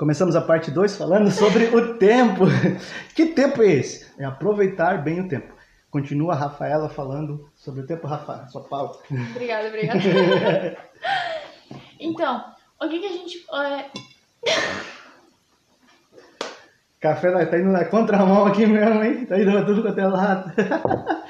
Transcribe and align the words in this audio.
Começamos 0.00 0.34
a 0.34 0.40
parte 0.40 0.70
2 0.70 0.96
falando 0.96 1.30
sobre 1.30 1.64
o 1.76 1.98
tempo. 1.98 2.44
Que 3.14 3.26
tempo 3.26 3.62
é 3.62 3.66
esse? 3.66 4.10
É 4.18 4.24
aproveitar 4.24 5.04
bem 5.04 5.20
o 5.20 5.28
tempo. 5.28 5.54
Continua 5.90 6.32
a 6.32 6.36
Rafaela 6.36 6.88
falando 6.88 7.50
sobre 7.54 7.82
o 7.82 7.86
tempo, 7.86 8.06
Rafa, 8.06 8.46
sua 8.46 8.62
pauta. 8.62 8.98
Obrigada, 9.30 9.68
obrigada. 9.68 10.00
então, 12.00 12.42
o 12.80 12.88
que, 12.88 12.98
que 12.98 13.04
a 13.04 13.10
gente. 13.10 13.46
É... 13.52 13.90
Café 16.98 17.44
tá 17.44 17.58
indo 17.58 17.70
na 17.70 17.84
contramão 17.84 18.46
aqui 18.46 18.64
mesmo, 18.64 19.04
hein? 19.04 19.26
Tá 19.26 19.38
indo 19.38 19.66
tudo 19.66 19.82
quanto 19.82 20.00
é 20.00 20.06
lado. 20.06 20.50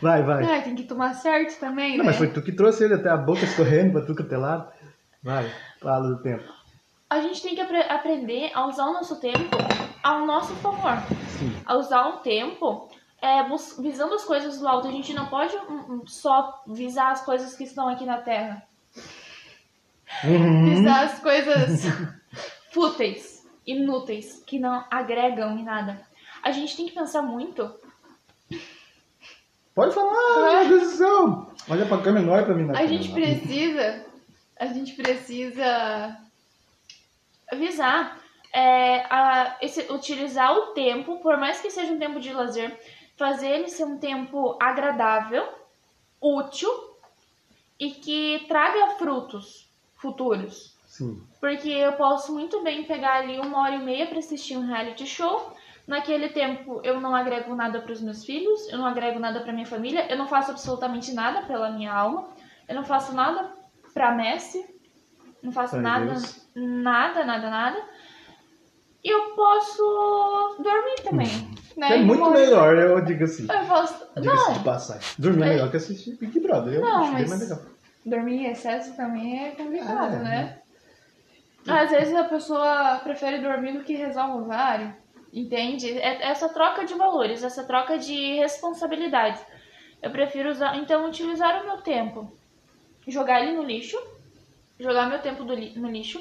Vai, 0.00 0.22
vai. 0.22 0.44
Ai, 0.44 0.62
tem 0.62 0.74
que 0.74 0.84
tomar 0.84 1.14
certo 1.14 1.58
também, 1.58 1.96
Não, 1.96 2.04
né? 2.04 2.10
mas 2.10 2.16
foi 2.16 2.28
tu 2.28 2.42
que 2.42 2.52
trouxe 2.52 2.84
ele 2.84 2.94
até 2.94 3.08
a 3.08 3.16
boca 3.16 3.44
escorrendo 3.44 3.92
pra 3.92 4.02
tudo 4.02 4.16
quanto 4.16 4.34
é 4.34 4.36
lado. 4.36 4.70
Vai, 5.22 5.50
fala 5.80 6.08
do 6.08 6.22
tempo. 6.22 6.44
A 7.16 7.22
gente 7.22 7.42
tem 7.42 7.54
que 7.54 7.60
apre- 7.60 7.88
aprender 7.88 8.50
a 8.54 8.66
usar 8.66 8.86
o 8.86 8.92
nosso 8.92 9.18
tempo 9.20 9.56
ao 10.02 10.26
nosso 10.26 10.54
favor. 10.56 10.96
Sim. 11.38 11.52
A 11.64 11.76
usar 11.76 12.06
o 12.08 12.18
tempo 12.18 12.88
é, 13.20 13.42
visando 13.80 14.14
as 14.14 14.24
coisas 14.24 14.58
do 14.58 14.68
alto. 14.68 14.88
A 14.88 14.92
gente 14.92 15.12
não 15.14 15.26
pode 15.26 15.56
hum, 15.56 15.84
hum, 15.88 16.02
só 16.06 16.62
visar 16.66 17.12
as 17.12 17.22
coisas 17.24 17.54
que 17.56 17.64
estão 17.64 17.88
aqui 17.88 18.04
na 18.04 18.18
Terra. 18.18 18.62
Uhum. 20.24 20.64
Visar 20.76 21.04
as 21.04 21.18
coisas 21.20 21.82
fúteis, 22.72 23.46
inúteis, 23.66 24.42
que 24.46 24.58
não 24.58 24.84
agregam 24.90 25.58
em 25.58 25.64
nada. 25.64 26.00
A 26.42 26.50
gente 26.50 26.76
tem 26.76 26.86
que 26.86 26.94
pensar 26.94 27.22
muito 27.22 27.74
Pode 29.74 29.94
falar, 29.94 30.64
meu 30.64 30.68
Deus 30.78 30.90
do 30.92 30.96
céu. 30.96 31.46
Olha 31.68 31.84
pra 31.84 31.98
câmera, 31.98 32.30
olha 32.32 32.44
pra 32.46 32.54
mim 32.54 32.64
na 32.64 32.72
A 32.72 32.76
câmera. 32.76 32.88
gente 33.02 33.12
precisa. 33.12 34.06
A 34.58 34.66
gente 34.66 34.92
precisa 34.94 36.16
avisar. 37.50 38.20
é, 38.52 39.04
a- 39.10 39.58
esse- 39.60 39.92
utilizar 39.92 40.50
o 40.56 40.66
tempo, 40.68 41.18
por 41.18 41.36
mais 41.36 41.60
que 41.60 41.68
seja 41.68 41.92
um 41.92 41.98
tempo 41.98 42.18
de 42.18 42.32
lazer, 42.32 42.74
fazer 43.14 43.48
ele 43.48 43.68
ser 43.68 43.84
um 43.84 43.98
tempo 43.98 44.56
agradável, 44.58 45.46
útil 46.18 46.70
e 47.78 47.90
que 47.90 48.46
traga 48.48 48.94
frutos 48.94 49.68
futuros. 49.96 50.74
Sim. 50.86 51.22
Porque 51.38 51.68
eu 51.68 51.92
posso 51.94 52.32
muito 52.32 52.62
bem 52.62 52.84
pegar 52.84 53.16
ali 53.18 53.38
uma 53.38 53.60
hora 53.60 53.74
e 53.74 53.84
meia 53.84 54.06
pra 54.06 54.20
assistir 54.20 54.56
um 54.56 54.64
reality 54.66 55.06
show. 55.06 55.52
Naquele 55.86 56.30
tempo 56.30 56.80
eu 56.82 56.98
não 56.98 57.14
agrego 57.14 57.54
nada 57.54 57.80
pros 57.82 58.00
meus 58.00 58.24
filhos, 58.24 58.72
eu 58.72 58.78
não 58.78 58.86
agrego 58.86 59.18
nada 59.18 59.40
pra 59.40 59.52
minha 59.52 59.66
família, 59.66 60.06
eu 60.08 60.16
não 60.16 60.26
faço 60.28 60.52
absolutamente 60.52 61.12
nada 61.12 61.42
pela 61.42 61.68
minha 61.70 61.92
alma, 61.92 62.26
eu 62.66 62.74
não 62.74 62.84
faço 62.84 63.14
nada 63.14 63.52
pra 63.92 64.12
Messi, 64.12 64.64
não 65.46 65.52
faço 65.52 65.72
Pra 65.74 65.80
nada, 65.82 66.04
Deus. 66.06 66.48
nada, 66.54 67.24
nada, 67.24 67.48
nada. 67.50 67.82
E 69.02 69.08
eu 69.08 69.34
posso 69.36 70.56
dormir 70.58 70.96
também, 71.04 71.28
né? 71.76 71.94
É 71.98 72.02
muito 72.02 72.28
melhor, 72.30 72.76
eu 72.76 73.00
digo 73.02 73.22
assim. 73.24 73.46
Eu 73.50 73.64
posso. 73.66 74.04
De 74.20 74.26
Não, 74.26 74.62
passagem. 74.64 75.02
Dormir 75.18 75.42
é 75.44 75.46
É. 75.46 75.48
melhor 75.50 75.70
que 75.70 75.76
assistir 75.76 76.16
Big 76.16 76.40
Brother. 76.40 76.74
Eu 76.74 76.80
Não, 76.80 77.02
acho 77.02 77.12
bem 77.12 77.20
mas- 77.20 77.28
mais 77.30 77.40
legal. 77.42 77.58
dormir 78.04 78.36
em 78.38 78.50
excesso 78.50 78.96
também 78.96 79.46
é 79.46 79.50
complicado, 79.52 80.14
É, 80.14 80.18
né? 80.18 80.58
Às 81.68 81.90
vezes 81.90 82.14
a 82.14 82.24
pessoa 82.24 83.00
prefere 83.02 83.38
dormir 83.38 83.72
do 83.72 83.82
que 83.84 83.94
rezar 83.94 84.28
o 84.28 84.40
rosário, 84.40 84.94
entende? 85.32 85.98
É 85.98 86.28
essa 86.28 86.48
troca 86.48 86.84
de 86.84 86.94
valores, 86.94 87.42
essa 87.42 87.64
troca 87.64 87.98
de 87.98 88.36
responsabilidades. 88.36 89.40
Eu 90.02 90.10
prefiro 90.10 90.50
usar, 90.50 90.76
então, 90.76 91.06
utilizar 91.08 91.62
o 91.62 91.66
meu 91.66 91.78
tempo, 91.78 92.32
jogar 93.08 93.40
ele 93.42 93.56
no 93.56 93.62
lixo, 93.64 93.96
jogar 94.78 95.08
meu 95.08 95.18
tempo 95.20 95.42
li- 95.44 95.72
no 95.76 95.90
lixo, 95.90 96.20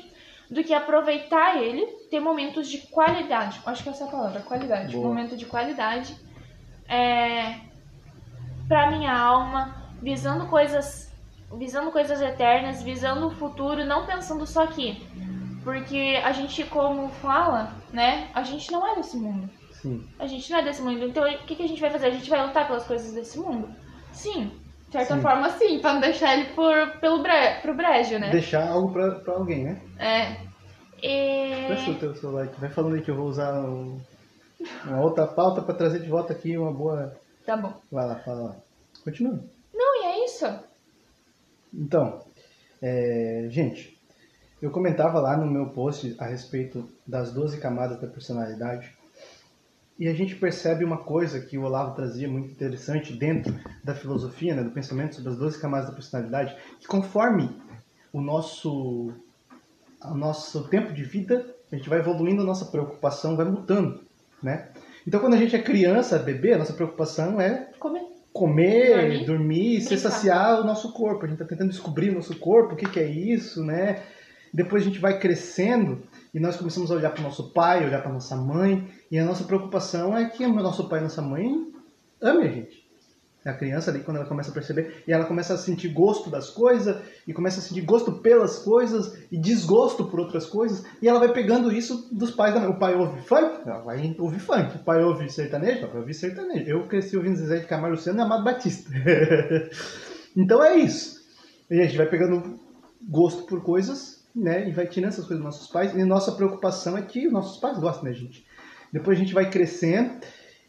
do 0.49 0.63
que 0.63 0.73
aproveitar 0.73 1.57
ele, 1.61 1.85
ter 2.09 2.19
momentos 2.19 2.67
de 2.69 2.79
qualidade. 2.87 3.59
Acho 3.65 3.83
que 3.83 3.89
essa 3.89 4.03
é 4.03 4.07
a 4.07 4.11
palavra, 4.11 4.41
qualidade. 4.41 4.93
Boa. 4.95 5.07
Momento 5.07 5.35
de 5.35 5.45
qualidade. 5.45 6.15
É, 6.87 7.55
pra 8.67 8.91
minha 8.91 9.17
alma, 9.17 9.75
visando 10.01 10.45
coisas, 10.47 11.11
visando 11.57 11.91
coisas 11.91 12.21
eternas, 12.21 12.83
visando 12.83 13.27
o 13.27 13.31
futuro, 13.31 13.83
não 13.85 14.05
pensando 14.05 14.45
só 14.45 14.63
aqui. 14.63 15.03
Porque 15.63 16.21
a 16.23 16.31
gente, 16.31 16.63
como 16.65 17.09
fala, 17.09 17.73
né? 17.91 18.29
A 18.35 18.43
gente 18.43 18.71
não 18.71 18.87
é 18.87 18.95
desse 18.95 19.17
mundo. 19.17 19.49
Sim. 19.71 20.07
A 20.19 20.27
gente 20.27 20.51
não 20.51 20.59
é 20.59 20.61
desse 20.63 20.81
mundo. 20.81 21.03
Então, 21.03 21.23
o 21.27 21.37
que, 21.39 21.55
que 21.55 21.63
a 21.63 21.67
gente 21.67 21.81
vai 21.81 21.89
fazer? 21.89 22.05
A 22.07 22.11
gente 22.11 22.29
vai 22.29 22.45
lutar 22.45 22.67
pelas 22.67 22.85
coisas 22.85 23.13
desse 23.13 23.39
mundo? 23.39 23.67
Sim. 24.11 24.51
De 24.95 24.99
certa 24.99 25.15
Sim. 25.15 25.21
forma, 25.21 25.49
sim. 25.57 25.79
Pra 25.79 25.93
não 25.93 25.99
deixar 25.99 26.37
ele 26.37 26.53
por, 26.53 26.73
pelo 27.01 27.21
bre, 27.21 27.55
pro 27.61 27.73
brejo, 27.75 28.17
né? 28.17 28.29
Deixar 28.31 28.65
algo 28.69 28.93
pra, 28.93 29.11
pra 29.15 29.33
alguém, 29.33 29.65
né? 29.65 29.81
É. 29.99 30.37
E... 31.05 31.67
Presta 31.67 31.91
o 31.91 31.95
teu 31.95 32.15
celular 32.15 32.43
aqui. 32.45 32.61
Vai 32.61 32.69
falando 32.69 32.95
aí 32.95 33.01
que 33.01 33.11
eu 33.11 33.15
vou 33.17 33.27
usar 33.27 33.59
o- 33.59 33.99
uma 34.85 35.01
outra 35.01 35.27
pauta 35.27 35.61
pra 35.61 35.75
trazer 35.75 35.99
de 35.99 36.07
volta 36.09 36.31
aqui 36.31 36.57
uma 36.57 36.71
boa... 36.71 37.13
Tá 37.45 37.57
bom. 37.57 37.73
Vai 37.91 38.07
lá, 38.07 38.15
fala 38.19 38.41
lá. 38.41 38.55
Continua. 39.03 39.37
Não, 39.73 40.01
e 40.01 40.05
é 40.05 40.25
isso. 40.25 40.45
Então, 41.73 42.21
é, 42.81 43.47
gente, 43.49 43.99
eu 44.61 44.71
comentava 44.71 45.19
lá 45.19 45.35
no 45.35 45.45
meu 45.45 45.67
post 45.71 46.15
a 46.17 46.25
respeito 46.25 46.87
das 47.05 47.33
12 47.33 47.59
camadas 47.59 47.99
da 47.99 48.07
personalidade 48.07 48.93
e 49.97 50.07
a 50.07 50.13
gente 50.13 50.35
percebe 50.35 50.83
uma 50.83 50.97
coisa 50.97 51.39
que 51.39 51.57
o 51.57 51.63
Olavo 51.63 51.95
trazia 51.95 52.27
muito 52.27 52.51
interessante 52.51 53.13
dentro 53.13 53.57
da 53.83 53.95
filosofia, 53.95 54.53
né, 54.53 54.63
do 54.63 54.71
pensamento 54.71 55.15
sobre 55.15 55.31
as 55.31 55.37
12 55.37 55.59
camadas 55.59 55.89
da 55.89 55.95
personalidade, 55.95 56.55
que 56.79 56.87
conforme 56.87 57.49
o 58.11 58.21
nosso, 58.21 59.13
o 60.03 60.13
nosso 60.15 60.67
tempo 60.67 60.91
de 60.93 61.03
vida, 61.03 61.45
a 61.71 61.75
gente 61.75 61.89
vai 61.89 61.99
evoluindo, 61.99 62.41
a 62.41 62.45
nossa 62.45 62.65
preocupação 62.65 63.35
vai 63.35 63.45
mudando, 63.45 64.01
né? 64.43 64.69
Então, 65.07 65.19
quando 65.19 65.35
a 65.35 65.37
gente 65.37 65.55
é 65.55 65.61
criança, 65.61 66.17
bebê, 66.17 66.53
a 66.53 66.57
nossa 66.57 66.73
preocupação 66.73 67.39
é 67.39 67.69
Comer. 67.79 68.01
comer, 68.33 68.95
Dormir, 68.95 69.25
dormir, 69.25 69.81
se 69.81 69.97
saciar 69.97 70.61
o 70.61 70.63
nosso 70.63 70.91
corpo. 70.93 71.25
A 71.25 71.27
gente 71.27 71.35
está 71.35 71.45
tentando 71.45 71.69
descobrir 71.69 72.09
o 72.09 72.15
nosso 72.15 72.35
corpo, 72.39 72.73
o 72.73 72.75
que, 72.75 72.89
que 72.89 72.99
é 72.99 73.07
isso, 73.07 73.63
né? 73.63 74.01
Depois 74.51 74.81
a 74.81 74.85
gente 74.85 74.99
vai 74.99 75.19
crescendo 75.19 76.01
e 76.33 76.39
nós 76.39 76.57
começamos 76.57 76.89
a 76.89 76.95
olhar 76.95 77.11
para 77.11 77.19
o 77.19 77.23
nosso 77.23 77.51
pai, 77.51 77.85
olhar 77.85 78.01
para 78.01 78.11
nossa 78.11 78.35
mãe, 78.35 78.87
e 79.11 79.19
a 79.19 79.25
nossa 79.25 79.43
preocupação 79.43 80.17
é 80.17 80.29
que 80.29 80.45
o 80.45 80.53
nosso 80.53 80.87
pai 80.89 80.99
e 80.99 81.03
nossa 81.03 81.21
mãe 81.21 81.71
amem 82.21 82.47
a 82.47 82.51
gente. 82.51 82.85
A 83.45 83.53
criança 83.53 83.91
ali, 83.91 83.99
quando 83.99 84.17
ela 84.17 84.25
começa 84.25 84.49
a 84.49 84.53
perceber, 84.53 85.03
e 85.07 85.13
ela 85.13 85.25
começa 85.25 85.53
a 85.53 85.57
sentir 85.57 85.89
gosto 85.89 86.31
das 86.31 86.49
coisas, 86.49 86.99
e 87.27 87.33
começa 87.33 87.59
a 87.59 87.61
sentir 87.61 87.81
gosto 87.81 88.13
pelas 88.13 88.57
coisas, 88.57 89.19
e 89.31 89.37
desgosto 89.37 90.05
por 90.05 90.19
outras 90.19 90.47
coisas, 90.47 90.83
e 90.99 91.07
ela 91.07 91.19
vai 91.19 91.31
pegando 91.31 91.71
isso 91.71 92.09
dos 92.11 92.31
pais 92.31 92.55
da 92.55 92.59
mãe. 92.59 92.69
O 92.69 92.79
pai 92.79 92.95
ouve 92.95 93.21
funk, 93.21 93.61
ela 93.63 93.81
vai 93.81 94.15
ouvir 94.17 94.39
funk. 94.39 94.77
O 94.77 94.83
pai 94.83 95.03
ouve 95.03 95.29
sertanejo, 95.29 95.77
ela 95.77 95.87
vai 95.89 95.99
ouvir 95.99 96.15
sertanejo. 96.15 96.67
Eu 96.67 96.87
cresci 96.87 97.15
ouvindo 97.15 97.35
Zezé 97.35 97.59
de 97.59 97.67
Camargo 97.67 97.95
Luciano 97.95 98.17
e 98.17 98.21
Amado 98.23 98.43
Batista. 98.43 98.89
então 100.35 100.63
é 100.63 100.77
isso. 100.77 101.23
E 101.69 101.79
a 101.79 101.83
gente 101.83 101.97
vai 101.97 102.07
pegando 102.07 102.59
gosto 103.07 103.43
por 103.43 103.61
coisas, 103.61 104.25
né, 104.35 104.67
e 104.67 104.71
vai 104.71 104.87
tirando 104.87 105.09
essas 105.09 105.25
coisas 105.25 105.37
dos 105.37 105.53
nossos 105.53 105.67
pais, 105.67 105.93
e 105.93 106.03
nossa 106.03 106.31
preocupação 106.31 106.97
é 106.97 107.03
que 107.03 107.27
os 107.27 107.31
nossos 107.31 107.59
pais 107.59 107.77
gostem 107.77 108.11
da 108.11 108.17
gente. 108.17 108.43
Depois 108.95 109.17
a 109.17 109.21
gente 109.21 109.33
vai 109.33 109.49
crescendo, 109.49 110.21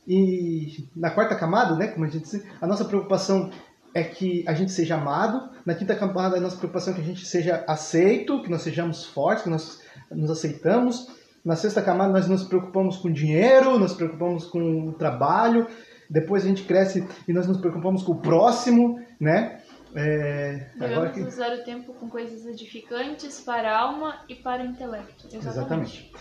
e 0.04 0.88
na 0.96 1.10
quarta 1.10 1.36
camada, 1.36 1.76
né, 1.76 1.86
como 1.86 2.04
a 2.04 2.08
gente 2.08 2.24
disse, 2.24 2.44
a 2.60 2.66
nossa 2.66 2.84
preocupação 2.84 3.52
é 3.94 4.02
que 4.02 4.42
a 4.48 4.52
gente 4.52 4.72
seja 4.72 4.96
amado. 4.96 5.48
Na 5.64 5.76
quinta 5.76 5.94
camada, 5.94 6.36
a 6.36 6.40
nossa 6.40 6.56
preocupação 6.56 6.92
é 6.92 6.96
que 6.96 7.02
a 7.02 7.04
gente 7.04 7.24
seja 7.24 7.62
aceito, 7.68 8.42
que 8.42 8.50
nós 8.50 8.62
sejamos 8.62 9.04
fortes, 9.04 9.44
que 9.44 9.48
nós 9.48 9.80
nos 10.10 10.28
aceitamos. 10.28 11.06
Na 11.44 11.54
sexta 11.54 11.80
camada, 11.80 12.12
nós 12.12 12.26
nos 12.26 12.42
preocupamos 12.42 12.96
com 12.96 13.12
dinheiro, 13.12 13.70
nós 13.78 13.90
nos 13.90 13.94
preocupamos 13.94 14.46
com 14.46 14.88
o 14.88 14.92
trabalho. 14.94 15.68
Depois 16.10 16.44
a 16.44 16.48
gente 16.48 16.64
cresce 16.64 17.06
e 17.28 17.32
nós 17.32 17.46
nos 17.46 17.58
preocupamos 17.58 18.02
com 18.02 18.10
o 18.10 18.20
próximo, 18.20 19.00
né? 19.20 19.60
É, 19.94 20.66
Devemos 20.76 21.12
que... 21.12 21.20
usar 21.20 21.52
o 21.52 21.62
tempo 21.62 21.94
com 21.94 22.08
coisas 22.08 22.44
edificantes 22.44 23.40
para 23.40 23.70
a 23.70 23.78
alma 23.82 24.16
e 24.28 24.34
para 24.34 24.64
o 24.64 24.66
intelecto. 24.66 25.28
Exatamente. 25.28 25.48
Exatamente. 25.48 26.12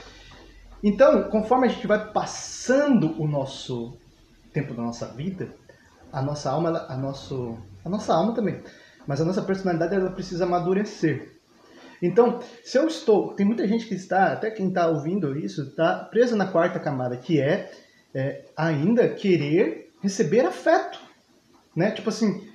Então, 0.86 1.24
conforme 1.32 1.66
a 1.66 1.70
gente 1.72 1.88
vai 1.88 2.12
passando 2.12 3.20
o 3.20 3.28
nosso 3.28 3.98
tempo 4.54 4.72
da 4.76 4.84
nossa 4.84 5.08
vida, 5.08 5.50
a 6.14 6.22
nossa 6.22 6.52
alma, 6.52 6.86
a, 6.88 6.96
nosso, 6.96 7.58
a 7.84 7.90
nossa 7.90 8.14
alma 8.14 8.36
também, 8.36 8.62
mas 9.08 9.20
a 9.20 9.26
nossa 9.26 9.42
personalidade 9.42 9.96
ela 9.96 10.12
precisa 10.12 10.44
amadurecer. 10.44 11.40
Então, 12.00 12.40
se 12.64 12.78
eu 12.78 12.86
estou, 12.86 13.34
tem 13.34 13.44
muita 13.44 13.68
gente 13.68 13.88
que 13.88 13.96
está, 13.96 14.32
até 14.32 14.52
quem 14.52 14.68
está 14.68 14.88
ouvindo 14.88 15.36
isso, 15.36 15.64
está 15.64 15.96
presa 15.96 16.36
na 16.36 16.46
quarta 16.46 16.80
camada, 16.80 17.18
que 17.18 17.42
é, 17.42 17.72
é, 18.14 18.46
ainda 18.56 19.10
querer 19.10 19.92
receber 20.04 20.46
afeto, 20.46 21.00
né? 21.76 21.90
Tipo 21.90 22.10
assim, 22.10 22.48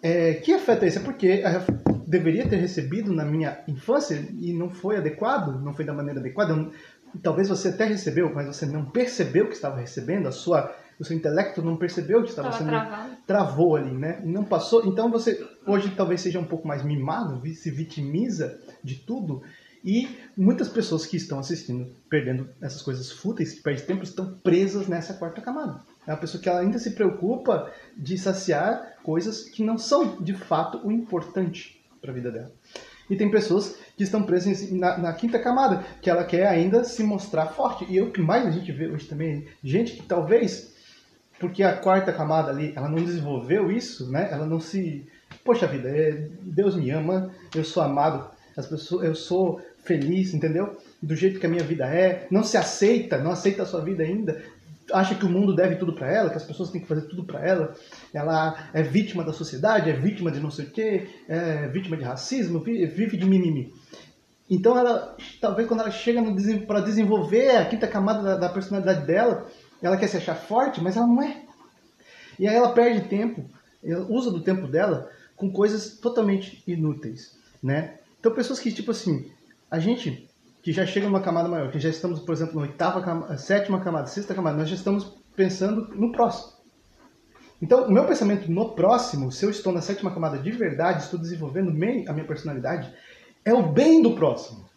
é, 0.00 0.34
que 0.34 0.54
afeto 0.54 0.84
é 0.84 0.86
esse? 0.86 0.98
É 0.98 1.02
porque 1.02 1.42
deveria 2.06 2.48
ter 2.48 2.56
recebido 2.56 3.12
na 3.12 3.24
minha 3.24 3.58
infância 3.66 4.24
e 4.40 4.52
não 4.52 4.70
foi 4.70 4.98
adequado, 4.98 5.60
não 5.60 5.74
foi 5.74 5.84
da 5.84 5.92
maneira 5.92 6.20
adequada. 6.20 6.52
Eu 6.52 6.72
não- 7.16 7.20
talvez 7.22 7.48
você 7.48 7.68
até 7.68 7.84
recebeu, 7.84 8.32
mas 8.34 8.46
você 8.46 8.66
não 8.66 8.84
percebeu 8.84 9.48
que 9.48 9.54
estava 9.54 9.78
recebendo, 9.80 10.28
a 10.28 10.32
sua, 10.32 10.74
o 11.00 11.04
seu 11.04 11.16
intelecto 11.16 11.62
não 11.62 11.76
percebeu 11.76 12.22
que 12.22 12.30
estava 12.30 12.48
Estava 12.50 12.64
sendo 12.70 12.70
travado. 12.86 13.16
travou 13.26 13.76
ali, 13.76 13.92
né? 13.96 14.20
E 14.24 14.28
não 14.28 14.44
passou. 14.44 14.84
Então 14.86 15.10
você 15.10 15.44
hoje 15.66 15.92
talvez 15.96 16.20
seja 16.20 16.38
um 16.38 16.44
pouco 16.44 16.66
mais 16.66 16.82
mimado, 16.82 17.40
se 17.54 17.70
vitimiza 17.70 18.58
de 18.82 18.96
tudo 18.96 19.42
E 19.84 20.08
muitas 20.36 20.68
pessoas 20.68 21.06
que 21.06 21.16
estão 21.16 21.38
assistindo, 21.38 21.94
perdendo 22.10 22.48
essas 22.60 22.82
coisas 22.82 23.12
fúteis, 23.12 23.52
que 23.52 23.62
perdem 23.62 23.84
tempo, 23.86 24.02
estão 24.02 24.34
presas 24.42 24.88
nessa 24.88 25.14
quarta 25.14 25.40
camada. 25.40 25.80
É 26.04 26.10
uma 26.10 26.18
pessoa 26.18 26.42
que 26.42 26.48
ela 26.48 26.58
ainda 26.58 26.76
se 26.76 26.90
preocupa 26.90 27.70
de 27.96 28.18
saciar 28.18 28.94
coisas 29.04 29.42
que 29.48 29.62
não 29.62 29.78
são, 29.78 30.20
de 30.20 30.34
fato, 30.34 30.80
o 30.84 30.90
importante 30.90 31.80
para 32.00 32.10
a 32.10 32.14
vida 32.14 32.32
dela. 32.32 32.50
E 33.08 33.16
tem 33.16 33.30
pessoas 33.30 33.76
que 33.96 34.02
estão 34.02 34.22
presas 34.22 34.70
na, 34.72 34.98
na, 34.98 35.12
quinta 35.12 35.38
camada, 35.38 35.84
que 36.02 36.10
ela 36.10 36.24
quer 36.24 36.46
ainda 36.46 36.84
se 36.84 37.02
mostrar 37.02 37.46
forte. 37.46 37.86
E 37.88 38.00
o 38.00 38.10
que 38.10 38.20
mais 38.20 38.46
a 38.46 38.50
gente 38.50 38.70
vê 38.72 38.88
hoje 38.88 39.06
também, 39.06 39.46
gente 39.62 39.94
que 39.94 40.02
talvez, 40.02 40.74
porque 41.38 41.62
a 41.62 41.76
quarta 41.76 42.12
camada 42.12 42.50
ali, 42.50 42.72
ela 42.74 42.88
não 42.88 43.02
desenvolveu 43.02 43.70
isso, 43.70 44.10
né? 44.10 44.28
Ela 44.30 44.46
não 44.46 44.60
se... 44.60 45.06
Poxa 45.44 45.66
vida, 45.66 45.88
é, 45.88 46.28
Deus 46.42 46.76
me 46.76 46.90
ama, 46.90 47.30
eu 47.54 47.64
sou 47.64 47.82
amado, 47.82 48.28
as 48.56 48.66
pessoas, 48.66 49.04
eu 49.04 49.14
sou 49.14 49.60
feliz, 49.84 50.34
entendeu? 50.34 50.76
Do 51.00 51.14
jeito 51.14 51.38
que 51.38 51.46
a 51.46 51.48
minha 51.48 51.62
vida 51.62 51.86
é, 51.86 52.26
não 52.30 52.42
se 52.42 52.56
aceita, 52.56 53.18
não 53.18 53.30
aceita 53.30 53.62
a 53.62 53.66
sua 53.66 53.80
vida 53.80 54.02
ainda, 54.02 54.42
acha 54.92 55.14
que 55.14 55.24
o 55.24 55.28
mundo 55.28 55.54
deve 55.54 55.76
tudo 55.76 55.92
para 55.92 56.12
ela, 56.12 56.30
que 56.30 56.36
as 56.36 56.44
pessoas 56.44 56.70
têm 56.70 56.80
que 56.80 56.86
fazer 56.86 57.02
tudo 57.02 57.24
para 57.24 57.44
ela, 57.44 57.74
ela 58.12 58.70
é 58.72 58.82
vítima 58.82 59.24
da 59.24 59.32
sociedade, 59.32 59.90
é 59.90 59.92
vítima 59.92 60.30
de 60.30 60.40
não 60.40 60.50
sei 60.50 60.66
o 60.66 60.70
quê, 60.70 61.08
é 61.28 61.68
vítima 61.68 61.96
de 61.96 62.04
racismo, 62.04 62.60
vive 62.60 63.16
de 63.16 63.24
mimimi. 63.24 63.72
Então 64.48 64.78
ela, 64.78 65.16
talvez 65.40 65.66
quando 65.66 65.80
ela 65.80 65.90
chega 65.90 66.22
para 66.66 66.80
desenvolver 66.80 67.56
a 67.56 67.64
quinta 67.64 67.88
camada 67.88 68.22
da, 68.22 68.36
da, 68.36 68.48
personalidade 68.48 69.04
dela, 69.04 69.46
ela 69.82 69.96
quer 69.96 70.06
se 70.06 70.16
achar 70.16 70.36
forte, 70.36 70.80
mas 70.80 70.96
ela 70.96 71.06
não 71.06 71.22
é. 71.22 71.42
E 72.38 72.46
aí 72.46 72.54
ela 72.54 72.72
perde 72.72 73.08
tempo, 73.08 73.44
ela 73.82 74.06
usa 74.08 74.30
do 74.30 74.40
tempo 74.40 74.68
dela 74.68 75.10
com 75.34 75.50
coisas 75.50 75.98
totalmente 75.98 76.62
inúteis, 76.66 77.36
né? 77.62 77.98
Então 78.20 78.32
pessoas 78.32 78.60
que 78.60 78.72
tipo 78.72 78.92
assim, 78.92 79.30
a 79.70 79.80
gente 79.80 80.28
que 80.66 80.72
já 80.72 80.84
chega 80.84 81.06
numa 81.06 81.20
camada 81.20 81.48
maior, 81.48 81.70
que 81.70 81.78
já 81.78 81.88
estamos, 81.88 82.18
por 82.18 82.32
exemplo, 82.32 82.56
na 82.56 82.62
oitava 82.62 83.00
camada, 83.00 83.38
sétima 83.38 83.78
camada, 83.78 84.08
sexta 84.08 84.34
camada, 84.34 84.56
nós 84.56 84.68
já 84.68 84.74
estamos 84.74 85.16
pensando 85.36 85.94
no 85.94 86.10
próximo. 86.10 86.54
Então, 87.62 87.86
o 87.86 87.92
meu 87.92 88.04
pensamento 88.04 88.50
no 88.50 88.74
próximo, 88.74 89.30
se 89.30 89.44
eu 89.44 89.50
estou 89.50 89.72
na 89.72 89.80
sétima 89.80 90.12
camada 90.12 90.38
de 90.38 90.50
verdade, 90.50 91.04
estou 91.04 91.20
desenvolvendo 91.20 91.70
bem 91.70 92.08
a 92.08 92.12
minha 92.12 92.26
personalidade, 92.26 92.92
é 93.44 93.54
o 93.54 93.62
bem 93.62 94.02
do 94.02 94.16
próximo. 94.16 94.68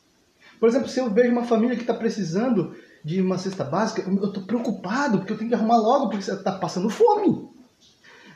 Por 0.60 0.70
exemplo, 0.70 0.88
se 0.88 1.00
eu 1.00 1.10
vejo 1.10 1.32
uma 1.32 1.46
família 1.46 1.76
que 1.76 1.82
está 1.82 1.96
precisando 1.96 2.76
de 3.04 3.20
uma 3.20 3.40
cesta 3.40 3.64
básica, 3.64 4.08
eu 4.08 4.26
estou 4.26 4.44
preocupado, 4.44 5.18
porque 5.18 5.34
eu 5.34 5.38
tenho 5.40 5.50
que 5.50 5.56
arrumar 5.56 5.78
logo, 5.78 6.12
porque 6.12 6.30
está 6.30 6.52
passando 6.52 6.92
fome. 6.92 7.50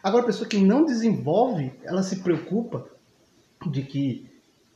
Agora, 0.01 0.23
a 0.23 0.25
pessoa 0.25 0.49
que 0.49 0.57
não 0.57 0.83
desenvolve, 0.83 1.71
ela 1.83 2.01
se 2.01 2.15
preocupa 2.23 2.89
de 3.69 3.83
que 3.83 4.32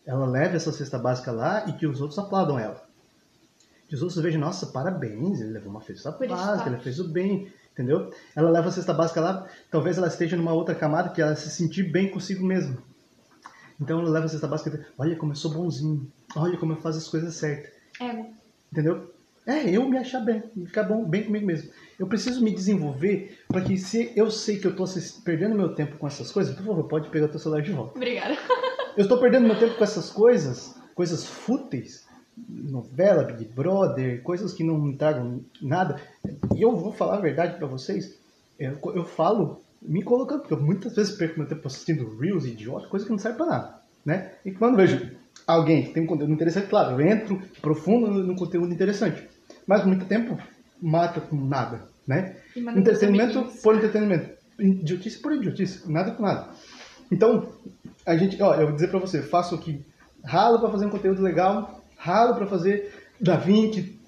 ela 0.07 0.25
leve 0.25 0.55
essa 0.55 0.71
cesta 0.71 0.97
básica 0.97 1.31
lá 1.31 1.65
e 1.67 1.73
que 1.73 1.85
os 1.85 1.99
outros 1.99 2.17
aplaudam 2.17 2.57
ela. 2.57 2.81
Que 3.89 3.93
os 3.93 4.01
outros 4.01 4.21
vejam, 4.21 4.39
nossa, 4.39 4.67
parabéns, 4.67 5.41
ele 5.41 5.51
levou 5.51 5.69
uma 5.69 5.81
cesta 5.81 6.11
básica, 6.11 6.69
ele 6.69 6.79
fez 6.79 6.97
o 6.99 7.09
bem, 7.09 7.51
entendeu? 7.73 8.09
Ela 8.33 8.49
leva 8.49 8.69
a 8.69 8.71
cesta 8.71 8.93
básica 8.93 9.19
lá, 9.19 9.47
talvez 9.69 9.97
ela 9.97 10.07
esteja 10.07 10.37
numa 10.37 10.53
outra 10.53 10.73
camada 10.73 11.09
que 11.09 11.21
ela 11.21 11.35
se 11.35 11.49
sentir 11.49 11.83
bem 11.91 12.09
consigo 12.09 12.45
mesma. 12.45 12.77
Então 13.79 13.99
ela 13.99 14.09
leva 14.09 14.25
a 14.25 14.29
cesta 14.29 14.47
básica 14.47 14.69
e 14.69 14.77
diz, 14.77 14.87
olha 14.97 15.15
como 15.17 15.33
eu 15.33 15.35
sou 15.35 15.51
bonzinho, 15.51 16.09
olha 16.35 16.57
como 16.57 16.71
eu 16.71 16.77
faço 16.77 16.97
as 16.97 17.07
coisas 17.09 17.35
certas. 17.35 17.71
É. 17.99 18.25
Entendeu? 18.71 19.13
É, 19.45 19.69
eu 19.69 19.87
me 19.87 19.97
achar 19.97 20.21
bem, 20.21 20.43
ficar 20.65 20.83
bom, 20.83 21.05
bem 21.05 21.25
comigo 21.25 21.45
mesmo. 21.45 21.69
Eu 21.99 22.07
preciso 22.07 22.43
me 22.43 22.53
desenvolver 22.53 23.39
para 23.47 23.61
que 23.61 23.77
se 23.77 24.11
eu 24.15 24.31
sei 24.31 24.57
que 24.57 24.67
eu 24.67 24.71
estou 24.71 24.87
perdendo 25.23 25.55
meu 25.55 25.73
tempo 25.73 25.97
com 25.97 26.07
essas 26.07 26.31
coisas, 26.31 26.55
por 26.55 26.65
favor, 26.65 26.87
pode 26.87 27.09
pegar 27.09 27.25
o 27.25 27.29
teu 27.29 27.39
celular 27.39 27.61
de 27.61 27.71
volta. 27.71 27.95
Obrigada. 27.95 28.35
Eu 28.97 29.03
estou 29.03 29.19
perdendo 29.19 29.45
meu 29.45 29.59
tempo 29.59 29.75
com 29.75 29.83
essas 29.83 30.09
coisas, 30.09 30.75
coisas 30.95 31.23
fúteis, 31.23 32.07
novela, 32.49 33.23
Big 33.23 33.45
Brother, 33.45 34.23
coisas 34.23 34.53
que 34.53 34.63
não 34.63 34.75
me 34.79 34.97
tragam 34.97 35.41
nada. 35.61 36.01
E 36.55 36.63
eu 36.63 36.75
vou 36.75 36.91
falar 36.91 37.17
a 37.17 37.21
verdade 37.21 37.57
para 37.57 37.67
vocês. 37.67 38.17
Eu, 38.57 38.79
eu 38.95 39.05
falo 39.05 39.61
me 39.79 40.01
colocando, 40.01 40.39
porque 40.39 40.55
eu 40.55 40.59
muitas 40.59 40.95
vezes 40.95 41.15
perco 41.15 41.37
meu 41.37 41.47
tempo 41.47 41.67
assistindo 41.67 42.17
Reels 42.17 42.45
idiota, 42.45 42.87
coisa 42.87 43.05
que 43.05 43.11
não 43.11 43.19
serve 43.19 43.37
para 43.37 43.45
nada. 43.45 43.75
Né? 44.03 44.31
E 44.43 44.51
quando 44.51 44.75
vejo 44.75 45.11
alguém 45.45 45.83
que 45.83 45.93
tem 45.93 46.01
um 46.01 46.07
conteúdo 46.07 46.33
interessante, 46.33 46.67
claro, 46.67 46.99
eu 46.99 47.07
entro 47.07 47.39
profundo 47.61 48.09
no, 48.09 48.23
no 48.23 48.35
conteúdo 48.35 48.73
interessante. 48.73 49.29
Mas 49.67 49.85
muito 49.85 50.05
tempo 50.05 50.39
mata 50.81 51.21
com 51.21 51.35
nada. 51.35 51.87
Né? 52.07 52.35
Entretenimento 52.55 53.43
por 53.61 53.75
entretenimento. 53.75 54.35
Idiotice 54.57 55.19
por 55.19 55.33
idiotice. 55.33 55.91
Nada 55.91 56.11
com 56.11 56.23
nada. 56.23 56.49
Então, 57.11 57.47
a 58.07 58.15
gente, 58.15 58.41
ó, 58.41 58.55
eu 58.55 58.67
vou 58.67 58.75
dizer 58.75 58.87
para 58.87 58.99
você, 58.99 59.21
faço 59.21 59.53
aqui, 59.53 59.85
ralo 60.23 60.59
para 60.59 60.71
fazer 60.71 60.85
um 60.85 60.89
conteúdo 60.89 61.21
legal, 61.21 61.81
ralo 61.97 62.35
para 62.35 62.47
fazer 62.47 62.93
da 63.19 63.35
20, 63.35 63.99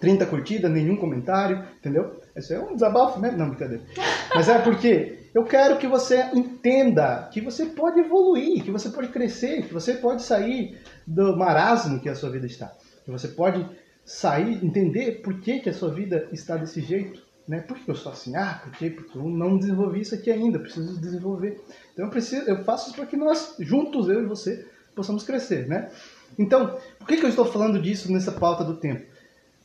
30 0.00 0.26
curtidas, 0.26 0.70
nenhum 0.70 0.96
comentário, 0.96 1.64
entendeu? 1.76 2.22
Isso 2.36 2.54
é 2.54 2.60
um 2.60 2.74
desabafo, 2.74 3.18
né? 3.18 3.32
Não, 3.32 3.48
brincadeira. 3.48 3.82
Mas 4.32 4.48
é 4.48 4.60
porque 4.60 5.18
eu 5.34 5.42
quero 5.42 5.76
que 5.76 5.88
você 5.88 6.30
entenda 6.32 7.28
que 7.32 7.40
você 7.40 7.66
pode 7.66 7.98
evoluir, 7.98 8.62
que 8.62 8.70
você 8.70 8.90
pode 8.90 9.08
crescer, 9.08 9.62
que 9.66 9.74
você 9.74 9.94
pode 9.94 10.22
sair 10.22 10.78
do 11.04 11.36
marasmo 11.36 11.98
que 11.98 12.08
a 12.08 12.14
sua 12.14 12.30
vida 12.30 12.46
está. 12.46 12.72
Que 13.04 13.10
você 13.10 13.26
pode 13.26 13.66
sair, 14.04 14.64
entender 14.64 15.20
por 15.20 15.40
que, 15.40 15.58
que 15.58 15.68
a 15.68 15.74
sua 15.74 15.90
vida 15.90 16.28
está 16.30 16.56
desse 16.56 16.80
jeito. 16.80 17.20
Né? 17.48 17.60
Por 17.62 17.78
que 17.78 17.90
eu 17.90 17.94
sou 17.94 18.12
assim? 18.12 18.36
Ah, 18.36 18.60
por 18.62 18.70
quê? 18.72 18.90
Porque 18.90 19.16
eu 19.16 19.22
não 19.22 19.56
desenvolvi 19.56 20.02
isso 20.02 20.14
aqui 20.14 20.30
ainda, 20.30 20.58
preciso 20.58 21.00
desenvolver. 21.00 21.58
Então 21.94 22.04
eu, 22.04 22.10
preciso, 22.10 22.42
eu 22.42 22.62
faço 22.62 22.88
isso 22.88 22.96
para 22.96 23.06
que 23.06 23.16
nós, 23.16 23.56
juntos, 23.58 24.06
eu 24.08 24.22
e 24.22 24.26
você, 24.26 24.68
possamos 24.94 25.24
crescer. 25.24 25.66
Né? 25.66 25.90
Então, 26.38 26.78
por 26.98 27.08
que, 27.08 27.16
que 27.16 27.24
eu 27.24 27.30
estou 27.30 27.46
falando 27.46 27.80
disso 27.80 28.12
nessa 28.12 28.32
pauta 28.32 28.62
do 28.62 28.76
tempo? 28.76 29.06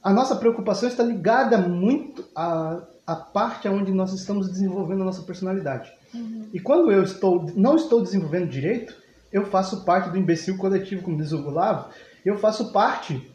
A 0.02 0.14
nossa 0.14 0.38
preocupação 0.38 0.88
está 0.88 1.04
ligada 1.04 1.58
muito 1.58 2.24
à, 2.34 2.82
à 3.06 3.16
parte 3.18 3.68
onde 3.68 3.92
nós 3.92 4.14
estamos 4.14 4.50
desenvolvendo 4.50 5.02
a 5.02 5.06
nossa 5.06 5.24
personalidade. 5.24 5.92
Uhum. 6.14 6.48
E 6.54 6.62
quando 6.62 6.90
eu 6.90 7.04
estou, 7.04 7.46
não 7.54 7.76
estou 7.76 8.02
desenvolvendo 8.02 8.48
direito, 8.48 8.96
eu 9.32 9.46
faço 9.46 9.84
parte 9.84 10.10
do 10.10 10.18
imbecil 10.18 10.58
coletivo, 10.58 11.04
como 11.04 11.18
diz 11.18 11.34
o 11.34 11.44
Gulavo, 11.44 11.90
eu 12.24 12.38
faço 12.38 12.72
parte 12.72 13.30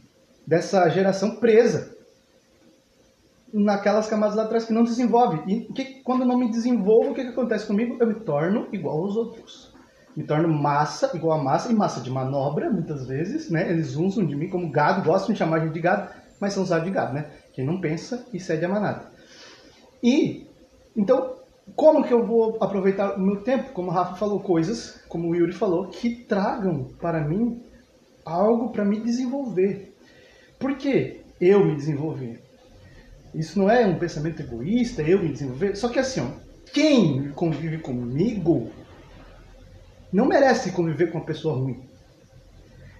dessa 0.46 0.88
geração 0.88 1.36
presa 1.36 1.97
naquelas 3.52 4.08
camadas 4.08 4.36
lá 4.36 4.44
atrás 4.44 4.64
que 4.64 4.72
não 4.72 4.84
desenvolve. 4.84 5.42
E 5.46 5.72
que, 5.72 6.02
quando 6.02 6.24
não 6.24 6.38
me 6.38 6.50
desenvolvo, 6.50 7.10
o 7.10 7.14
que, 7.14 7.22
que 7.22 7.30
acontece 7.30 7.66
comigo? 7.66 7.96
Eu 8.00 8.06
me 8.06 8.14
torno 8.14 8.68
igual 8.72 8.98
aos 8.98 9.16
outros. 9.16 9.74
Me 10.16 10.24
torno 10.24 10.48
massa, 10.48 11.10
igual 11.14 11.40
a 11.40 11.42
massa, 11.42 11.70
e 11.70 11.74
massa 11.74 12.00
de 12.00 12.10
manobra, 12.10 12.70
muitas 12.70 13.06
vezes, 13.06 13.50
né? 13.50 13.70
Eles 13.70 13.94
usam 13.96 14.26
de 14.26 14.34
mim 14.34 14.48
como 14.48 14.70
gado, 14.70 15.04
gostam 15.04 15.32
de 15.32 15.38
chamar 15.38 15.68
de 15.68 15.80
gado, 15.80 16.10
mas 16.40 16.52
são 16.52 16.62
usados 16.62 16.84
de 16.84 16.90
gado, 16.90 17.14
né? 17.14 17.30
Quem 17.52 17.64
não 17.64 17.80
pensa 17.80 18.26
e 18.32 18.40
cede 18.40 18.64
a 18.64 18.68
manada. 18.68 19.12
E, 20.02 20.46
então, 20.96 21.36
como 21.76 22.02
que 22.02 22.12
eu 22.12 22.24
vou 22.24 22.58
aproveitar 22.60 23.16
o 23.16 23.20
meu 23.20 23.42
tempo? 23.42 23.72
Como 23.72 23.90
o 23.90 23.92
Rafa 23.92 24.16
falou, 24.16 24.40
coisas, 24.40 25.00
como 25.08 25.28
o 25.28 25.34
Yuri 25.34 25.52
falou, 25.52 25.88
que 25.88 26.24
tragam 26.24 26.88
para 27.00 27.20
mim 27.20 27.62
algo 28.24 28.70
para 28.70 28.84
me 28.84 29.00
desenvolver. 29.00 29.94
Por 30.58 30.76
que 30.76 31.20
eu 31.40 31.64
me 31.64 31.76
desenvolver? 31.76 32.47
Isso 33.34 33.58
não 33.58 33.70
é 33.70 33.86
um 33.86 33.98
pensamento 33.98 34.40
egoísta, 34.40 35.02
eu 35.02 35.22
me 35.22 35.32
desenvolver. 35.32 35.76
Só 35.76 35.88
que 35.88 35.98
assim, 35.98 36.20
ó, 36.20 36.28
quem 36.72 37.30
convive 37.30 37.78
comigo 37.78 38.70
não 40.12 40.26
merece 40.26 40.72
conviver 40.72 41.10
com 41.10 41.18
uma 41.18 41.26
pessoa 41.26 41.56
ruim. 41.56 41.80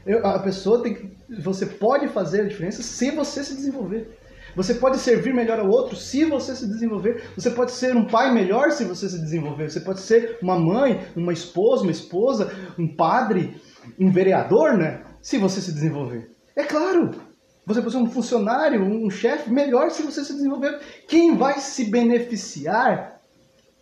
Eu, 0.06 0.26
a 0.26 0.38
pessoa 0.38 0.82
tem 0.82 1.16
você 1.38 1.66
pode 1.66 2.08
fazer 2.08 2.42
a 2.42 2.49
diferença 2.49 2.82
se 2.82 3.11
você 3.11 3.44
se 3.44 3.54
desenvolver. 3.54 4.18
Você 4.56 4.75
pode 4.75 4.99
servir 4.99 5.35
melhor 5.35 5.61
ao 5.61 5.68
outro 5.68 5.94
se 5.94 6.25
você 6.25 6.56
se 6.56 6.66
desenvolver. 6.66 7.23
Você 7.37 7.50
pode 7.50 7.70
ser 7.70 7.94
um 7.94 8.06
pai 8.06 8.32
melhor 8.32 8.70
se 8.73 8.85
você 8.85 9.08
se 9.08 9.20
desenvolver. 9.20 9.70
Você 9.70 9.80
pode 9.80 10.00
ser 10.00 10.38
uma 10.42 10.58
mãe, 10.58 11.06
uma 11.14 11.32
esposa, 11.32 11.82
uma 11.82 11.92
esposa, 11.92 12.50
um 12.78 12.88
padre, 12.88 13.61
um 13.99 14.11
vereador, 14.11 14.76
né? 14.76 15.02
Se 15.20 15.38
você 15.38 15.61
se 15.61 15.73
desenvolver. 15.73 16.30
É 16.56 16.64
claro. 16.64 17.27
Você 17.68 17.82
pode 17.82 17.92
ser 17.92 17.98
um 17.98 18.10
funcionário, 18.10 18.82
um 18.82 19.10
chefe 19.10 19.50
melhor 19.50 19.90
se 19.90 20.02
você 20.02 20.25
se 20.25 20.32
desenvolver. 20.32 20.80
Quem 21.06 21.37
vai 21.37 21.60
se 21.60 21.84
beneficiar 21.84 23.20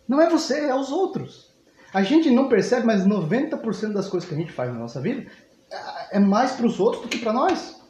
não 0.05 0.21
é 0.21 0.29
você, 0.29 0.59
é 0.59 0.75
os 0.75 0.91
outros. 0.91 1.53
A 1.93 2.03
gente 2.03 2.29
não 2.29 2.49
percebe, 2.49 2.85
mas 2.85 3.07
90% 3.07 3.93
das 3.93 4.09
coisas 4.09 4.27
que 4.27 4.35
a 4.35 4.37
gente 4.37 4.51
faz 4.51 4.73
na 4.73 4.77
nossa 4.77 4.99
vida 4.99 5.31
é 6.11 6.19
mais 6.19 6.51
para 6.51 6.65
os 6.65 6.81
outros 6.81 7.03
do 7.03 7.07
que 7.07 7.19
para 7.19 7.31
nós. 7.31 7.81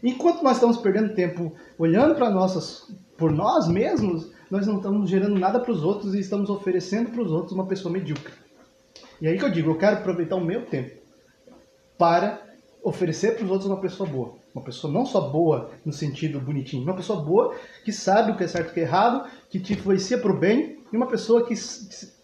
Enquanto 0.00 0.44
nós 0.44 0.54
estamos 0.54 0.76
perdendo 0.76 1.12
tempo 1.12 1.52
olhando 1.76 2.14
para 2.14 2.30
nossas, 2.30 2.94
por 3.18 3.32
nós 3.32 3.66
mesmos, 3.66 4.30
nós 4.48 4.64
não 4.68 4.76
estamos 4.76 5.10
gerando 5.10 5.36
nada 5.40 5.58
para 5.58 5.72
os 5.72 5.82
outros 5.82 6.14
e 6.14 6.20
estamos 6.20 6.50
oferecendo 6.50 7.10
para 7.10 7.20
os 7.20 7.32
outros 7.32 7.52
uma 7.52 7.66
pessoa 7.66 7.92
medíocre. 7.92 8.32
E 9.20 9.26
aí 9.26 9.36
que 9.36 9.44
eu 9.44 9.50
digo, 9.50 9.72
eu 9.72 9.78
quero 9.78 9.96
aproveitar 9.96 10.36
o 10.36 10.44
meu 10.44 10.66
tempo 10.66 11.02
para 11.98 12.40
oferecer 12.80 13.34
para 13.34 13.44
os 13.44 13.50
outros 13.50 13.68
uma 13.68 13.80
pessoa 13.80 14.08
boa. 14.08 14.41
Uma 14.54 14.62
pessoa 14.62 14.92
não 14.92 15.06
só 15.06 15.20
boa 15.30 15.70
no 15.84 15.92
sentido 15.92 16.40
bonitinho, 16.40 16.82
uma 16.82 16.94
pessoa 16.94 17.22
boa 17.22 17.54
que 17.84 17.92
sabe 17.92 18.32
o 18.32 18.36
que 18.36 18.44
é 18.44 18.48
certo 18.48 18.68
e 18.68 18.70
o 18.70 18.74
que 18.74 18.80
é 18.80 18.82
errado, 18.82 19.28
que 19.48 19.58
te 19.58 19.72
influencia 19.72 20.18
para 20.18 20.30
o 20.30 20.38
bem, 20.38 20.78
e 20.92 20.96
uma 20.96 21.06
pessoa 21.06 21.46
que, 21.46 21.54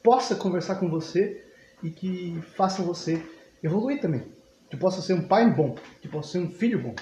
possa 0.03 0.35
conversar 0.35 0.77
com 0.77 0.89
você 0.89 1.45
e 1.83 1.91
que 1.91 2.39
faça 2.57 2.83
você 2.83 3.23
evoluir 3.63 4.01
também. 4.01 4.23
que 4.71 4.77
possa 4.77 5.01
ser 5.01 5.15
um 5.15 5.23
pai 5.23 5.51
bom, 5.51 5.75
que 6.03 6.09
possa 6.09 6.33
ser 6.33 6.39
um 6.41 6.51
filho 6.51 6.83
bom. 6.83 6.95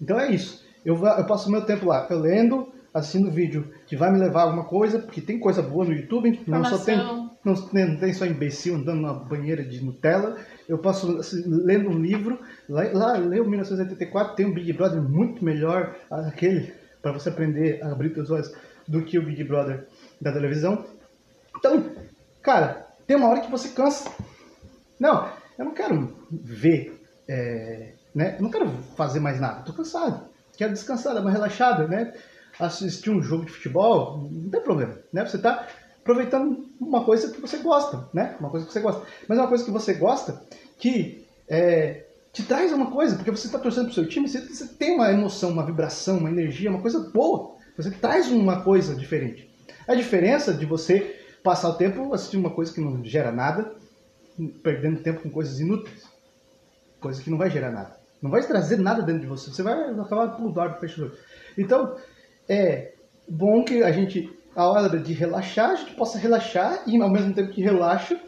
Então 0.00 0.18
é 0.18 0.32
isso. 0.32 0.64
Eu, 0.84 0.96
eu 0.96 1.26
passo 1.26 1.50
meu 1.50 1.64
tempo 1.64 1.86
lá, 1.86 2.06
eu 2.10 2.18
lendo, 2.18 2.72
assistindo 2.92 3.30
vídeo 3.30 3.72
que 3.86 3.96
vai 3.96 4.12
me 4.12 4.18
levar 4.18 4.40
a 4.40 4.42
alguma 4.44 4.64
coisa, 4.64 4.98
porque 4.98 5.20
tem 5.20 5.38
coisa 5.38 5.62
boa 5.62 5.84
no 5.84 5.92
YouTube, 5.92 6.40
não 6.46 6.64
só 6.64 6.78
tem, 6.78 6.98
não, 7.44 7.54
tem 7.98 8.12
só 8.12 8.24
imbecil 8.24 8.76
andando 8.76 9.02
na 9.02 9.12
banheira 9.12 9.62
de 9.62 9.84
Nutella. 9.84 10.36
Eu 10.66 10.78
passo 10.78 11.18
assim, 11.18 11.42
lendo 11.46 11.90
um 11.90 12.00
livro, 12.00 12.40
lá, 12.68 12.82
lá 12.92 13.12
leio 13.18 13.48
1984, 13.48 14.34
tem 14.34 14.46
um 14.46 14.54
Big 14.54 14.72
Brother 14.72 15.02
muito 15.02 15.44
melhor, 15.44 15.94
aquele, 16.10 16.72
para 17.02 17.12
você 17.12 17.28
aprender 17.28 17.84
a 17.84 17.92
abrir 17.92 18.14
seus 18.14 18.30
olhos, 18.30 18.52
do 18.88 19.04
que 19.04 19.18
o 19.18 19.24
Big 19.24 19.44
Brother 19.44 19.86
da 20.20 20.32
televisão. 20.32 20.86
Então, 21.56 21.92
cara, 22.42 22.86
tem 23.06 23.16
uma 23.16 23.28
hora 23.28 23.40
que 23.40 23.50
você 23.50 23.68
cansa. 23.70 24.10
Não, 24.98 25.30
eu 25.58 25.66
não 25.66 25.74
quero 25.74 26.16
ver, 26.30 26.98
é, 27.28 27.92
né? 28.14 28.36
Eu 28.38 28.42
não 28.42 28.50
quero 28.50 28.68
fazer 28.96 29.20
mais 29.20 29.38
nada. 29.38 29.62
Tô 29.62 29.72
cansado. 29.72 30.28
Quero 30.56 30.72
descansar, 30.72 31.14
dar 31.14 31.20
uma 31.20 31.30
relaxada, 31.30 31.86
né? 31.86 32.14
Assistir 32.58 33.10
um 33.10 33.22
jogo 33.22 33.44
de 33.44 33.52
futebol, 33.52 34.28
não 34.30 34.48
tem 34.48 34.60
problema, 34.60 34.98
né? 35.12 35.26
Você 35.26 35.38
tá 35.38 35.66
aproveitando 36.04 36.68
uma 36.78 37.02
coisa 37.02 37.32
que 37.32 37.40
você 37.40 37.56
gosta, 37.56 38.06
né? 38.12 38.36
Uma 38.38 38.50
coisa 38.50 38.66
que 38.66 38.72
você 38.72 38.80
gosta. 38.80 39.02
Mas 39.26 39.38
é 39.38 39.40
uma 39.40 39.48
coisa 39.48 39.64
que 39.64 39.70
você 39.70 39.94
gosta 39.94 40.42
que 40.78 41.26
é, 41.48 42.04
te 42.30 42.42
traz 42.42 42.72
uma 42.72 42.90
coisa, 42.90 43.16
porque 43.16 43.30
você 43.30 43.46
está 43.46 43.58
torcendo 43.58 43.86
pro 43.86 43.94
seu 43.94 44.06
time, 44.06 44.28
você, 44.28 44.40
você 44.40 44.66
tem 44.66 44.94
uma 44.94 45.10
emoção, 45.10 45.50
uma 45.50 45.64
vibração, 45.64 46.18
uma 46.18 46.30
energia, 46.30 46.68
uma 46.68 46.82
coisa 46.82 47.00
boa. 47.10 47.54
Você 47.76 47.90
traz 47.90 48.30
uma 48.30 48.62
coisa 48.62 48.94
diferente. 48.94 49.50
A 49.88 49.94
diferença 49.94 50.52
de 50.52 50.66
você 50.66 51.20
passar 51.42 51.70
o 51.70 51.74
tempo 51.74 52.12
assistindo 52.12 52.40
uma 52.40 52.50
coisa 52.50 52.72
que 52.72 52.80
não 52.80 53.02
gera 53.02 53.32
nada, 53.32 53.74
perdendo 54.62 55.02
tempo 55.02 55.22
com 55.22 55.30
coisas 55.30 55.58
inúteis, 55.58 56.04
coisa 57.00 57.22
que 57.22 57.30
não 57.30 57.38
vai 57.38 57.50
gerar 57.50 57.70
nada, 57.70 57.96
não 58.20 58.30
vai 58.30 58.46
trazer 58.46 58.78
nada 58.78 59.02
dentro 59.02 59.22
de 59.22 59.26
você, 59.26 59.50
você 59.50 59.62
vai 59.62 59.90
acabar 59.90 60.28
pulando 60.28 60.54
do 60.54 60.80
peixe 60.80 61.10
Então, 61.56 61.96
é 62.48 62.92
bom 63.28 63.64
que 63.64 63.82
a 63.82 63.92
gente, 63.92 64.30
a 64.54 64.66
hora 64.68 64.98
de 64.98 65.12
relaxar, 65.12 65.70
a 65.70 65.74
gente 65.74 65.94
possa 65.94 66.18
relaxar 66.18 66.82
e 66.86 67.00
ao 67.00 67.10
mesmo 67.10 67.34
tempo 67.34 67.52
que 67.52 67.62
relaxa, 67.62 68.20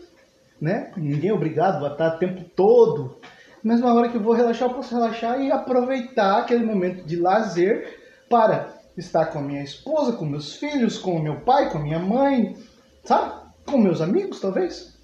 né? 0.61 0.92
Ninguém 0.97 1.30
é 1.30 1.35
obrigado 1.35 1.85
a 1.85 1.92
estar 1.92 2.16
o 2.16 2.18
tempo 2.18 2.45
todo. 2.54 3.16
Mas 3.62 3.80
na 3.80 3.92
hora 3.92 4.09
que 4.09 4.16
eu 4.16 4.23
vou 4.23 4.33
relaxar, 4.33 4.68
eu 4.68 4.75
posso 4.75 4.95
relaxar 4.95 5.40
e 5.40 5.50
aproveitar 5.50 6.38
aquele 6.38 6.64
momento 6.64 7.04
de 7.04 7.16
lazer 7.16 8.00
para 8.28 8.75
estar 8.97 9.26
com 9.26 9.38
a 9.38 9.42
minha 9.42 9.62
esposa, 9.62 10.12
com 10.12 10.25
meus 10.25 10.56
filhos, 10.56 10.99
com 10.99 11.16
o 11.16 11.23
meu 11.23 11.40
pai, 11.40 11.71
com 11.71 11.78
a 11.78 11.83
minha 11.83 11.99
mãe, 11.99 12.56
sabe? 13.04 13.47
Com 13.64 13.78
meus 13.78 14.00
amigos, 14.00 14.40
talvez, 14.40 14.97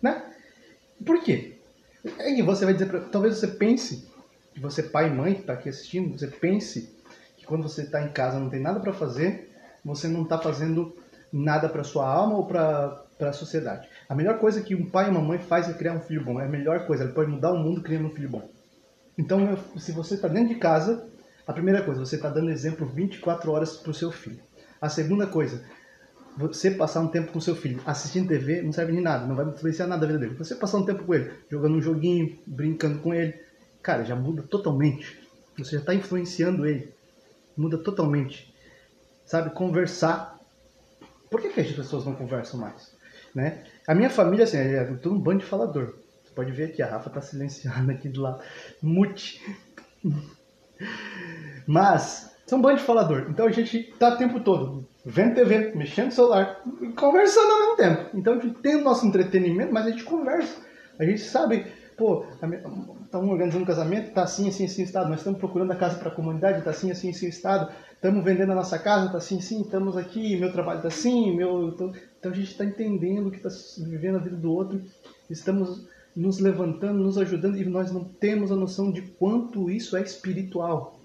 né? 0.00 0.22
Por 1.04 1.22
quê? 1.22 1.58
Aí 2.18 2.42
você 2.42 2.64
vai 2.64 2.74
dizer, 2.74 2.86
pra, 2.86 3.00
talvez 3.00 3.38
você 3.38 3.46
pense, 3.46 4.08
que 4.52 4.60
você 4.60 4.82
pai 4.82 5.08
e 5.08 5.10
mãe 5.10 5.34
que 5.34 5.40
está 5.40 5.54
aqui 5.54 5.68
assistindo, 5.68 6.18
você 6.18 6.26
pense 6.26 6.94
que 7.36 7.46
quando 7.46 7.62
você 7.62 7.82
está 7.82 8.02
em 8.02 8.12
casa 8.12 8.38
não 8.38 8.50
tem 8.50 8.60
nada 8.60 8.80
para 8.80 8.92
fazer, 8.92 9.51
você 9.84 10.08
não 10.08 10.22
está 10.22 10.38
fazendo 10.38 10.94
nada 11.32 11.68
para 11.68 11.82
sua 11.82 12.06
alma 12.06 12.36
ou 12.36 12.46
para 12.46 13.04
a 13.20 13.32
sociedade. 13.32 13.88
A 14.08 14.14
melhor 14.14 14.38
coisa 14.38 14.60
que 14.60 14.74
um 14.74 14.88
pai 14.88 15.08
e 15.08 15.10
uma 15.10 15.20
mãe 15.20 15.38
faz 15.38 15.68
é 15.68 15.72
criar 15.72 15.94
um 15.94 16.00
filho 16.00 16.24
bom. 16.24 16.40
É 16.40 16.44
a 16.44 16.48
melhor 16.48 16.86
coisa. 16.86 17.04
Ele 17.04 17.12
pode 17.12 17.30
mudar 17.30 17.52
o 17.52 17.58
mundo 17.58 17.82
criando 17.82 18.06
um 18.06 18.10
filho 18.10 18.28
bom. 18.28 18.48
Então, 19.16 19.56
se 19.76 19.92
você 19.92 20.14
está 20.14 20.28
dentro 20.28 20.54
de 20.54 20.60
casa, 20.60 21.06
a 21.46 21.52
primeira 21.52 21.82
coisa, 21.82 22.00
você 22.00 22.16
está 22.16 22.28
dando 22.28 22.50
exemplo 22.50 22.86
24 22.86 23.50
horas 23.50 23.76
para 23.76 23.90
o 23.90 23.94
seu 23.94 24.10
filho. 24.10 24.40
A 24.80 24.88
segunda 24.88 25.26
coisa, 25.26 25.62
você 26.36 26.70
passar 26.70 27.00
um 27.00 27.08
tempo 27.08 27.32
com 27.32 27.40
seu 27.40 27.54
filho 27.54 27.80
assistindo 27.86 28.28
TV 28.28 28.62
não 28.62 28.72
serve 28.72 28.92
de 28.92 29.00
nada, 29.00 29.26
não 29.26 29.36
vai 29.36 29.46
influenciar 29.46 29.86
nada 29.86 30.06
na 30.06 30.12
vida 30.12 30.18
dele. 30.18 30.38
Você 30.38 30.54
passar 30.54 30.78
um 30.78 30.84
tempo 30.84 31.04
com 31.04 31.14
ele, 31.14 31.30
jogando 31.50 31.76
um 31.76 31.82
joguinho, 31.82 32.38
brincando 32.46 32.98
com 33.00 33.12
ele, 33.12 33.34
cara, 33.82 34.04
já 34.04 34.16
muda 34.16 34.42
totalmente. 34.42 35.20
Você 35.58 35.72
já 35.72 35.78
está 35.78 35.94
influenciando 35.94 36.66
ele. 36.66 36.92
Muda 37.56 37.76
totalmente. 37.76 38.51
Sabe, 39.32 39.48
conversar. 39.48 40.38
Por 41.30 41.40
que, 41.40 41.48
que 41.48 41.60
as 41.62 41.72
pessoas 41.72 42.04
não 42.04 42.14
conversam 42.14 42.60
mais? 42.60 42.94
Né? 43.34 43.64
A 43.88 43.94
minha 43.94 44.10
família, 44.10 44.44
assim, 44.44 44.58
é 44.58 44.84
todo 44.84 45.14
um 45.14 45.18
bando 45.18 45.38
de 45.38 45.46
falador. 45.46 45.94
Você 46.22 46.34
pode 46.34 46.52
ver 46.52 46.64
aqui, 46.64 46.82
a 46.82 46.86
Rafa 46.86 47.08
está 47.08 47.22
silenciando 47.22 47.90
aqui 47.92 48.10
do 48.10 48.20
lado. 48.20 48.42
Mute. 48.82 49.40
Mas, 51.66 52.36
são 52.46 52.58
um 52.58 52.60
bando 52.60 52.76
de 52.76 52.84
falador. 52.84 53.28
Então 53.30 53.46
a 53.46 53.50
gente 53.50 53.94
tá 53.98 54.10
o 54.10 54.18
tempo 54.18 54.38
todo 54.40 54.86
vendo 55.02 55.36
TV, 55.36 55.74
mexendo 55.74 56.06
no 56.08 56.12
celular, 56.12 56.62
conversando 56.94 57.52
ao 57.52 57.58
mesmo 57.60 57.76
tempo. 57.76 58.10
Então 58.14 58.34
a 58.34 58.38
gente 58.38 58.60
tem 58.60 58.76
o 58.76 58.84
nosso 58.84 59.06
entretenimento, 59.06 59.72
mas 59.72 59.86
a 59.86 59.90
gente 59.92 60.04
conversa. 60.04 60.60
A 60.98 61.06
gente 61.06 61.22
sabe, 61.22 61.72
pô, 62.02 62.24
estamos 62.32 63.30
organizando 63.30 63.62
um 63.62 63.66
casamento, 63.66 64.12
tá 64.12 64.24
assim, 64.24 64.48
assim, 64.48 64.64
assim, 64.64 64.82
estado. 64.82 65.08
Nós 65.08 65.20
estamos 65.20 65.38
procurando 65.38 65.70
a 65.70 65.76
casa 65.76 65.96
para 65.96 66.08
a 66.08 66.14
comunidade, 66.14 66.64
tá 66.64 66.70
assim, 66.70 66.90
assim, 66.90 67.10
assim, 67.10 67.28
estado. 67.28 67.72
Estamos 67.92 68.24
vendendo 68.24 68.50
a 68.50 68.56
nossa 68.56 68.76
casa, 68.76 69.08
tá 69.08 69.18
assim, 69.18 69.38
assim, 69.38 69.62
estamos 69.62 69.96
aqui, 69.96 70.36
meu 70.36 70.52
trabalho 70.52 70.82
tá 70.82 70.88
assim, 70.88 71.36
meu... 71.36 71.68
Então 71.68 71.92
a 72.24 72.34
gente 72.34 72.50
está 72.50 72.64
entendendo 72.64 73.30
que 73.30 73.36
está 73.36 73.48
vivendo 73.86 74.16
a 74.16 74.18
vida 74.18 74.34
do 74.34 74.52
outro, 74.52 74.82
estamos 75.30 75.86
nos 76.14 76.40
levantando, 76.40 77.04
nos 77.04 77.16
ajudando 77.16 77.56
e 77.56 77.64
nós 77.64 77.92
não 77.92 78.02
temos 78.02 78.50
a 78.50 78.56
noção 78.56 78.90
de 78.90 79.02
quanto 79.02 79.70
isso 79.70 79.96
é 79.96 80.02
espiritual. 80.02 80.98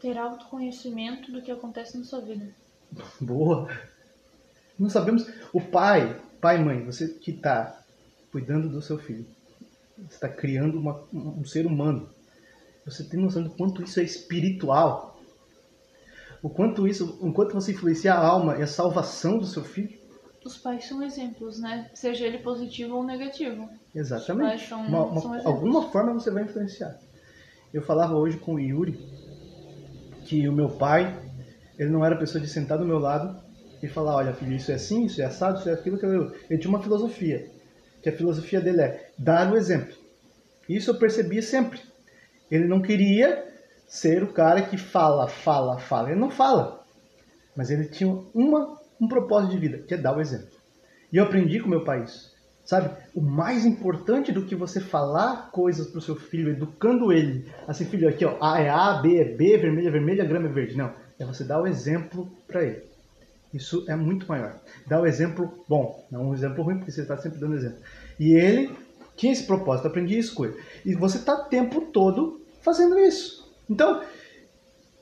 Ter 0.00 0.16
autoconhecimento 0.16 1.32
do 1.32 1.42
que 1.42 1.50
acontece 1.50 1.98
na 1.98 2.04
sua 2.04 2.20
vida. 2.20 2.48
Boa. 3.20 3.68
Não 4.78 4.88
sabemos. 4.88 5.26
O 5.52 5.60
pai, 5.60 6.20
pai 6.40 6.60
e 6.60 6.64
mãe, 6.64 6.84
você 6.84 7.08
que 7.08 7.32
está 7.32 7.82
cuidando 8.30 8.68
do 8.68 8.80
seu 8.80 8.96
filho, 8.96 9.26
você 10.08 10.14
está 10.14 10.28
criando 10.28 10.78
uma, 10.78 11.04
um 11.12 11.44
ser 11.44 11.66
humano. 11.66 12.08
Você 12.84 13.04
tem 13.04 13.20
noção 13.20 13.42
do 13.42 13.50
quanto 13.50 13.82
isso 13.82 14.00
é 14.00 14.02
espiritual? 14.02 15.20
O 16.42 16.48
quanto 16.48 16.88
isso, 16.88 17.18
o 17.20 17.32
quanto 17.32 17.54
você 17.54 17.72
influencia 17.72 18.14
a 18.14 18.18
alma 18.18 18.56
e 18.56 18.62
a 18.62 18.66
salvação 18.66 19.38
do 19.38 19.46
seu 19.46 19.62
filho? 19.62 19.98
Os 20.44 20.56
pais 20.56 20.86
são 20.86 21.02
exemplos, 21.02 21.60
né? 21.60 21.90
Seja 21.92 22.26
ele 22.26 22.38
positivo 22.38 22.96
ou 22.96 23.04
negativo. 23.04 23.68
Exatamente. 23.94 24.66
São, 24.66 24.80
uma, 24.80 25.04
uma, 25.04 25.42
alguma 25.44 25.90
forma 25.90 26.14
você 26.14 26.30
vai 26.30 26.44
influenciar. 26.44 26.98
Eu 27.72 27.82
falava 27.82 28.14
hoje 28.16 28.38
com 28.38 28.54
o 28.54 28.60
Yuri 28.60 28.92
que 30.24 30.48
o 30.48 30.52
meu 30.52 30.70
pai 30.70 31.30
ele 31.78 31.90
não 31.90 32.04
era 32.04 32.16
pessoa 32.16 32.42
de 32.42 32.48
sentar 32.48 32.78
do 32.78 32.84
meu 32.84 32.98
lado 32.98 33.42
e 33.82 33.88
falar, 33.88 34.16
olha 34.16 34.34
filho, 34.34 34.54
isso 34.54 34.70
é 34.70 34.74
assim, 34.74 35.06
isso 35.06 35.22
é 35.22 35.24
assado, 35.24 35.58
isso 35.58 35.68
é 35.68 35.72
aquilo, 35.72 35.98
que 35.98 36.04
eu... 36.04 36.32
Ele 36.50 36.58
tinha 36.58 36.68
uma 36.68 36.82
filosofia, 36.82 37.50
que 38.02 38.08
a 38.08 38.16
filosofia 38.16 38.60
dele 38.60 38.80
é 38.80 39.10
dar 39.18 39.52
o 39.52 39.56
exemplo. 39.56 39.94
Isso 40.68 40.90
eu 40.90 40.98
percebia 40.98 41.42
sempre. 41.42 41.80
Ele 42.50 42.66
não 42.66 42.80
queria 42.80 43.44
ser 43.86 44.22
o 44.22 44.32
cara 44.32 44.62
que 44.62 44.76
fala, 44.76 45.28
fala, 45.28 45.78
fala. 45.78 46.10
Ele 46.10 46.20
não 46.20 46.30
fala. 46.30 46.82
Mas 47.56 47.70
ele 47.70 47.86
tinha 47.86 48.10
uma, 48.34 48.78
um 49.00 49.08
propósito 49.08 49.52
de 49.52 49.58
vida, 49.58 49.78
que 49.78 49.94
é 49.94 49.96
dar 49.96 50.16
o 50.16 50.20
exemplo. 50.20 50.48
E 51.12 51.16
eu 51.16 51.24
aprendi 51.24 51.60
com 51.60 51.68
meu 51.68 51.84
pai 51.84 52.04
isso. 52.04 52.30
Sabe? 52.64 52.90
O 53.14 53.20
mais 53.20 53.66
importante 53.66 54.30
do 54.30 54.44
que 54.44 54.54
você 54.54 54.80
falar 54.80 55.50
coisas 55.50 55.88
para 55.88 55.98
o 55.98 56.02
seu 56.02 56.14
filho, 56.14 56.50
educando 56.50 57.12
ele. 57.12 57.50
Assim, 57.66 57.84
filho, 57.84 58.08
aqui 58.08 58.24
ó, 58.24 58.36
A 58.40 58.60
é 58.60 58.68
A, 58.68 58.94
B 58.94 59.20
é 59.20 59.24
B, 59.24 59.58
vermelho 59.58 59.88
é 59.88 59.90
vermelho, 59.90 60.28
grama 60.28 60.46
é 60.46 60.52
verde. 60.52 60.76
Não 60.76 60.92
é 61.20 61.24
você 61.24 61.44
dar 61.44 61.60
o 61.60 61.66
exemplo 61.66 62.30
para 62.46 62.64
ele. 62.64 62.82
Isso 63.52 63.84
é 63.88 63.96
muito 63.96 64.26
maior. 64.28 64.56
Dar 64.86 65.00
o 65.00 65.06
exemplo 65.06 65.64
bom, 65.68 66.06
não 66.10 66.30
um 66.30 66.34
exemplo 66.34 66.62
ruim, 66.62 66.76
porque 66.78 66.92
você 66.92 67.02
está 67.02 67.16
sempre 67.16 67.38
dando 67.38 67.56
exemplo. 67.56 67.78
E 68.18 68.32
ele 68.32 68.70
tinha 69.16 69.32
esse 69.32 69.44
propósito, 69.44 69.88
aprendi 69.88 70.22
com 70.30 70.44
ele. 70.44 70.56
E 70.84 70.94
você 70.94 71.18
está 71.18 71.34
o 71.34 71.44
tempo 71.44 71.80
todo 71.92 72.40
fazendo 72.62 72.98
isso. 72.98 73.52
Então, 73.68 74.02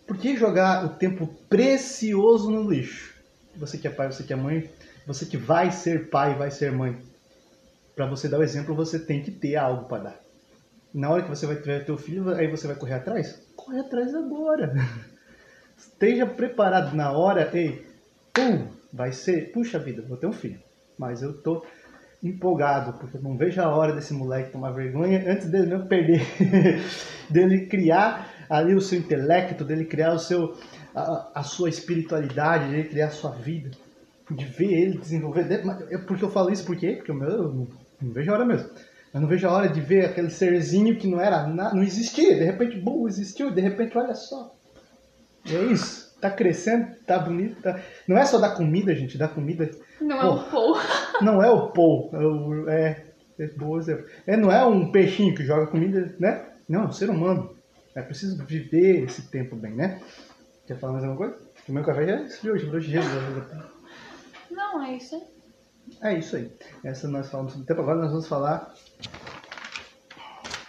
por 0.07 0.17
que 0.17 0.37
jogar 0.37 0.85
o 0.87 0.91
tempo 0.91 1.27
precioso 1.49 2.51
no 2.51 2.69
lixo? 2.69 3.15
Você 3.57 3.77
que 3.77 3.87
é 3.87 3.91
pai, 3.91 4.11
você 4.11 4.23
que 4.23 4.33
é 4.33 4.37
mãe, 4.37 4.71
você 5.07 5.27
que 5.27 5.37
vai 5.37 5.71
ser 5.71 6.09
pai, 6.09 6.35
vai 6.35 6.51
ser 6.51 6.73
mãe. 6.73 6.97
Para 7.95 8.07
você 8.07 8.29
dar 8.29 8.39
o 8.39 8.43
exemplo, 8.43 8.75
você 8.75 8.99
tem 8.99 9.23
que 9.23 9.31
ter 9.31 9.57
algo 9.57 9.85
para 9.85 10.05
dar. 10.05 10.21
Na 10.95 11.11
hora 11.11 11.23
que 11.23 11.29
você 11.29 11.47
vai 11.47 11.57
ter 11.57 11.85
teu 11.85 11.99
filho, 11.99 12.31
aí 12.31 12.51
você 12.51 12.67
vai 12.67 12.77
correr 12.77 12.95
atrás? 12.95 13.43
Corre 13.55 13.81
atrás 13.81 14.15
agora. 14.15 14.73
esteja 15.77 16.27
preparado 16.27 16.95
na 16.95 17.13
hora, 17.13 17.51
ei, 17.55 17.88
pum, 18.39 18.69
vai 18.93 19.13
ser, 19.13 19.53
puxa 19.53 19.79
vida, 19.79 20.03
vou 20.07 20.17
ter 20.17 20.27
um 20.27 20.33
filho. 20.33 20.61
Mas 20.97 21.23
eu 21.23 21.33
tô 21.43 21.65
empolgado, 22.23 22.99
porque 22.99 23.17
eu 23.17 23.23
não 23.23 23.37
vejo 23.37 23.61
a 23.61 23.69
hora 23.69 23.93
desse 23.93 24.13
moleque 24.13 24.51
tomar 24.51 24.73
vergonha 24.73 25.25
antes 25.31 25.49
dele 25.49 25.67
mesmo 25.67 25.87
perder, 25.87 26.23
dele 27.31 27.67
criar 27.67 28.47
ali 28.51 28.75
o 28.75 28.81
seu 28.81 28.99
intelecto, 28.99 29.65
dele 29.65 29.85
criar 29.85 30.13
o 30.13 30.19
seu, 30.19 30.57
a, 30.95 31.33
a 31.37 31.43
sua 31.43 31.69
espiritualidade, 31.69 32.71
dele 32.71 32.89
criar 32.89 33.07
a 33.07 33.11
sua 33.11 33.31
vida, 33.31 33.71
de 34.31 34.45
ver 34.45 34.73
ele 34.73 34.99
desenvolver. 34.99 35.63
Porque 36.07 36.25
eu 36.25 36.31
falo 36.31 36.51
isso? 36.51 36.65
Porque 36.65 37.01
meu, 37.09 37.29
eu 37.29 37.55
não, 37.55 37.69
não 38.01 38.13
vejo 38.13 38.31
a 38.31 38.35
hora 38.35 38.45
mesmo. 38.45 38.69
Eu 39.15 39.21
não 39.21 39.29
vejo 39.29 39.47
a 39.47 39.53
hora 39.53 39.69
de 39.69 39.81
ver 39.81 40.05
aquele 40.05 40.31
serzinho 40.31 40.97
que 40.97 41.07
não 41.07 41.21
era, 41.21 41.47
não 41.47 41.83
existia, 41.83 42.35
de 42.35 42.45
repente, 42.45 42.79
bum, 42.79 43.09
existiu, 43.09 43.51
de 43.51 43.61
repente, 43.61 43.97
olha 43.97 44.15
só, 44.15 44.55
e 45.47 45.57
é 45.57 45.63
isso. 45.65 46.08
Tá 46.21 46.31
crescendo, 46.31 46.95
tá 47.07 47.19
bonito. 47.19 47.61
Tá... 47.63 47.81
Não 48.07 48.19
é 48.19 48.25
só 48.25 48.39
da 48.39 48.51
comida, 48.51 48.95
gente, 48.95 49.17
da 49.17 49.29
comida. 49.29 49.71
Não 50.01 50.19
Pô, 50.19 50.27
é 50.27 50.29
o 50.29 50.39
pou. 50.51 50.79
Não 51.23 51.43
é 51.43 51.51
o 51.51 51.69
pou. 51.69 52.11
É, 52.69 53.05
É 53.39 53.47
bom 53.47 53.79
exemplo. 53.79 54.05
É, 54.27 54.37
não 54.37 54.51
é 54.51 54.65
um 54.67 54.91
peixinho 54.91 55.35
que 55.35 55.45
joga 55.45 55.69
comida, 55.69 56.15
né? 56.19 56.45
Não, 56.69 56.83
é 56.83 56.87
um 56.87 56.93
ser 56.93 57.09
humano. 57.09 57.57
É 57.95 58.03
preciso 58.03 58.45
viver 58.45 59.05
esse 59.05 59.23
tempo 59.31 59.55
bem, 59.57 59.75
né? 59.75 60.01
Quer 60.67 60.79
falar 60.79 60.95
mais 60.95 61.05
alguma 61.05 61.29
coisa? 61.31 61.49
O 61.69 61.73
meu 61.73 61.85
café 61.85 62.07
já 62.07 62.23
esfriou, 62.23 62.59
já 62.59 62.65
virou 62.65 62.81
gelo. 62.81 63.07
Não, 64.51 64.83
é 64.83 64.97
isso 64.97 65.15
aí. 65.15 65.23
É 66.03 66.19
isso 66.19 66.37
aí. 66.37 66.53
Essa 66.85 67.09
nós 67.09 67.31
falamos 67.31 67.53
sobre 67.53 67.65
o 67.65 67.67
tempo. 67.67 67.81
Agora 67.81 67.99
nós 67.99 68.11
vamos 68.11 68.29
falar 68.29 68.75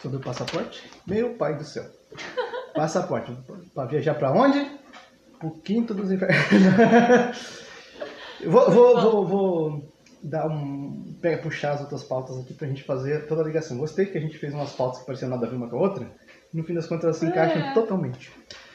sobre 0.01 0.17
o 0.17 0.21
passaporte. 0.21 0.89
Meu 1.05 1.35
pai 1.35 1.57
do 1.57 1.63
céu. 1.63 1.85
Passaporte. 2.73 3.35
Para 3.73 3.89
viajar 3.89 4.13
para 4.13 4.31
onde? 4.31 4.78
Pro 5.39 5.51
quinto 5.51 5.93
dos 5.93 6.11
infernos. 6.11 6.37
vou, 8.45 8.71
vou, 8.71 9.01
vou, 9.01 9.27
vou 9.27 9.93
dar 10.21 10.47
um. 10.47 11.15
Pega, 11.21 11.41
puxar 11.41 11.73
as 11.73 11.81
outras 11.81 12.03
pautas 12.03 12.37
aqui 12.39 12.53
pra 12.53 12.67
gente 12.67 12.83
fazer 12.83 13.27
toda 13.27 13.41
a 13.41 13.45
ligação. 13.45 13.77
Gostei 13.77 14.05
que 14.05 14.17
a 14.17 14.21
gente 14.21 14.37
fez 14.37 14.53
umas 14.53 14.71
pautas 14.73 14.99
que 14.99 15.05
pareciam 15.05 15.29
nada 15.29 15.45
a 15.45 15.49
ver 15.49 15.55
uma 15.55 15.69
com 15.69 15.77
a 15.77 15.81
outra. 15.81 16.07
No 16.53 16.63
fim 16.63 16.73
das 16.73 16.87
contas, 16.87 17.03
elas 17.05 17.17
se 17.17 17.25
encaixam 17.25 17.61
É. 17.61 17.73
totalmente. 17.73 18.31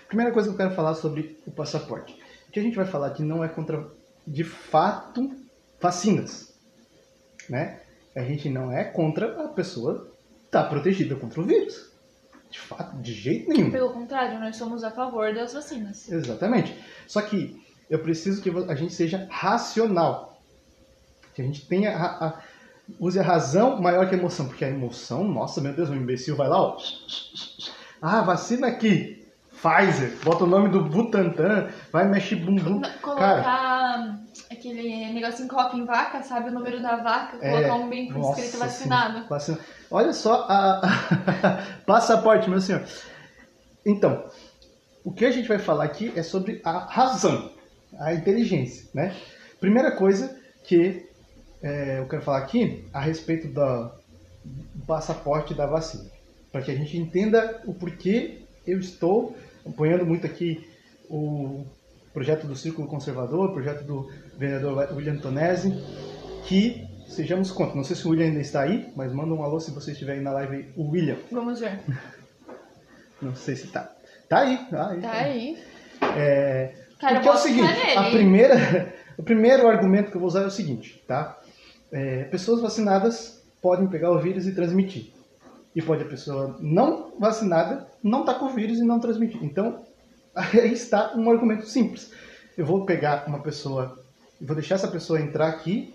Primeira 0.08 0.32
coisa 0.32 0.48
que 0.48 0.54
eu 0.54 0.58
quero 0.58 0.74
falar 0.74 0.94
sobre 0.94 1.38
o 1.46 1.50
passaporte. 1.50 2.12
O 2.48 2.52
que 2.52 2.60
a 2.60 2.62
gente 2.62 2.76
vai 2.76 2.86
falar 2.86 3.08
aqui 3.08 3.22
não 3.22 3.42
é 3.42 3.48
contra, 3.48 3.86
de 4.26 4.44
fato, 4.44 5.30
vacinas. 5.80 6.54
Né? 7.48 7.80
A 8.14 8.22
gente 8.22 8.48
não 8.48 8.72
é 8.72 8.84
contra 8.84 9.44
a 9.44 9.48
pessoa 9.48 10.08
estar 10.46 10.64
protegida 10.64 11.16
contra 11.16 11.40
o 11.40 11.44
vírus. 11.44 11.90
De 12.54 12.60
fato, 12.60 12.96
de 12.98 13.12
jeito 13.12 13.48
nenhum. 13.50 13.68
Pelo 13.68 13.90
contrário, 13.92 14.38
nós 14.38 14.54
somos 14.56 14.84
a 14.84 14.90
favor 14.92 15.34
das 15.34 15.52
vacinas. 15.54 16.08
Exatamente. 16.08 16.72
Só 17.04 17.20
que 17.20 17.60
eu 17.90 17.98
preciso 17.98 18.40
que 18.40 18.48
a 18.70 18.76
gente 18.76 18.94
seja 18.94 19.26
racional. 19.28 20.38
Que 21.34 21.42
a 21.42 21.44
gente 21.44 21.66
tenha 21.66 21.96
a, 21.96 22.26
a- 22.28 22.38
use 23.00 23.18
a 23.18 23.24
razão 23.24 23.82
maior 23.82 24.08
que 24.08 24.14
a 24.14 24.18
emoção. 24.18 24.46
Porque 24.46 24.64
a 24.64 24.68
emoção, 24.70 25.24
nossa, 25.24 25.60
meu 25.60 25.72
Deus, 25.74 25.88
o 25.90 25.96
imbecil 25.96 26.36
vai 26.36 26.48
lá, 26.48 26.60
ó. 26.62 26.78
Ah, 28.00 28.22
vacina 28.22 28.68
aqui. 28.68 29.26
Pfizer. 29.50 30.16
Bota 30.22 30.44
o 30.44 30.46
nome 30.46 30.68
do 30.68 30.84
Butantan. 30.84 31.70
Vai 31.90 32.06
mexer 32.08 32.36
bumbum. 32.36 32.82
Colocar 33.02 33.42
Cara, 33.42 34.20
aquele 34.52 35.12
negocinho 35.12 35.48
que 35.48 35.54
coloca 35.56 35.76
em 35.76 35.84
vaca, 35.84 36.22
sabe? 36.22 36.50
O 36.50 36.52
número 36.52 36.80
da 36.80 36.96
vaca, 36.96 37.38
É, 37.40 37.50
colocar 37.50 37.74
um 37.74 37.88
bem 37.88 38.10
nossa 38.12 38.40
escrito 38.40 38.60
vacinado. 38.60 39.12
senhora, 39.14 39.28
vacina. 39.28 39.58
Olha 39.90 40.12
só 40.12 40.46
a, 40.48 40.80
passaporte, 41.86 42.48
meu 42.48 42.60
senhor. 42.60 42.82
Então, 43.84 44.24
o 45.04 45.12
que 45.12 45.24
a 45.24 45.30
gente 45.30 45.46
vai 45.46 45.58
falar 45.58 45.84
aqui 45.84 46.12
é 46.16 46.22
sobre 46.22 46.60
a 46.64 46.78
razão, 46.78 47.50
a 47.98 48.14
inteligência, 48.14 48.88
né? 48.94 49.14
Primeira 49.60 49.92
coisa 49.92 50.36
que 50.64 51.06
é, 51.62 51.98
eu 51.98 52.08
quero 52.08 52.22
falar 52.22 52.38
aqui 52.38 52.84
a 52.92 53.00
respeito 53.00 53.48
do 53.48 53.90
passaporte 54.86 55.54
da 55.54 55.66
vacina, 55.66 56.10
para 56.50 56.62
que 56.62 56.70
a 56.70 56.74
gente 56.74 56.96
entenda 56.96 57.62
o 57.66 57.74
porquê 57.74 58.42
eu 58.66 58.78
estou 58.78 59.36
apoiando 59.66 60.04
muito 60.04 60.26
aqui 60.26 60.66
o 61.08 61.64
projeto 62.12 62.46
do 62.46 62.54
Círculo 62.54 62.86
Conservador, 62.88 63.50
o 63.50 63.52
projeto 63.52 63.84
do 63.84 64.10
vereador 64.38 64.88
William 64.94 65.16
Tonesi, 65.16 65.72
que 66.46 66.86
sejamos 67.08 67.50
contra. 67.50 67.76
Não 67.76 67.84
sei 67.84 67.96
se 67.96 68.06
o 68.06 68.10
William 68.10 68.26
ainda 68.26 68.40
está 68.40 68.62
aí, 68.62 68.92
mas 68.96 69.12
manda 69.12 69.34
um 69.34 69.42
alô 69.42 69.60
se 69.60 69.70
você 69.70 69.92
estiver 69.92 70.14
aí 70.14 70.20
na 70.20 70.32
live 70.32 70.72
o 70.76 70.90
William. 70.90 71.16
Vamos 71.30 71.60
ver. 71.60 71.80
Não 73.20 73.34
sei 73.34 73.56
se 73.56 73.68
tá. 73.68 73.90
Tá 74.28 74.40
aí. 74.40 74.58
Tá 74.70 74.90
aí. 74.90 75.00
Tá 75.00 75.12
aí. 75.12 75.58
É, 76.16 76.74
Cara, 76.98 77.14
porque 77.16 77.28
é 77.28 77.32
o 77.32 77.36
seguinte, 77.36 77.96
a 77.96 78.10
primeira, 78.10 78.94
o 79.16 79.22
primeiro 79.22 79.68
argumento 79.68 80.10
que 80.10 80.16
eu 80.16 80.20
vou 80.20 80.28
usar 80.28 80.42
é 80.42 80.46
o 80.46 80.50
seguinte, 80.50 81.02
tá? 81.06 81.38
É, 81.92 82.24
pessoas 82.24 82.60
vacinadas 82.60 83.42
podem 83.60 83.86
pegar 83.86 84.10
o 84.10 84.18
vírus 84.18 84.46
e 84.46 84.54
transmitir. 84.54 85.12
E 85.74 85.82
pode 85.82 86.02
a 86.02 86.06
pessoa 86.06 86.56
não 86.60 87.12
vacinada 87.18 87.86
não 88.02 88.20
estar 88.20 88.34
com 88.34 88.46
o 88.46 88.50
vírus 88.50 88.78
e 88.78 88.84
não 88.84 89.00
transmitir. 89.00 89.42
Então, 89.42 89.84
aí 90.34 90.72
está 90.72 91.14
um 91.16 91.30
argumento 91.30 91.66
simples. 91.66 92.12
Eu 92.56 92.66
vou 92.66 92.84
pegar 92.84 93.24
uma 93.26 93.40
pessoa, 93.40 93.98
vou 94.40 94.54
deixar 94.54 94.76
essa 94.76 94.88
pessoa 94.88 95.20
entrar 95.20 95.48
aqui 95.48 95.93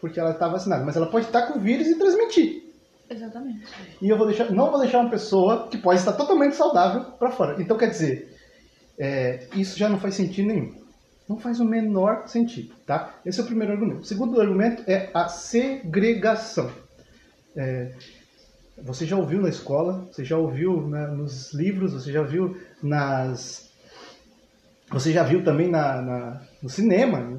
porque 0.00 0.18
ela 0.18 0.30
está 0.30 0.48
vacinada, 0.48 0.84
mas 0.84 0.96
ela 0.96 1.06
pode 1.10 1.26
estar 1.26 1.42
com 1.42 1.58
o 1.58 1.60
vírus 1.60 1.86
e 1.86 1.98
transmitir. 1.98 2.62
Exatamente. 3.08 3.66
E 4.00 4.08
eu 4.08 4.16
vou 4.16 4.26
deixar, 4.26 4.50
não 4.52 4.70
vou 4.70 4.80
deixar 4.80 5.00
uma 5.00 5.10
pessoa 5.10 5.68
que 5.68 5.76
pode 5.76 5.98
estar 5.98 6.12
totalmente 6.12 6.54
saudável 6.54 7.02
para 7.18 7.30
fora. 7.32 7.60
Então, 7.60 7.76
quer 7.76 7.90
dizer, 7.90 8.36
é, 8.98 9.46
isso 9.54 9.76
já 9.78 9.88
não 9.88 9.98
faz 9.98 10.14
sentido 10.14 10.46
nenhum. 10.48 10.74
Não 11.28 11.38
faz 11.38 11.60
o 11.60 11.64
menor 11.64 12.28
sentido, 12.28 12.74
tá? 12.86 13.14
Esse 13.26 13.40
é 13.40 13.42
o 13.42 13.46
primeiro 13.46 13.72
argumento. 13.72 14.00
O 14.02 14.04
segundo 14.04 14.40
argumento 14.40 14.82
é 14.88 15.10
a 15.12 15.28
segregação. 15.28 16.70
É, 17.56 17.92
você 18.82 19.04
já 19.04 19.16
ouviu 19.16 19.40
na 19.40 19.48
escola, 19.48 20.08
você 20.10 20.24
já 20.24 20.36
ouviu 20.38 20.88
né, 20.88 21.06
nos 21.08 21.52
livros, 21.52 21.92
você 21.92 22.12
já 22.12 22.22
viu 22.22 22.56
nas... 22.82 23.68
Você 24.90 25.12
já 25.12 25.22
viu 25.22 25.44
também 25.44 25.68
na, 25.70 26.00
na- 26.02 26.40
no 26.62 26.68
cinema, 26.68 27.20
né, 27.20 27.38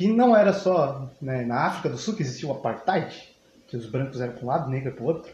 que 0.00 0.08
não 0.10 0.34
era 0.34 0.54
só 0.54 1.10
né, 1.20 1.44
na 1.44 1.66
África 1.66 1.90
do 1.90 1.98
Sul 1.98 2.14
que 2.14 2.22
existia 2.22 2.48
o 2.48 2.52
apartheid, 2.52 3.14
que 3.68 3.76
os 3.76 3.84
brancos 3.84 4.18
eram 4.18 4.32
para 4.32 4.42
um 4.42 4.48
lado, 4.48 4.70
negro 4.70 4.92
para 4.92 5.04
o 5.04 5.06
outro. 5.06 5.30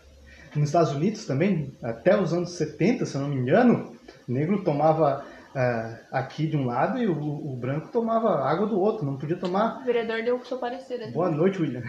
Nos 0.57 0.71
Estados 0.71 0.91
Unidos 0.91 1.25
também, 1.25 1.73
até 1.81 2.21
os 2.21 2.33
anos 2.33 2.51
70, 2.51 3.07
se 3.07 3.15
eu 3.15 3.21
não 3.21 3.29
me 3.29 3.37
engano, 3.37 3.95
o 4.29 4.33
negro 4.33 4.65
tomava 4.65 5.25
ah, 5.55 5.99
aqui 6.11 6.49
de 6.49 6.57
um 6.57 6.67
lado 6.67 6.99
e 6.99 7.07
o, 7.07 7.17
o 7.17 7.55
branco 7.55 7.91
tomava 7.93 8.45
água 8.45 8.67
do 8.67 8.81
outro, 8.81 9.07
não 9.07 9.17
podia 9.17 9.37
tomar 9.37 9.83
O 9.83 9.85
vereador 9.85 10.25
deu 10.25 10.37
o 10.37 10.45
seu 10.45 10.59
parecer. 10.59 10.99
né? 10.99 11.13
Boa 11.13 11.31
noite, 11.31 11.63
William. 11.63 11.85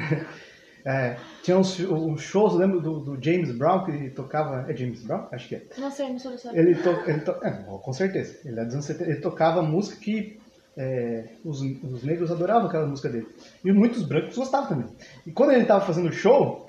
É, 0.86 1.18
tinha 1.42 1.58
uns, 1.58 1.80
uns 1.80 2.22
shows, 2.22 2.54
lembro 2.54 2.80
do, 2.80 3.00
do 3.00 3.24
James 3.24 3.52
Brown, 3.58 3.86
que 3.86 3.92
ele 3.92 4.12
tocava. 4.12 4.72
É 4.72 4.76
James 4.76 5.02
Brown? 5.02 5.28
Acho 5.32 5.48
que 5.48 5.56
é. 5.56 5.63
Não 5.80 5.90
sei, 5.90 6.10
não 6.10 6.20
sabe. 6.20 6.60
Ele, 6.60 6.76
to, 6.76 6.90
ele 7.08 7.22
to, 7.22 7.32
é, 7.42 7.50
com 7.52 7.92
certeza. 7.92 8.38
Ele 8.46 8.60
é 8.60 8.66
dos 8.66 8.76
anos 8.76 8.86
70. 8.86 9.10
Ele 9.10 9.20
tocava 9.20 9.63
música 9.63 10.00
que 10.00 10.40
é, 10.78 11.30
os, 11.44 11.60
os 11.62 12.04
negros 12.04 12.32
adoravam 12.32 12.68
aquela 12.68 12.86
música 12.86 13.10
dele. 13.10 13.28
E 13.66 13.72
muitos 13.72 14.04
brancos 14.04 14.38
gostavam 14.38 14.70
também. 14.70 14.88
E 15.26 15.32
quando 15.32 15.52
ele 15.52 15.63
estava 15.63 15.84
fazendo 15.84 16.12
show, 16.13 16.68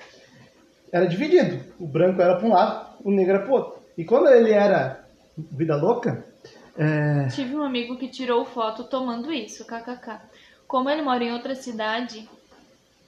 era 0.91 1.05
dividido. 1.05 1.63
O 1.79 1.87
branco 1.87 2.21
era 2.21 2.35
para 2.35 2.47
um 2.47 2.51
lado, 2.51 2.97
o 3.03 3.11
negro 3.11 3.35
era 3.35 3.43
para 3.43 3.53
outro. 3.53 3.79
E 3.97 4.03
quando 4.03 4.27
ele 4.27 4.51
era 4.51 5.05
vida 5.37 5.75
louca, 5.75 6.25
é, 6.77 7.27
Tive 7.27 7.57
um 7.57 7.63
amigo 7.63 7.97
que 7.97 8.07
tirou 8.07 8.45
foto 8.45 8.85
tomando 8.85 9.33
isso, 9.33 9.65
kkk. 9.65 10.21
Como 10.65 10.89
ele 10.89 11.01
mora 11.01 11.21
em 11.21 11.33
outra 11.33 11.53
cidade, 11.53 12.29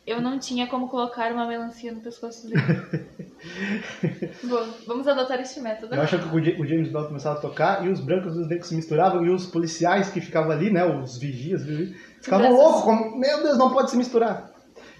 eu 0.06 0.22
não 0.22 0.40
tinha 0.40 0.68
como 0.68 0.88
colocar 0.88 1.32
uma 1.32 1.48
melancia 1.48 1.92
no 1.92 2.02
pescoço 2.02 2.48
dele. 2.48 2.62
Bom, 4.44 4.68
vamos 4.88 5.08
adotar 5.08 5.40
este 5.40 5.60
método. 5.60 5.94
Eu 5.96 6.02
acho 6.02 6.18
que 6.20 6.36
o 6.36 6.44
Ja- 6.44 6.60
o 6.60 6.66
James 6.66 6.90
Brown 6.90 7.08
começava 7.08 7.38
a 7.38 7.42
tocar 7.42 7.86
e 7.86 7.90
os 7.90 8.00
brancos 8.00 8.36
e 8.36 8.40
os 8.40 8.48
negros 8.48 8.68
se 8.68 8.76
misturavam 8.76 9.26
e 9.26 9.30
os 9.30 9.46
policiais 9.46 10.10
que 10.10 10.22
ficavam 10.22 10.52
ali, 10.52 10.70
né, 10.72 10.84
os 10.86 11.18
vigias, 11.18 11.64
ficavam 12.22 12.52
loucos, 12.52 12.82
como, 12.84 13.18
meu 13.20 13.42
Deus, 13.44 13.58
não 13.58 13.72
pode 13.72 13.92
se 13.92 13.98
misturar. 13.98 14.52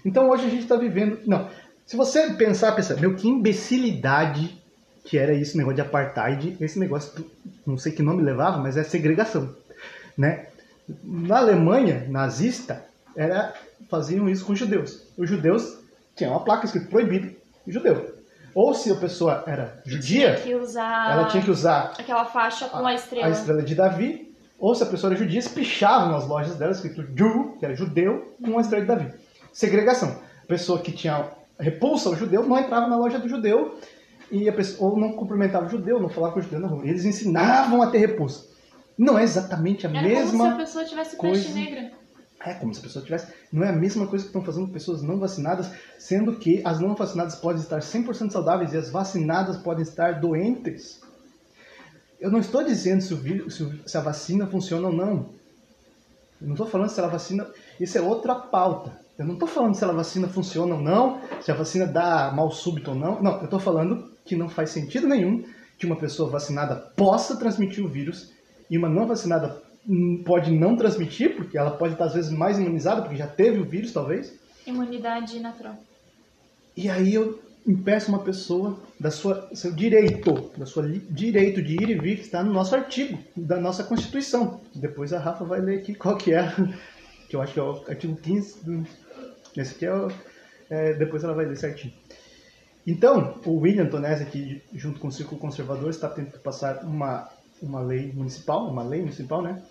Então 0.04 0.28
hoje 0.30 0.46
a 0.46 0.50
gente 0.50 0.62
está 0.62 0.76
vivendo, 0.76 1.20
não, 1.26 1.48
se 1.86 1.96
você 1.96 2.32
pensar, 2.34 2.72
pensar, 2.72 2.96
meu, 2.96 3.14
que 3.14 3.28
imbecilidade 3.28 4.60
que 5.04 5.18
era 5.18 5.34
isso, 5.34 5.56
negócio 5.56 5.74
de 5.76 5.80
apartheid, 5.80 6.56
esse 6.60 6.78
negócio, 6.78 7.24
não 7.66 7.76
sei 7.76 7.90
que 7.90 8.02
nome 8.02 8.22
levava, 8.22 8.58
mas 8.58 8.76
é 8.76 8.84
segregação, 8.84 9.52
né? 10.16 10.46
Na 11.02 11.38
Alemanha 11.38 12.06
nazista, 12.08 12.84
era, 13.16 13.52
faziam 13.88 14.28
isso 14.28 14.44
com 14.44 14.52
os 14.52 14.58
judeus. 14.58 15.06
Os 15.16 15.28
judeus 15.28 15.78
tinham 16.16 16.32
uma 16.32 16.40
placa 16.44 16.66
escrito 16.66 16.88
proibido 16.88 17.34
judeu. 17.66 18.16
Ou 18.54 18.74
se 18.74 18.90
a 18.92 18.96
pessoa 18.96 19.44
era 19.46 19.80
judia, 19.84 20.36
Tinha 20.36 20.58
usar 20.58 21.12
ela 21.12 21.24
tinha 21.26 21.42
que 21.42 21.50
usar 21.50 21.94
aquela 21.98 22.24
faixa 22.24 22.68
com 22.68 22.86
a 22.86 22.94
estrela. 22.94 23.26
a 23.26 23.30
estrela 23.30 23.62
de 23.62 23.74
Davi, 23.74 24.34
ou 24.58 24.74
se 24.74 24.82
a 24.82 24.86
pessoa 24.86 25.12
era 25.12 25.18
judia, 25.18 25.40
pichavam 25.54 26.12
nas 26.12 26.26
lojas 26.26 26.56
dela 26.56 26.72
escrito 26.72 27.02
Jew, 27.16 27.56
que 27.58 27.64
era 27.64 27.74
judeu, 27.74 28.36
com 28.44 28.58
a 28.58 28.60
estrela 28.60 28.82
de 28.84 28.88
Davi. 28.88 29.14
Segregação. 29.52 30.18
A 30.42 30.46
pessoa 30.46 30.80
que 30.80 30.92
tinha 30.92 31.30
repulsa 31.58 32.10
ao 32.10 32.16
judeu 32.16 32.46
não 32.46 32.58
entrava 32.58 32.88
na 32.88 32.96
loja 32.96 33.18
do 33.18 33.28
judeu, 33.28 33.78
e 34.30 34.48
a 34.48 34.52
pessoa, 34.52 34.90
ou 34.90 34.98
não 34.98 35.12
cumprimentava 35.12 35.66
o 35.66 35.68
judeu, 35.68 36.00
não 36.00 36.08
falava 36.08 36.34
com 36.34 36.40
o 36.40 36.42
judeu 36.42 36.60
na 36.60 36.68
rua. 36.68 36.86
Eles 36.86 37.04
ensinavam 37.04 37.82
a 37.82 37.86
ter 37.88 37.98
repulsa. 37.98 38.46
Não 38.96 39.18
é 39.18 39.22
exatamente 39.22 39.86
a 39.86 39.90
Era 39.90 40.00
como 40.00 40.10
se 40.10 40.16
a 40.16 40.22
mesma 40.22 40.56
pessoa 40.56 40.84
tivesse 40.84 41.16
coisa. 41.16 41.42
peste 41.42 41.52
negra. 41.52 41.90
É 42.44 42.54
como 42.54 42.72
se 42.74 42.80
a 42.80 42.82
pessoa 42.82 43.04
tivesse. 43.04 43.32
Não 43.52 43.64
é 43.64 43.68
a 43.68 43.72
mesma 43.72 44.06
coisa 44.06 44.24
que 44.24 44.28
estão 44.28 44.44
fazendo 44.44 44.66
com 44.66 44.72
pessoas 44.72 45.02
não 45.02 45.18
vacinadas, 45.18 45.70
sendo 45.98 46.36
que 46.36 46.60
as 46.64 46.80
não 46.80 46.94
vacinadas 46.94 47.36
podem 47.36 47.62
estar 47.62 47.78
100% 47.78 48.30
saudáveis 48.30 48.72
e 48.72 48.76
as 48.76 48.90
vacinadas 48.90 49.56
podem 49.56 49.82
estar 49.82 50.20
doentes. 50.20 51.00
Eu 52.20 52.30
não 52.30 52.38
estou 52.38 52.62
dizendo 52.62 53.00
se, 53.00 53.12
o 53.12 53.16
vírus, 53.16 53.62
se, 53.86 53.96
a 53.96 54.00
vacina 54.00 54.46
funciona 54.46 54.88
ou 54.88 54.94
não. 54.94 55.30
Eu 56.40 56.46
não 56.48 56.52
estou 56.52 56.66
falando 56.66 56.88
se 56.88 57.00
a 57.00 57.06
vacina. 57.06 57.46
Isso 57.80 57.98
é 57.98 58.00
outra 58.00 58.34
pauta. 58.34 58.92
Eu 59.18 59.24
não 59.24 59.34
estou 59.34 59.48
falando 59.48 59.74
se 59.74 59.84
a 59.84 59.92
vacina 59.92 60.28
funciona 60.28 60.74
ou 60.74 60.80
não, 60.80 61.20
se 61.40 61.50
a 61.50 61.54
vacina 61.54 61.86
dá 61.86 62.32
mal 62.34 62.50
súbito 62.50 62.90
ou 62.90 62.96
não. 62.96 63.22
Não, 63.22 63.38
eu 63.38 63.44
estou 63.44 63.60
falando 63.60 64.10
que 64.24 64.36
não 64.36 64.48
faz 64.48 64.70
sentido 64.70 65.06
nenhum 65.06 65.44
que 65.78 65.86
uma 65.86 65.96
pessoa 65.96 66.30
vacinada 66.30 66.76
possa 66.96 67.36
transmitir 67.36 67.84
o 67.84 67.88
vírus 67.88 68.32
e 68.70 68.78
uma 68.78 68.88
não 68.88 69.06
vacinada 69.06 69.60
pode 70.24 70.50
não 70.50 70.76
transmitir, 70.76 71.36
porque 71.36 71.58
ela 71.58 71.72
pode 71.72 71.94
estar 71.94 72.06
às 72.06 72.14
vezes 72.14 72.30
mais 72.30 72.58
imunizada, 72.58 73.02
porque 73.02 73.16
já 73.16 73.26
teve 73.26 73.58
o 73.58 73.64
vírus, 73.64 73.92
talvez. 73.92 74.38
Imunidade 74.66 75.40
natural. 75.40 75.76
E 76.76 76.88
aí 76.88 77.14
eu 77.14 77.40
impeço 77.66 78.08
uma 78.08 78.20
pessoa 78.20 78.78
da 78.98 79.10
sua 79.10 79.48
seu 79.54 79.72
direito, 79.72 80.50
da 80.56 80.66
sua 80.66 80.88
direito 80.88 81.62
de 81.62 81.74
ir 81.74 81.90
e 81.90 81.98
vir, 81.98 82.16
que 82.16 82.22
está 82.22 82.42
no 82.42 82.52
nosso 82.52 82.74
artigo 82.74 83.18
da 83.36 83.60
nossa 83.60 83.84
Constituição. 83.84 84.60
Depois 84.74 85.12
a 85.12 85.18
Rafa 85.18 85.44
vai 85.44 85.60
ler 85.60 85.78
aqui 85.78 85.94
qual 85.96 86.16
que 86.16 86.32
é, 86.32 86.52
que 87.28 87.36
eu 87.36 87.42
acho 87.42 87.52
que 87.52 87.60
é 87.60 87.62
o 87.62 87.84
artigo 87.88 88.16
15 88.16 88.64
do, 88.64 88.86
esse 89.56 89.74
aqui 89.74 89.86
é, 89.86 89.94
o, 89.94 90.08
é 90.70 90.94
depois 90.94 91.22
ela 91.22 91.34
vai 91.34 91.44
ler 91.44 91.56
certinho. 91.56 91.92
Então, 92.86 93.38
o 93.46 93.58
William 93.58 93.86
Tonese 93.86 94.24
aqui, 94.24 94.60
junto 94.74 94.98
com 94.98 95.06
o 95.06 95.12
Círculo 95.12 95.40
Conservador, 95.40 95.90
está 95.90 96.08
tentando 96.08 96.42
passar 96.42 96.82
uma, 96.82 97.28
uma 97.62 97.80
lei 97.80 98.12
municipal, 98.12 98.68
uma 98.68 98.82
lei 98.82 99.00
municipal, 99.00 99.40
né, 99.40 99.62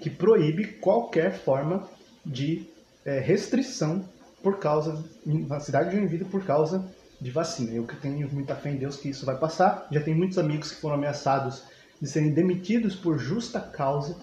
que 0.00 0.10
proíbe 0.10 0.66
qualquer 0.80 1.32
forma 1.32 1.88
de 2.24 2.66
é, 3.04 3.18
restrição 3.18 4.04
por 4.42 4.58
causa, 4.58 5.04
na 5.24 5.60
cidade 5.60 5.90
de 5.90 5.96
Joinville, 5.96 6.24
por 6.24 6.44
causa 6.44 6.84
de 7.20 7.30
vacina. 7.30 7.72
Eu 7.72 7.84
que 7.84 7.96
tenho 7.96 8.28
muita 8.32 8.54
fé 8.54 8.70
em 8.70 8.76
Deus 8.76 8.96
que 8.96 9.08
isso 9.08 9.24
vai 9.24 9.36
passar. 9.36 9.86
Já 9.90 10.00
tem 10.00 10.14
muitos 10.14 10.38
amigos 10.38 10.72
que 10.72 10.80
foram 10.80 10.96
ameaçados 10.96 11.62
de 12.00 12.08
serem 12.08 12.32
demitidos 12.32 12.94
por 12.94 13.18
justa 13.18 13.58
causa, 13.58 14.16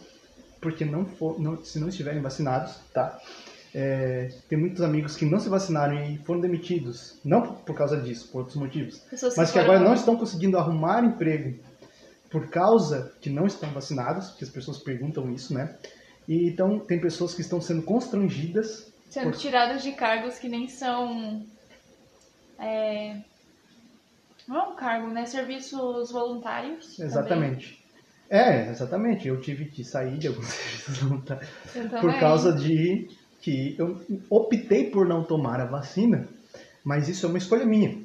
porque 0.61 0.85
não 0.85 1.05
for, 1.05 1.39
não, 1.39 1.63
se 1.63 1.79
não 1.79 1.89
estiverem 1.89 2.21
vacinados, 2.21 2.75
tá? 2.93 3.19
É, 3.75 4.29
tem 4.47 4.57
muitos 4.57 4.83
amigos 4.83 5.15
que 5.15 5.25
não 5.25 5.39
se 5.39 5.49
vacinaram 5.49 6.03
e 6.03 6.19
foram 6.19 6.39
demitidos, 6.39 7.17
não 7.25 7.55
por 7.55 7.75
causa 7.75 7.99
disso, 7.99 8.29
por 8.31 8.39
outros 8.39 8.55
motivos, 8.55 9.01
mas 9.35 9.49
que 9.49 9.57
agora 9.57 9.79
não 9.79 9.95
estão 9.95 10.15
conseguindo 10.15 10.59
arrumar 10.59 11.03
emprego 11.03 11.57
por 12.33 12.49
causa 12.49 13.13
que 13.21 13.29
não 13.29 13.45
estão 13.45 13.69
vacinados, 13.69 14.31
porque 14.31 14.43
as 14.43 14.49
pessoas 14.49 14.79
perguntam 14.79 15.31
isso, 15.31 15.53
né? 15.53 15.77
E 16.27 16.49
então 16.49 16.79
tem 16.79 16.99
pessoas 16.99 17.35
que 17.35 17.41
estão 17.41 17.61
sendo 17.61 17.83
constrangidas, 17.83 18.91
sendo 19.07 19.29
por... 19.29 19.37
tiradas 19.37 19.83
de 19.83 19.91
cargos 19.91 20.39
que 20.39 20.49
nem 20.49 20.67
são 20.67 21.45
é... 22.59 23.21
Não 24.47 24.57
é 24.57 24.63
um 24.69 24.75
cargo, 24.75 25.07
né? 25.09 25.25
Serviços 25.25 26.11
voluntários. 26.11 26.99
Exatamente. 26.99 27.83
Também. 28.29 28.43
É, 28.47 28.69
exatamente. 28.71 29.27
Eu 29.27 29.39
tive 29.39 29.65
que 29.65 29.83
sair 29.83 30.17
de 30.17 30.27
alguns 30.27 30.47
serviços 30.49 30.97
voluntários 30.97 31.49
por 32.01 32.19
causa 32.19 32.51
de 32.51 33.09
que 33.41 33.75
eu 33.77 34.01
optei 34.27 34.89
por 34.89 35.07
não 35.07 35.23
tomar 35.23 35.59
a 35.59 35.65
vacina, 35.65 36.27
mas 36.83 37.07
isso 37.07 37.27
é 37.27 37.29
uma 37.29 37.37
escolha 37.37 37.65
minha. 37.65 38.01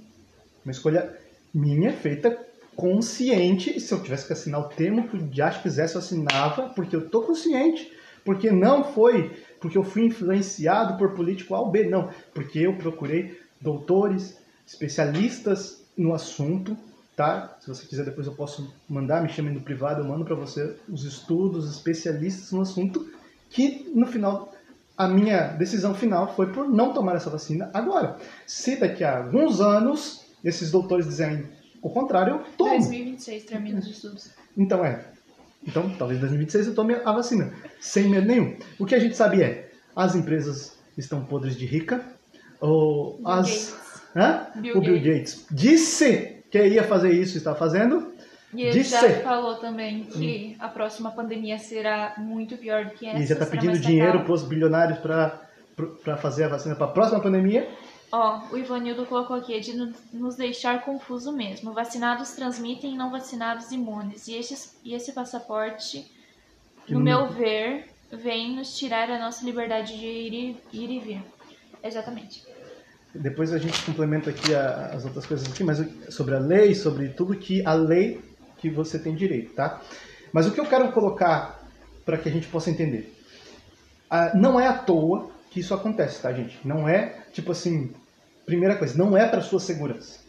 Uma 0.64 0.72
escolha 0.72 1.16
minha 1.54 1.92
feita 1.92 2.47
consciente. 2.78 3.76
E 3.76 3.80
se 3.80 3.92
eu 3.92 4.00
tivesse 4.00 4.28
que 4.28 4.32
assinar 4.32 4.60
o 4.60 4.68
termo 4.68 5.08
que 5.08 5.16
o 5.16 5.18
Dias 5.18 5.58
quisesse, 5.58 5.96
eu 5.96 5.98
assinava, 5.98 6.68
porque 6.68 6.94
eu 6.94 7.10
tô 7.10 7.22
consciente. 7.22 7.92
Porque 8.24 8.52
não 8.52 8.84
foi 8.84 9.36
porque 9.60 9.76
eu 9.76 9.82
fui 9.82 10.04
influenciado 10.04 10.96
por 10.96 11.14
político 11.14 11.54
A 11.56 11.60
ou 11.60 11.70
B, 11.70 11.88
não. 11.88 12.08
Porque 12.32 12.60
eu 12.60 12.76
procurei 12.76 13.40
doutores, 13.60 14.38
especialistas 14.64 15.82
no 15.96 16.14
assunto, 16.14 16.76
tá? 17.16 17.56
Se 17.60 17.66
você 17.66 17.84
quiser 17.84 18.04
depois 18.04 18.28
eu 18.28 18.34
posso 18.34 18.72
mandar, 18.88 19.22
me 19.22 19.28
chame 19.28 19.50
no 19.50 19.60
privado, 19.60 20.00
eu 20.00 20.04
mando 20.06 20.24
para 20.24 20.36
você 20.36 20.76
os 20.88 21.04
estudos, 21.04 21.68
especialistas 21.68 22.52
no 22.52 22.60
assunto, 22.60 23.10
que 23.50 23.90
no 23.92 24.06
final 24.06 24.52
a 24.96 25.08
minha 25.08 25.48
decisão 25.48 25.94
final 25.94 26.32
foi 26.36 26.52
por 26.52 26.68
não 26.68 26.92
tomar 26.92 27.16
essa 27.16 27.30
vacina 27.30 27.70
agora. 27.74 28.16
Se 28.46 28.76
daqui 28.76 29.02
a 29.02 29.18
alguns 29.18 29.60
anos 29.60 30.24
esses 30.44 30.70
doutores 30.70 31.06
dizerem 31.06 31.57
o 31.82 31.90
contrário, 31.90 32.34
eu 32.34 32.38
tomo. 32.56 32.70
2026 32.70 33.44
termina 33.44 33.78
os 33.80 33.86
estudos. 33.86 34.30
Então 34.56 34.84
é. 34.84 35.04
Então, 35.66 35.90
talvez 35.98 36.18
em 36.18 36.20
2026 36.20 36.68
eu 36.68 36.74
tome 36.74 36.94
a 36.94 37.12
vacina, 37.12 37.52
sem 37.80 38.08
medo 38.08 38.26
nenhum. 38.26 38.56
O 38.78 38.86
que 38.86 38.94
a 38.94 38.98
gente 38.98 39.16
sabe 39.16 39.42
é, 39.42 39.70
as 39.94 40.14
empresas 40.14 40.78
estão 40.96 41.24
podres 41.24 41.56
de 41.56 41.66
rica, 41.66 42.04
ou 42.60 43.16
Bill 43.16 43.28
as 43.28 43.46
Gates. 43.46 44.52
Bill 44.56 44.76
o 44.76 44.80
Bill 44.80 45.00
Gates. 45.00 45.46
disse 45.50 46.42
que 46.50 46.62
ia 46.66 46.84
fazer 46.84 47.12
isso 47.12 47.36
e 47.36 47.38
está 47.38 47.54
fazendo. 47.54 48.12
E 48.54 48.62
ele 48.62 48.72
Disse. 48.72 48.92
já 48.92 49.20
falou 49.20 49.56
também 49.56 50.04
que 50.04 50.56
a 50.58 50.68
próxima 50.68 51.10
pandemia 51.10 51.58
será 51.58 52.14
muito 52.16 52.56
pior 52.56 52.86
do 52.86 52.90
que 52.92 53.06
essa. 53.06 53.18
E 53.18 53.26
já 53.26 53.34
está 53.34 53.44
pedindo 53.44 53.78
dinheiro 53.78 54.24
para 54.24 54.32
os 54.32 54.42
bilionários 54.42 54.98
para 55.00 56.16
fazer 56.16 56.44
a 56.44 56.48
vacina 56.48 56.74
para 56.74 56.86
a 56.86 56.90
próxima 56.90 57.20
pandemia. 57.20 57.68
Ó, 58.10 58.40
o 58.50 58.56
Ivanildo 58.56 59.04
colocou 59.04 59.36
aqui, 59.36 59.54
é 59.54 59.60
de 59.60 59.76
no- 59.76 59.92
nos 60.12 60.34
deixar 60.36 60.82
confuso 60.82 61.30
mesmo. 61.32 61.74
Vacinados 61.74 62.30
transmitem 62.30 62.96
não 62.96 63.10
vacinados 63.10 63.70
imunes. 63.70 64.26
E, 64.28 64.34
estes, 64.34 64.76
e 64.84 64.94
esse 64.94 65.12
passaporte, 65.12 66.10
Que 66.86 66.94
no 66.94 67.00
meu 67.00 67.28
ver, 67.28 67.84
vem 68.10 68.56
nos 68.56 68.78
tirar 68.78 69.10
a 69.10 69.18
nossa 69.18 69.44
liberdade 69.44 69.98
de 69.98 70.06
ir 70.06 70.32
e, 70.72 70.76
ir 70.84 70.90
e 70.90 70.98
vir. 71.00 71.22
Exatamente. 71.84 72.42
Depois 73.14 73.52
a 73.52 73.58
gente 73.58 73.82
complementa 73.84 74.30
aqui 74.30 74.54
a- 74.54 74.92
as 74.94 75.04
outras 75.04 75.26
coisas 75.26 75.46
aqui, 75.52 75.62
mas 75.62 75.78
sobre 76.08 76.34
a 76.34 76.38
lei, 76.38 76.74
sobre 76.74 77.10
tudo 77.10 77.36
que 77.36 77.62
a 77.66 77.74
lei 77.74 78.22
que 78.56 78.70
você 78.70 78.98
tem 78.98 79.14
direito, 79.14 79.52
tá? 79.54 79.82
Mas 80.32 80.46
o 80.46 80.50
que 80.50 80.60
eu 80.60 80.64
quero 80.66 80.90
colocar 80.92 81.60
para 82.06 82.16
que 82.16 82.28
a 82.28 82.32
gente 82.32 82.46
possa 82.48 82.70
entender, 82.70 83.14
ah, 84.08 84.32
não 84.34 84.58
é 84.58 84.66
à 84.66 84.78
toa 84.78 85.30
que 85.50 85.60
isso 85.60 85.74
acontece, 85.74 86.20
tá, 86.22 86.32
gente? 86.32 86.58
Não 86.66 86.88
é 86.88 87.24
tipo 87.32 87.52
assim, 87.52 87.92
primeira 88.46 88.76
coisa, 88.76 88.96
não 88.96 89.16
é 89.16 89.26
para 89.28 89.40
sua 89.40 89.60
segurança. 89.60 90.20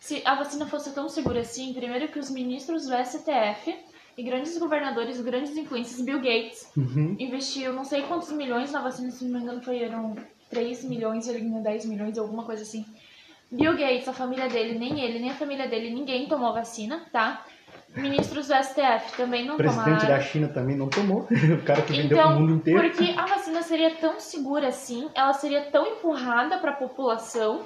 Se 0.00 0.22
a 0.24 0.34
vacina 0.36 0.66
fosse 0.66 0.92
tão 0.92 1.08
segura 1.08 1.40
assim, 1.40 1.72
primeiro 1.72 2.08
que 2.08 2.18
os 2.18 2.30
ministros 2.30 2.86
do 2.86 2.94
STF 3.04 3.74
e 4.16 4.22
grandes 4.22 4.56
governadores, 4.58 5.20
grandes 5.20 5.56
influências, 5.56 6.00
Bill 6.00 6.18
Gates, 6.20 6.68
Uhum. 6.76 7.16
investiu 7.18 7.72
não 7.72 7.84
sei 7.84 8.02
quantos 8.02 8.30
milhões 8.32 8.70
na 8.72 8.80
vacina, 8.80 9.10
se 9.10 9.24
não 9.24 9.38
me 9.38 9.44
engano 9.44 9.62
foi, 9.62 9.82
eram 9.82 10.16
3 10.50 10.84
milhões, 10.84 11.26
ele 11.26 11.40
ganhou 11.40 11.62
10 11.62 11.86
milhões, 11.86 12.16
alguma 12.18 12.44
coisa 12.44 12.62
assim. 12.62 12.84
Bill 13.50 13.76
Gates, 13.76 14.08
a 14.08 14.12
família 14.12 14.48
dele, 14.48 14.78
nem 14.78 15.00
ele, 15.00 15.18
nem 15.18 15.30
a 15.30 15.34
família 15.34 15.68
dele, 15.68 15.90
ninguém 15.92 16.28
tomou 16.28 16.52
vacina, 16.52 17.04
tá? 17.12 17.44
Ministros 17.96 18.48
do 18.48 18.54
STF 18.54 19.16
também 19.16 19.46
não 19.46 19.54
O 19.54 19.56
presidente 19.56 19.84
tomaram. 20.00 20.08
da 20.08 20.20
China 20.20 20.48
também 20.48 20.76
não 20.76 20.88
tomou. 20.88 21.20
o 21.30 21.62
cara 21.64 21.82
que 21.82 21.92
vendeu 21.92 22.16
Então, 22.18 22.30
pro 22.32 22.40
mundo 22.40 22.52
inteiro. 22.54 22.80
porque 22.90 23.14
a 23.16 23.26
vacina 23.26 23.62
seria 23.62 23.94
tão 23.96 24.20
segura 24.20 24.68
assim, 24.68 25.08
ela 25.14 25.32
seria 25.32 25.62
tão 25.70 25.86
empurrada 25.86 26.58
para 26.58 26.72
a 26.72 26.76
população. 26.76 27.62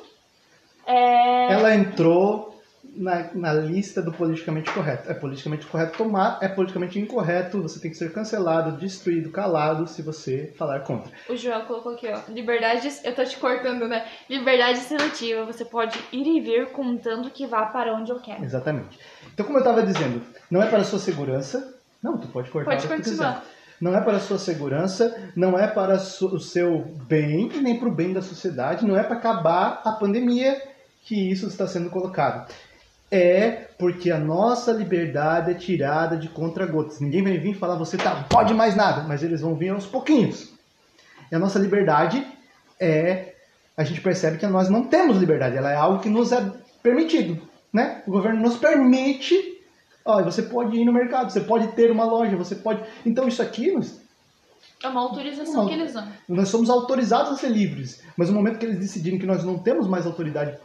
É... 0.87 1.53
Ela 1.53 1.75
entrou 1.75 2.60
na, 2.95 3.33
na 3.35 3.53
lista 3.53 4.03
do 4.03 4.13
politicamente 4.13 4.71
correto. 4.73 5.11
É 5.11 5.15
politicamente 5.15 5.67
correto 5.67 5.99
tomar, 5.99 6.39
é 6.41 6.49
politicamente 6.49 6.99
incorreto. 6.99 7.63
Você 7.63 7.81
tem 7.81 7.91
que 7.91 7.97
ser 7.97 8.13
cancelado, 8.13 8.79
destruído, 8.79 9.31
calado 9.31 9.87
se 9.87 10.03
você 10.03 10.53
falar 10.57 10.81
contra. 10.81 11.11
O 11.29 11.37
Joel 11.37 11.63
colocou 11.63 11.93
aqui, 11.93 12.09
ó. 12.09 12.21
Liberdade. 12.31 12.89
Eu 13.05 13.15
tô 13.15 13.25
te 13.25 13.37
cortando, 13.39 13.87
né? 13.89 14.07
Liberdade 14.29 14.79
seletiva. 14.79 15.45
Você 15.45 15.65
pode 15.65 15.99
ir 16.13 16.27
e 16.27 16.41
vir 16.41 16.69
contando 16.73 17.31
que 17.31 17.47
vá 17.47 17.67
para 17.67 17.95
onde 17.95 18.11
eu 18.11 18.21
quero. 18.21 18.45
Exatamente. 18.45 18.99
Então, 19.33 19.47
como 19.47 19.59
eu 19.59 19.63
estava 19.63 19.83
dizendo, 19.83 20.23
não 20.51 20.63
é 20.63 20.67
para 20.67 20.81
a 20.81 20.85
sua 20.85 20.99
segurança. 20.99 21.75
Não, 22.03 22.19
tu 22.19 22.29
pode 22.29 22.51
cortar 22.51 22.71
Pode 22.71 22.87
o 22.87 22.89
que 22.89 22.97
continuar. 22.97 23.41
quiser. 23.41 23.61
Não 23.81 23.97
é 23.97 24.01
para 24.03 24.19
a 24.19 24.21
sua 24.21 24.39
segurança, 24.39 25.33
não 25.35 25.59
é 25.59 25.67
para 25.67 25.95
o 25.95 26.39
seu 26.39 26.81
bem 27.09 27.51
e 27.55 27.61
nem 27.61 27.79
para 27.79 27.89
o 27.89 27.95
bem 27.95 28.13
da 28.13 28.21
sociedade, 28.21 28.87
não 28.87 28.95
é 28.95 29.03
para 29.03 29.17
acabar 29.17 29.81
a 29.83 29.93
pandemia 29.93 30.61
que 31.03 31.31
isso 31.31 31.47
está 31.47 31.67
sendo 31.67 31.89
colocado. 31.89 32.53
É 33.11 33.51
porque 33.79 34.11
a 34.11 34.19
nossa 34.19 34.71
liberdade 34.73 35.51
é 35.51 35.55
tirada 35.55 36.17
de 36.17 36.29
contra-gotas. 36.29 37.01
Ninguém 37.01 37.23
vai 37.25 37.39
vir 37.39 37.55
falar, 37.55 37.75
você 37.77 37.97
tá, 37.97 38.15
não 38.15 38.23
pode 38.25 38.55
mais 38.55 38.77
nada, 38.77 39.03
mas 39.03 39.23
eles 39.23 39.41
vão 39.41 39.57
vir 39.57 39.71
aos 39.71 39.85
pouquinhos. 39.87 40.53
E 41.31 41.35
a 41.35 41.39
nossa 41.39 41.59
liberdade 41.59 42.25
é. 42.79 43.35
A 43.77 43.83
gente 43.85 44.01
percebe 44.03 44.37
que 44.37 44.47
nós 44.47 44.69
não 44.69 44.85
temos 44.85 45.17
liberdade, 45.17 45.57
ela 45.57 45.73
é 45.73 45.77
algo 45.77 46.01
que 46.01 46.09
nos 46.09 46.33
é 46.33 46.53
permitido. 46.83 47.41
Né? 47.73 48.03
O 48.07 48.11
governo 48.11 48.41
nos 48.41 48.57
permite. 48.57 49.59
Olha, 50.05 50.25
você 50.25 50.43
pode 50.43 50.77
ir 50.77 50.85
no 50.85 50.93
mercado, 50.93 51.31
você 51.31 51.41
pode 51.41 51.69
ter 51.69 51.91
uma 51.91 52.05
loja, 52.05 52.37
você 52.37 52.55
pode. 52.55 52.83
Então 53.07 53.27
isso 53.27 53.41
aqui, 53.41 53.73
nós, 53.73 54.01
É 54.83 54.89
uma 54.89 55.01
autorização 55.03 55.63
Uma- 55.63 55.69
que 55.69 55.75
eles 55.75 55.93
dão. 55.95 56.07
nós 56.29 56.49
somos 56.49 56.69
autorizados 56.69 57.33
a 57.33 57.37
ser 57.37 57.49
livres. 57.49 58.03
Mas 58.17 58.29
no 58.29 58.35
momento 58.35 58.59
que 58.59 58.67
eles 58.67 58.79
decidirem 58.79 59.19
que 59.19 59.27
nós 59.27 59.45
não 59.45 59.59
temos 59.59 59.87
mais 59.89 60.05
autoridade 60.07 60.57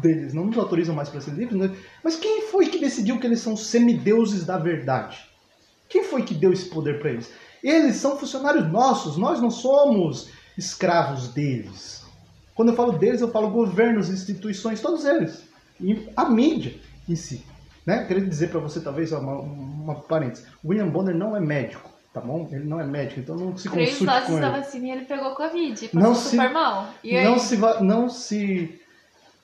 deles, 0.00 0.32
não 0.32 0.46
nos 0.46 0.56
autorizam 0.56 0.94
mais 0.94 1.08
para 1.08 1.20
ser 1.20 1.32
livres, 1.32 1.58
né? 1.58 1.70
mas 2.02 2.16
quem 2.16 2.42
foi 2.42 2.66
que 2.66 2.78
decidiu 2.78 3.18
que 3.20 3.26
eles 3.26 3.40
são 3.40 3.56
semideuses 3.56 4.44
da 4.46 4.56
verdade? 4.56 5.18
Quem 5.88 6.04
foi 6.04 6.22
que 6.22 6.32
deu 6.34 6.52
esse 6.52 6.66
poder 6.70 6.98
para 6.98 7.10
eles? 7.10 7.30
Eles 7.62 7.96
são 7.96 8.16
funcionários 8.16 8.70
nossos, 8.72 9.16
nós 9.16 9.40
não 9.40 9.50
somos 9.50 10.30
escravos 10.56 11.28
deles. 11.28 12.02
Quando 12.54 12.70
eu 12.70 12.74
falo 12.76 12.92
deles, 12.92 13.20
eu 13.20 13.30
falo 13.30 13.50
governos, 13.50 14.08
instituições, 14.10 14.80
todos 14.80 15.04
eles. 15.04 15.44
E 15.80 16.08
a 16.16 16.28
mídia 16.28 16.74
em 17.08 17.14
si. 17.16 17.44
Né? 17.86 18.04
Queria 18.04 18.24
dizer 18.24 18.48
para 18.50 18.60
você, 18.60 18.80
talvez, 18.80 19.12
uma, 19.12 19.34
uma 19.40 19.94
parênteses. 19.94 20.46
William 20.64 20.88
Bonner 20.88 21.14
não 21.14 21.36
é 21.36 21.40
médico, 21.40 21.90
tá 22.12 22.20
bom? 22.20 22.48
Ele 22.52 22.64
não 22.64 22.80
é 22.80 22.86
médico, 22.86 23.20
então 23.20 23.36
não 23.36 23.56
se 23.56 23.68
Três 23.68 23.90
consulte 23.90 24.12
doses 24.12 24.26
com 24.28 24.40
da 24.40 24.48
ele. 24.48 24.56
vacina 24.58 24.86
e 24.86 24.90
ele 24.90 25.04
pegou 25.04 25.34
Covid. 25.34 25.90
Não 25.92 26.14
se- 26.14 26.36
mal. 26.36 26.88
Não 27.24 27.38
se, 27.38 27.56
não 27.80 28.08
se 28.08 28.80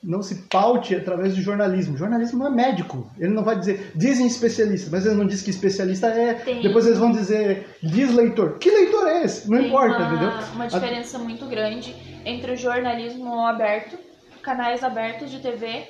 não 0.01 0.21
se 0.21 0.47
paute 0.49 0.95
através 0.95 1.35
de 1.35 1.41
jornalismo. 1.41 1.97
Jornalismo 1.97 2.39
não 2.39 2.47
é 2.47 2.49
médico. 2.49 3.09
Ele 3.17 3.33
não 3.33 3.43
vai 3.43 3.57
dizer, 3.59 3.91
dizem 3.95 4.27
especialista, 4.27 4.89
mas 4.91 5.05
ele 5.05 5.15
não 5.15 5.27
diz 5.27 5.41
que 5.41 5.49
especialista 5.49 6.07
é. 6.07 6.35
Tem. 6.35 6.61
Depois 6.61 6.85
eles 6.85 6.99
vão 6.99 7.11
dizer, 7.11 7.77
diz 7.83 8.13
leitor. 8.13 8.57
Que 8.59 8.69
leitor 8.69 9.07
é 9.07 9.23
esse? 9.23 9.49
Não 9.49 9.57
Tem 9.57 9.67
importa, 9.67 9.97
uma, 9.97 10.07
entendeu? 10.07 10.31
uma 10.53 10.67
diferença 10.67 11.19
muito 11.19 11.45
grande 11.45 11.95
entre 12.25 12.53
o 12.53 12.57
jornalismo 12.57 13.45
aberto 13.45 13.97
canais 14.41 14.83
abertos 14.83 15.29
de 15.29 15.39
TV. 15.39 15.87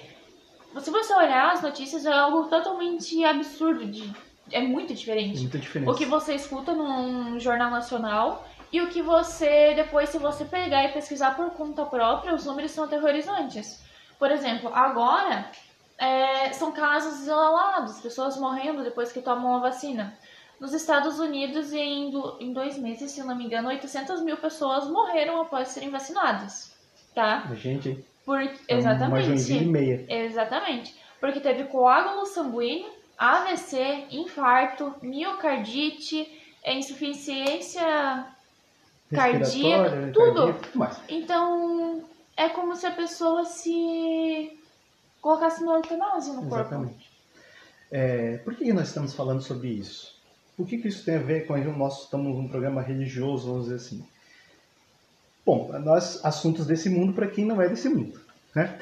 Se 0.79 0.91
você 0.91 1.13
olhar 1.13 1.53
as 1.53 1.61
notícias, 1.61 2.05
é 2.05 2.11
algo 2.11 2.47
totalmente 2.47 3.23
absurdo, 3.23 3.85
de, 3.85 4.11
é 4.51 4.61
muito 4.61 4.93
diferente. 4.93 5.41
Muita 5.41 5.57
diferença. 5.57 5.91
O 5.91 5.95
que 5.95 6.05
você 6.05 6.35
escuta 6.35 6.73
num 6.73 7.39
jornal 7.39 7.71
nacional 7.71 8.47
e 8.71 8.81
o 8.81 8.87
que 8.87 9.01
você, 9.01 9.73
depois, 9.75 10.09
se 10.09 10.17
você 10.17 10.45
pegar 10.45 10.83
e 10.85 10.89
pesquisar 10.89 11.35
por 11.35 11.49
conta 11.51 11.85
própria, 11.85 12.35
os 12.35 12.45
números 12.45 12.71
são 12.71 12.83
aterrorizantes. 12.83 13.81
Por 14.19 14.29
exemplo, 14.29 14.69
agora 14.73 15.49
é, 15.97 16.51
são 16.51 16.73
casos 16.73 17.21
isolados, 17.21 18.01
pessoas 18.01 18.37
morrendo 18.37 18.83
depois 18.83 19.11
que 19.11 19.21
tomam 19.21 19.55
a 19.55 19.59
vacina. 19.59 20.13
Nos 20.59 20.73
Estados 20.73 21.19
Unidos, 21.19 21.71
em, 21.71 22.11
em 22.41 22.51
dois 22.51 22.77
meses, 22.77 23.11
se 23.11 23.23
não 23.23 23.35
me 23.35 23.45
engano, 23.45 23.69
800 23.69 24.21
mil 24.21 24.35
pessoas 24.35 24.89
morreram 24.89 25.41
após 25.41 25.69
serem 25.69 25.89
vacinadas. 25.89 26.75
Tá? 27.15 27.47
Gente, 27.55 28.05
Por, 28.25 28.41
exatamente. 28.67 29.51
uma 29.53 29.61
e 29.61 29.65
meia. 29.65 30.05
Exatamente. 30.09 30.93
Porque 31.19 31.39
teve 31.39 31.63
coágulo 31.65 32.25
sanguíneo, 32.25 32.89
AVC, 33.17 34.07
infarto, 34.11 34.93
miocardite, 35.01 36.27
é, 36.61 36.73
insuficiência 36.73 38.25
cardíaca, 39.13 39.95
Respiratória, 39.95 40.11
tudo. 40.13 40.53
tudo 40.53 40.77
mais. 40.77 41.01
Então, 41.07 42.03
é 42.39 42.47
como 42.47 42.73
se 42.73 42.85
a 42.85 42.91
pessoa 42.91 43.43
se 43.43 44.57
colocasse 45.19 45.61
no 45.61 45.73
eutanásia 45.73 46.33
no 46.33 46.43
corpo. 46.43 46.55
Exatamente. 46.55 47.09
É, 47.91 48.37
por 48.37 48.55
que 48.55 48.71
nós 48.71 48.87
estamos 48.87 49.13
falando 49.13 49.41
sobre 49.41 49.67
isso? 49.67 50.17
O 50.57 50.65
que, 50.65 50.77
que 50.77 50.87
isso 50.87 51.03
tem 51.03 51.15
a 51.15 51.21
ver 51.21 51.45
com 51.45 51.57
nós 51.57 52.03
estamos 52.03 52.37
num 52.37 52.47
programa 52.47 52.81
religioso, 52.81 53.47
vamos 53.47 53.63
dizer 53.65 53.75
assim? 53.75 54.05
Bom, 55.45 55.69
nós 55.79 56.23
assuntos 56.23 56.65
desse 56.65 56.89
mundo 56.89 57.11
para 57.11 57.27
quem 57.27 57.45
não 57.45 57.61
é 57.61 57.67
desse 57.67 57.89
mundo, 57.89 58.21
né? 58.55 58.79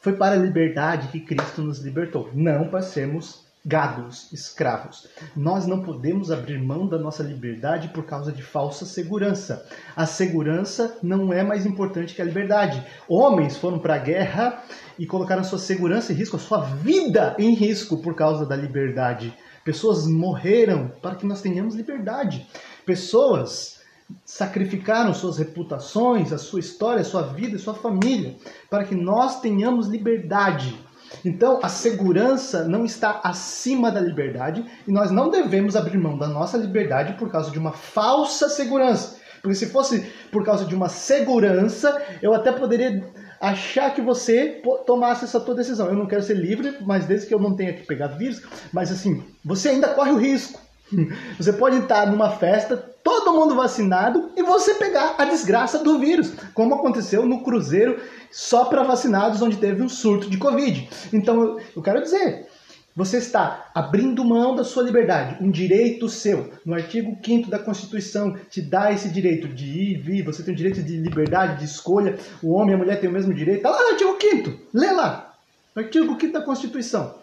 Foi 0.00 0.12
para 0.12 0.34
a 0.34 0.38
liberdade 0.38 1.08
que 1.08 1.20
Cristo 1.20 1.60
nos 1.60 1.80
libertou, 1.80 2.30
não 2.34 2.68
para 2.68 2.82
sermos 2.82 3.43
gados, 3.64 4.30
escravos. 4.30 5.08
Nós 5.34 5.66
não 5.66 5.82
podemos 5.82 6.30
abrir 6.30 6.60
mão 6.62 6.86
da 6.86 6.98
nossa 6.98 7.22
liberdade 7.22 7.88
por 7.88 8.04
causa 8.04 8.30
de 8.30 8.42
falsa 8.42 8.84
segurança. 8.84 9.66
A 9.96 10.04
segurança 10.04 10.98
não 11.02 11.32
é 11.32 11.42
mais 11.42 11.64
importante 11.64 12.14
que 12.14 12.20
a 12.20 12.24
liberdade. 12.26 12.84
Homens 13.08 13.56
foram 13.56 13.78
para 13.78 13.94
a 13.94 13.98
guerra 13.98 14.62
e 14.98 15.06
colocaram 15.06 15.42
sua 15.42 15.58
segurança 15.58 16.12
em 16.12 16.16
risco, 16.16 16.36
a 16.36 16.40
sua 16.40 16.60
vida 16.60 17.34
em 17.38 17.54
risco 17.54 18.02
por 18.02 18.14
causa 18.14 18.44
da 18.44 18.54
liberdade. 18.54 19.34
Pessoas 19.64 20.06
morreram 20.06 20.92
para 21.00 21.14
que 21.14 21.26
nós 21.26 21.40
tenhamos 21.40 21.74
liberdade. 21.74 22.46
Pessoas 22.84 23.80
sacrificaram 24.26 25.14
suas 25.14 25.38
reputações, 25.38 26.34
a 26.34 26.38
sua 26.38 26.60
história, 26.60 27.00
a 27.00 27.04
sua 27.04 27.22
vida, 27.22 27.56
a 27.56 27.58
sua 27.58 27.72
família, 27.72 28.36
para 28.68 28.84
que 28.84 28.94
nós 28.94 29.40
tenhamos 29.40 29.88
liberdade. 29.88 30.78
Então, 31.24 31.60
a 31.62 31.68
segurança 31.68 32.64
não 32.64 32.84
está 32.84 33.20
acima 33.22 33.90
da 33.90 34.00
liberdade 34.00 34.64
e 34.86 34.92
nós 34.92 35.10
não 35.10 35.30
devemos 35.30 35.76
abrir 35.76 35.98
mão 35.98 36.18
da 36.18 36.26
nossa 36.26 36.56
liberdade 36.56 37.14
por 37.14 37.30
causa 37.30 37.50
de 37.50 37.58
uma 37.58 37.72
falsa 37.72 38.48
segurança. 38.48 39.16
Porque 39.42 39.54
se 39.54 39.66
fosse 39.66 40.00
por 40.32 40.44
causa 40.44 40.64
de 40.64 40.74
uma 40.74 40.88
segurança, 40.88 42.02
eu 42.22 42.32
até 42.32 42.50
poderia 42.50 43.06
achar 43.40 43.94
que 43.94 44.00
você 44.00 44.62
tomasse 44.86 45.24
essa 45.24 45.38
tua 45.38 45.54
decisão. 45.54 45.88
Eu 45.88 45.96
não 45.96 46.06
quero 46.06 46.22
ser 46.22 46.34
livre, 46.34 46.78
mas 46.80 47.04
desde 47.04 47.26
que 47.26 47.34
eu 47.34 47.38
não 47.38 47.54
tenha 47.54 47.74
que 47.74 47.86
pegar 47.86 48.08
vírus, 48.08 48.42
mas 48.72 48.90
assim, 48.90 49.22
você 49.44 49.68
ainda 49.68 49.88
corre 49.88 50.12
o 50.12 50.18
risco. 50.18 50.60
Você 51.38 51.52
pode 51.52 51.78
estar 51.78 52.06
numa 52.06 52.30
festa, 52.30 52.93
todo 53.04 53.34
mundo 53.34 53.54
vacinado 53.54 54.30
e 54.34 54.42
você 54.42 54.74
pegar 54.74 55.14
a 55.18 55.26
desgraça 55.26 55.78
do 55.78 55.98
vírus, 55.98 56.32
como 56.54 56.74
aconteceu 56.74 57.26
no 57.26 57.44
cruzeiro 57.44 58.00
só 58.32 58.64
para 58.64 58.82
vacinados, 58.82 59.42
onde 59.42 59.58
teve 59.58 59.82
um 59.82 59.88
surto 59.88 60.28
de 60.28 60.38
Covid. 60.38 60.88
Então, 61.12 61.60
eu 61.76 61.82
quero 61.82 62.02
dizer, 62.02 62.48
você 62.96 63.18
está 63.18 63.70
abrindo 63.74 64.24
mão 64.24 64.54
da 64.54 64.64
sua 64.64 64.82
liberdade, 64.82 65.36
um 65.44 65.50
direito 65.50 66.08
seu. 66.08 66.50
No 66.64 66.74
artigo 66.74 67.16
5 67.22 67.50
da 67.50 67.58
Constituição 67.58 68.36
te 68.48 68.62
dá 68.62 68.90
esse 68.90 69.10
direito 69.10 69.48
de 69.48 69.66
ir 69.66 69.90
e 69.92 69.98
vir, 69.98 70.24
você 70.24 70.42
tem 70.42 70.54
o 70.54 70.56
direito 70.56 70.82
de 70.82 70.96
liberdade, 70.96 71.58
de 71.58 71.64
escolha, 71.66 72.18
o 72.42 72.52
homem 72.52 72.70
e 72.70 72.74
a 72.74 72.78
mulher 72.78 73.00
têm 73.00 73.10
o 73.10 73.12
mesmo 73.12 73.34
direito. 73.34 73.58
Está 73.58 73.70
lá 73.70 73.82
no 73.82 73.88
artigo 73.90 74.16
5 74.18 74.60
lê 74.72 74.90
lá. 74.92 75.34
No 75.76 75.82
artigo 75.82 76.18
5 76.18 76.32
da 76.32 76.40
Constituição. 76.40 77.16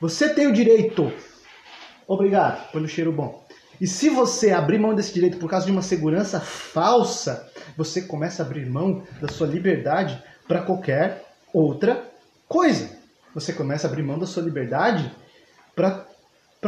Você 0.00 0.28
tem 0.28 0.46
o 0.46 0.52
direito. 0.52 1.10
Obrigado 2.06 2.70
pelo 2.70 2.86
cheiro 2.86 3.10
bom. 3.10 3.45
E 3.80 3.86
se 3.86 4.08
você 4.08 4.52
abrir 4.52 4.78
mão 4.78 4.94
desse 4.94 5.12
direito 5.12 5.38
por 5.38 5.50
causa 5.50 5.66
de 5.66 5.72
uma 5.72 5.82
segurança 5.82 6.40
falsa, 6.40 7.50
você 7.76 8.02
começa 8.02 8.42
a 8.42 8.46
abrir 8.46 8.66
mão 8.66 9.02
da 9.20 9.28
sua 9.28 9.46
liberdade 9.46 10.22
para 10.48 10.62
qualquer 10.62 11.24
outra 11.52 12.04
coisa. 12.48 12.90
Você 13.34 13.52
começa 13.52 13.86
a 13.86 13.90
abrir 13.90 14.02
mão 14.02 14.18
da 14.18 14.26
sua 14.26 14.42
liberdade 14.42 15.10
para 15.74 16.06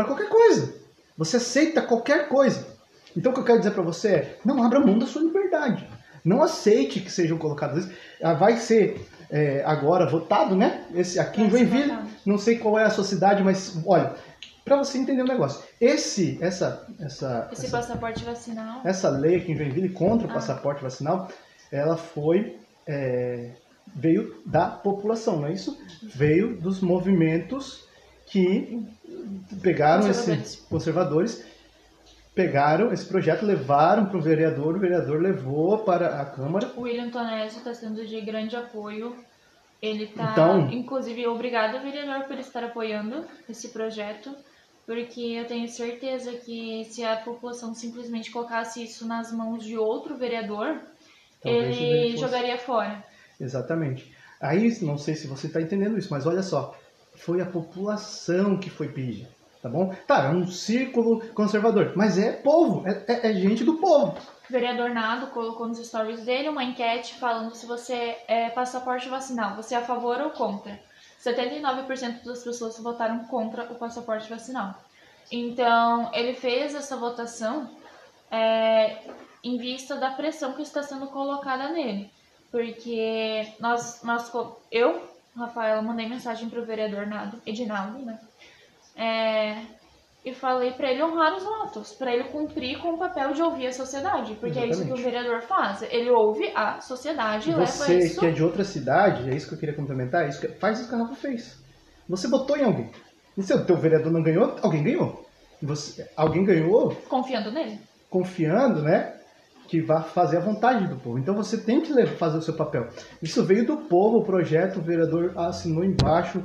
qualquer 0.05 0.29
coisa. 0.29 0.75
Você 1.17 1.39
aceita 1.39 1.83
qualquer 1.83 2.29
coisa. 2.29 2.67
Então 3.17 3.33
o 3.33 3.35
que 3.35 3.41
eu 3.41 3.45
quero 3.45 3.59
dizer 3.59 3.71
para 3.71 3.83
você 3.83 4.09
é: 4.09 4.39
não 4.45 4.63
abra 4.63 4.79
mão 4.81 4.99
da 4.99 5.07
sua 5.07 5.23
liberdade. 5.23 5.89
Não 6.25 6.43
aceite 6.43 7.01
que 7.01 7.11
sejam 7.11 7.39
colocadas. 7.39 7.89
Ah, 8.23 8.35
vai 8.35 8.57
ser 8.59 9.01
é, 9.31 9.63
agora 9.65 10.07
votado, 10.07 10.55
né? 10.55 10.85
Esse 10.95 11.19
aqui 11.19 11.43
em 11.43 11.51
Joinville. 11.51 11.97
Não 12.27 12.37
sei 12.37 12.59
qual 12.59 12.79
é 12.79 12.85
a 12.85 12.91
sua 12.91 13.05
cidade, 13.05 13.43
mas 13.43 13.79
olha, 13.87 14.15
para 14.69 14.77
você 14.77 14.99
entender 14.99 15.23
o 15.23 15.27
negócio. 15.27 15.65
Esse, 15.81 16.39
essa, 16.41 16.87
essa, 17.01 17.49
Esse 17.53 17.67
essa, 17.67 17.77
passaporte 17.79 18.25
vacinal. 18.25 18.81
essa 18.85 19.09
lei 19.09 19.37
aqui 19.37 19.53
em 19.53 19.57
Joinville 19.57 19.89
contra 19.89 20.27
o 20.29 20.31
Ah. 20.31 20.35
passaporte 20.35 20.83
vacinal, 20.83 21.29
ela 21.73 21.97
foi 21.97 22.57
é, 22.87 23.51
veio 23.95 24.41
da 24.47 24.67
população, 24.67 25.41
não 25.41 25.47
é 25.49 25.53
isso? 25.53 25.79
Veio 26.03 26.57
dos 26.57 26.81
movimentos 26.81 27.87
que 28.27 28.87
pegaram 29.63 30.09
esse 30.09 30.21
Conservadores. 30.31 30.67
conservadores, 30.69 31.45
pegaram 32.35 32.93
esse 32.93 33.05
projeto, 33.05 33.45
levaram 33.45 34.07
para 34.07 34.17
o 34.17 34.21
vereador, 34.21 34.77
o 34.77 34.79
vereador 34.79 35.21
levou 35.21 35.79
para 35.79 36.21
a 36.21 36.25
Câmara. 36.25 36.71
O 36.77 36.83
William 36.83 37.11
Tonésio 37.11 37.59
está 37.59 37.75
sendo 37.75 38.07
de 38.07 38.21
grande 38.21 38.55
apoio. 38.57 39.17
Ele 39.81 40.05
está, 40.05 40.33
Então- 40.33 40.71
inclusive, 40.73 41.27
obrigado, 41.27 41.81
vereador, 41.83 42.27
por 42.27 42.39
estar 42.39 42.65
apoiando 42.65 43.25
esse 43.49 43.69
projeto, 43.69 44.35
porque 44.89 45.21
eu 45.21 45.47
tenho 45.47 45.69
certeza 45.69 46.33
que 46.33 46.83
se 46.87 47.05
a 47.05 47.19
população 47.19 47.75
simplesmente 47.75 48.31
colocasse 48.31 48.83
isso 48.83 49.07
nas 49.07 49.31
mãos 49.31 49.63
de 49.63 49.77
outro 49.77 50.17
vereador, 50.17 50.81
Talvez 51.43 51.79
ele 51.79 52.17
jogaria 52.17 52.57
fora. 52.57 53.05
Exatamente. 53.39 54.11
Aí, 54.41 54.75
não 54.81 54.97
sei 54.97 55.15
se 55.15 55.27
você 55.27 55.47
está 55.47 55.61
entendendo 55.61 55.99
isso, 55.99 56.09
mas 56.11 56.25
olha 56.27 56.43
só, 56.43 56.75
foi 57.15 57.43
a 57.43 57.47
população 57.47 58.59
que 58.59 58.71
foi 58.71 58.89
pedir, 58.89 59.29
tá 59.63 59.69
bom? 59.69 59.95
Tá, 60.07 60.25
é 60.25 60.31
um 60.31 60.47
círculo 60.47 61.21
conservador, 61.35 61.93
mas 61.95 62.19
é 62.19 62.33
povo, 62.33 62.89
é, 62.89 63.05
é- 63.07 63.31
é 63.31 63.35
gente 63.35 63.65
do 63.65 63.77
povo. 63.77 64.17
O 64.49 64.53
vereador 64.53 64.89
Nado 64.89 65.27
colocou 65.27 65.69
nos 65.69 65.87
stories 65.87 66.25
dele 66.25 66.49
uma 66.49 66.65
enquete 66.65 67.15
falando 67.17 67.55
se 67.55 67.67
você 67.67 68.17
é 68.27 68.49
passaporte 68.49 69.07
vacinal, 69.07 69.55
você 69.55 69.75
é 69.75 69.79
a 69.79 69.83
favor 69.83 70.19
ou 70.19 70.31
contra. 70.31 70.81
79% 71.21 72.25
das 72.25 72.43
pessoas 72.43 72.79
votaram 72.79 73.25
contra 73.25 73.65
o 73.65 73.75
passaporte 73.75 74.29
vacinal. 74.29 74.75
Então, 75.31 76.11
ele 76.15 76.35
fez 76.35 76.75
essa 76.75 76.97
votação 76.97 77.71
é, 78.31 78.99
em 79.43 79.59
vista 79.59 79.97
da 79.97 80.11
pressão 80.11 80.53
que 80.55 80.63
está 80.63 80.83
sendo 80.83 81.09
colocada 81.09 81.69
nele. 81.71 82.11
Porque 82.51 83.53
nós, 83.61 84.03
nós 84.03 84.33
eu, 84.71 85.07
Rafaela, 85.37 85.83
mandei 85.83 86.09
mensagem 86.09 86.49
para 86.49 86.61
o 86.61 86.65
vereador 86.65 87.07
Edinaldo, 87.45 87.99
né? 87.99 88.19
É, 88.97 89.63
e 90.25 90.35
falei 90.35 90.73
para 90.73 90.91
ele 90.91 91.03
honrar 91.03 91.35
os 91.37 91.43
votos, 91.45 91.93
para 91.93 92.13
ele 92.13 92.25
cumprir 92.25 92.79
com 92.81 92.95
o 92.95 92.99
papel 92.99 93.33
de 93.33 93.41
ouvir 93.43 93.69
a 93.69 93.73
sociedade, 93.73 94.35
porque 94.41 94.59
é 94.59 94.67
isso 94.67 94.85
que 94.85 94.91
o 94.91 94.95
Exatamente. 94.95 95.03
vereador 95.05 95.43
faz. 95.43 95.83
Ele 95.83 96.11
ouve 96.11 96.51
a 96.55 96.81
sociedade 96.81 97.51
e 97.51 97.55
leva 97.55 97.67
Você 97.67 97.99
isso. 97.99 98.21
que 98.21 98.27
é 98.27 98.31
de 98.31 98.43
outra 98.43 98.65
cidade, 98.65 99.31
é 99.31 99.35
isso 99.35 99.49
que 99.49 99.55
eu 99.55 99.59
queria 99.59 99.75
complementar, 99.75 100.25
é 100.25 100.29
isso 100.29 100.41
que, 100.41 100.49
faz 100.49 100.81
isso 100.81 100.89
que 100.89 100.95
a 100.95 100.99
Rafa 100.99 101.15
fez. 101.15 101.59
Você 102.09 102.29
votou 102.29 102.57
em 102.57 102.65
alguém. 102.65 102.91
E 103.37 103.43
se 103.43 103.55
o 103.55 103.65
teu 103.65 103.77
vereador 103.77 104.13
não 104.13 104.23
ganhou, 104.23 104.57
alguém 104.63 104.83
ganhou. 104.83 105.25
Você, 105.63 106.09
alguém 106.17 106.45
ganhou 106.45 106.95
Confiando 107.09 107.51
nele. 107.51 107.81
confiando, 108.11 108.83
né? 108.83 109.15
Que 109.69 109.81
vai 109.81 110.03
fazer 110.03 110.39
a 110.39 110.41
vontade 110.41 110.87
do 110.89 110.97
povo. 110.97 111.19
Então 111.19 111.35
você 111.35 111.59
tem 111.59 111.81
que 111.81 112.07
fazer 112.17 112.39
o 112.39 112.43
seu 112.43 112.55
papel. 112.55 112.89
Isso 113.23 113.45
veio 113.45 113.67
do 113.67 113.77
povo, 113.77 114.19
o 114.19 114.25
projeto, 114.25 114.79
o 114.79 114.83
vereador 114.83 115.33
assinou 115.37 115.85
embaixo, 115.85 116.43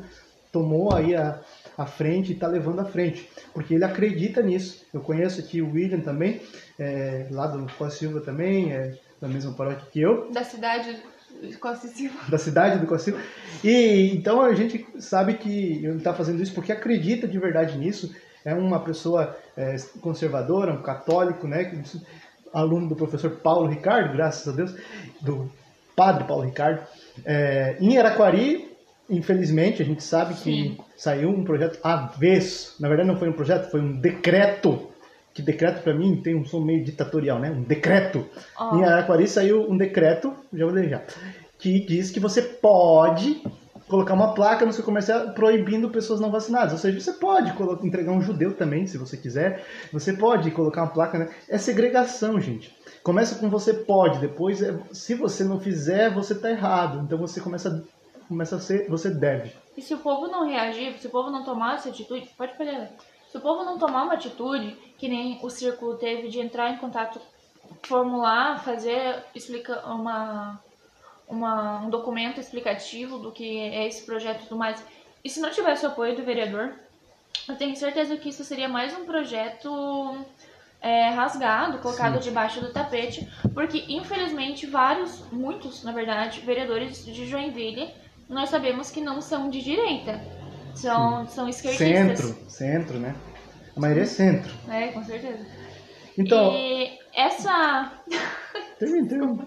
tomou 0.51 0.93
aí 0.93 1.15
a, 1.15 1.39
a 1.77 1.85
frente 1.85 2.31
e 2.31 2.33
está 2.33 2.47
levando 2.47 2.79
à 2.79 2.85
frente. 2.85 3.29
Porque 3.53 3.73
ele 3.73 3.83
acredita 3.83 4.41
nisso. 4.41 4.85
Eu 4.93 5.01
conheço 5.01 5.39
aqui 5.39 5.61
o 5.61 5.71
William 5.71 5.99
também, 5.99 6.41
é, 6.79 7.27
lá 7.31 7.47
do 7.47 7.65
Costa 7.73 7.99
Silva 7.99 8.21
também, 8.21 8.71
é 8.73 8.97
da 9.21 9.27
mesma 9.27 9.53
paróquia 9.53 9.87
que 9.91 10.01
eu 10.01 10.29
Da 10.31 10.43
cidade 10.43 10.97
de 11.41 11.57
Costa 11.57 11.87
Silva. 11.87 12.19
da 12.29 12.37
cidade 12.37 12.79
do 12.79 12.87
Costa 12.87 13.11
Silva. 13.11 13.25
E 13.63 14.11
então 14.13 14.41
a 14.41 14.53
gente 14.53 14.85
sabe 14.99 15.35
que 15.35 15.83
ele 15.83 15.97
está 15.97 16.13
fazendo 16.13 16.41
isso 16.41 16.53
porque 16.53 16.71
acredita 16.71 17.27
de 17.27 17.39
verdade 17.39 17.77
nisso. 17.77 18.13
É 18.45 18.53
uma 18.53 18.79
pessoa 18.79 19.35
é, 19.55 19.75
conservadora, 20.01 20.73
um 20.73 20.81
católico, 20.81 21.47
né? 21.47 21.81
Aluno 22.53 22.87
do 22.87 22.95
professor 22.95 23.31
Paulo 23.31 23.67
Ricardo, 23.67 24.13
graças 24.13 24.47
a 24.47 24.55
Deus, 24.55 24.75
do 25.21 25.49
padre 25.95 26.25
Paulo 26.25 26.43
Ricardo. 26.43 26.85
É, 27.25 27.77
em 27.79 27.97
Araquari, 27.97 28.72
infelizmente, 29.09 29.81
a 29.81 29.85
gente 29.85 30.03
sabe 30.03 30.33
que 30.35 30.43
Sim. 30.43 30.77
saiu 30.95 31.29
um 31.29 31.43
projeto 31.43 31.79
avesso. 31.83 32.75
Na 32.79 32.87
verdade, 32.87 33.07
não 33.07 33.17
foi 33.17 33.29
um 33.29 33.33
projeto, 33.33 33.69
foi 33.69 33.81
um 33.81 33.99
decreto. 33.99 34.89
Que 35.33 35.41
decreto, 35.41 35.81
para 35.81 35.93
mim, 35.93 36.21
tem 36.21 36.35
um 36.35 36.45
som 36.45 36.59
meio 36.61 36.83
ditatorial, 36.83 37.39
né? 37.39 37.49
Um 37.49 37.63
decreto. 37.63 38.27
Ó. 38.57 38.77
Em 38.77 38.83
Araquari 38.83 39.27
saiu 39.27 39.69
um 39.69 39.75
decreto, 39.75 40.33
já 40.53 40.65
vou 40.65 40.83
já, 40.83 41.01
que 41.57 41.79
diz 41.85 42.11
que 42.11 42.19
você 42.19 42.41
pode 42.41 43.41
colocar 43.87 44.13
uma 44.13 44.33
placa 44.33 44.65
no 44.65 44.73
seu 44.73 44.83
comercial 44.83 45.33
proibindo 45.33 45.89
pessoas 45.89 46.19
não 46.19 46.31
vacinadas. 46.31 46.73
Ou 46.73 46.77
seja, 46.77 46.99
você 46.99 47.13
pode 47.13 47.53
entregar 47.85 48.11
um 48.11 48.21
judeu 48.21 48.53
também, 48.53 48.87
se 48.87 48.97
você 48.97 49.17
quiser. 49.17 49.63
Você 49.91 50.13
pode 50.13 50.51
colocar 50.51 50.81
uma 50.81 50.91
placa. 50.91 51.19
Né? 51.19 51.29
É 51.49 51.57
segregação, 51.57 52.39
gente. 52.39 52.75
Começa 53.03 53.35
com 53.35 53.49
você 53.49 53.73
pode, 53.73 54.19
depois, 54.19 54.61
é- 54.61 54.77
se 54.91 55.13
você 55.13 55.43
não 55.43 55.59
fizer, 55.59 56.13
você 56.13 56.33
tá 56.33 56.49
errado. 56.49 57.01
Então 57.03 57.17
você 57.17 57.41
começa, 57.41 57.83
começa 58.33 58.55
a 58.55 58.59
ser, 58.59 58.89
você 58.89 59.09
deve. 59.11 59.53
E 59.77 59.81
se 59.81 59.93
o 59.93 59.99
povo 59.99 60.27
não 60.27 60.47
reagir, 60.47 60.97
se 60.99 61.07
o 61.07 61.09
povo 61.09 61.29
não 61.29 61.43
tomar 61.43 61.75
essa 61.75 61.89
atitude, 61.89 62.27
pode 62.35 62.57
falar. 62.57 62.71
né? 62.71 62.91
Se 63.31 63.37
o 63.37 63.41
povo 63.41 63.63
não 63.63 63.77
tomar 63.77 64.03
uma 64.03 64.13
atitude, 64.13 64.75
que 64.97 65.07
nem 65.07 65.39
o 65.41 65.49
círculo 65.49 65.97
teve 65.97 66.27
de 66.29 66.39
entrar 66.39 66.71
em 66.71 66.77
contato, 66.77 67.19
formular, 67.83 68.63
fazer 68.63 69.23
explica 69.33 69.85
uma, 69.87 70.59
uma 71.27 71.79
um 71.81 71.89
documento 71.89 72.39
explicativo 72.39 73.17
do 73.17 73.31
que 73.31 73.59
é 73.59 73.87
esse 73.87 74.05
projeto 74.05 74.41
e 74.41 74.43
tudo 74.43 74.57
mais. 74.57 74.83
E 75.23 75.29
se 75.29 75.39
não 75.39 75.49
tivesse 75.49 75.85
o 75.85 75.89
apoio 75.89 76.15
do 76.15 76.23
vereador, 76.23 76.73
eu 77.47 77.55
tenho 77.55 77.75
certeza 77.75 78.17
que 78.17 78.29
isso 78.29 78.43
seria 78.43 78.67
mais 78.67 78.95
um 78.97 79.05
projeto 79.05 80.17
é, 80.81 81.09
rasgado, 81.09 81.79
colocado 81.79 82.19
debaixo 82.19 82.59
do 82.61 82.71
tapete, 82.71 83.27
porque 83.53 83.85
infelizmente 83.87 84.67
vários, 84.67 85.19
muitos, 85.31 85.83
na 85.83 85.91
verdade, 85.91 86.41
vereadores 86.41 87.03
de 87.05 87.25
Joinville, 87.25 87.93
nós 88.29 88.49
sabemos 88.49 88.89
que 88.91 89.01
não 89.01 89.21
são 89.21 89.49
de 89.49 89.61
direita, 89.61 90.21
são, 90.75 91.27
são 91.27 91.47
esquerdistas. 91.49 92.19
Centro, 92.19 92.49
centro, 92.49 92.99
né? 92.99 93.15
A 93.75 93.79
maioria 93.79 94.03
é 94.03 94.07
centro. 94.07 94.53
É, 94.69 94.87
com 94.87 95.03
certeza. 95.03 95.45
Então, 96.17 96.53
E 96.53 96.99
essa 97.13 97.91
um- 98.81 99.39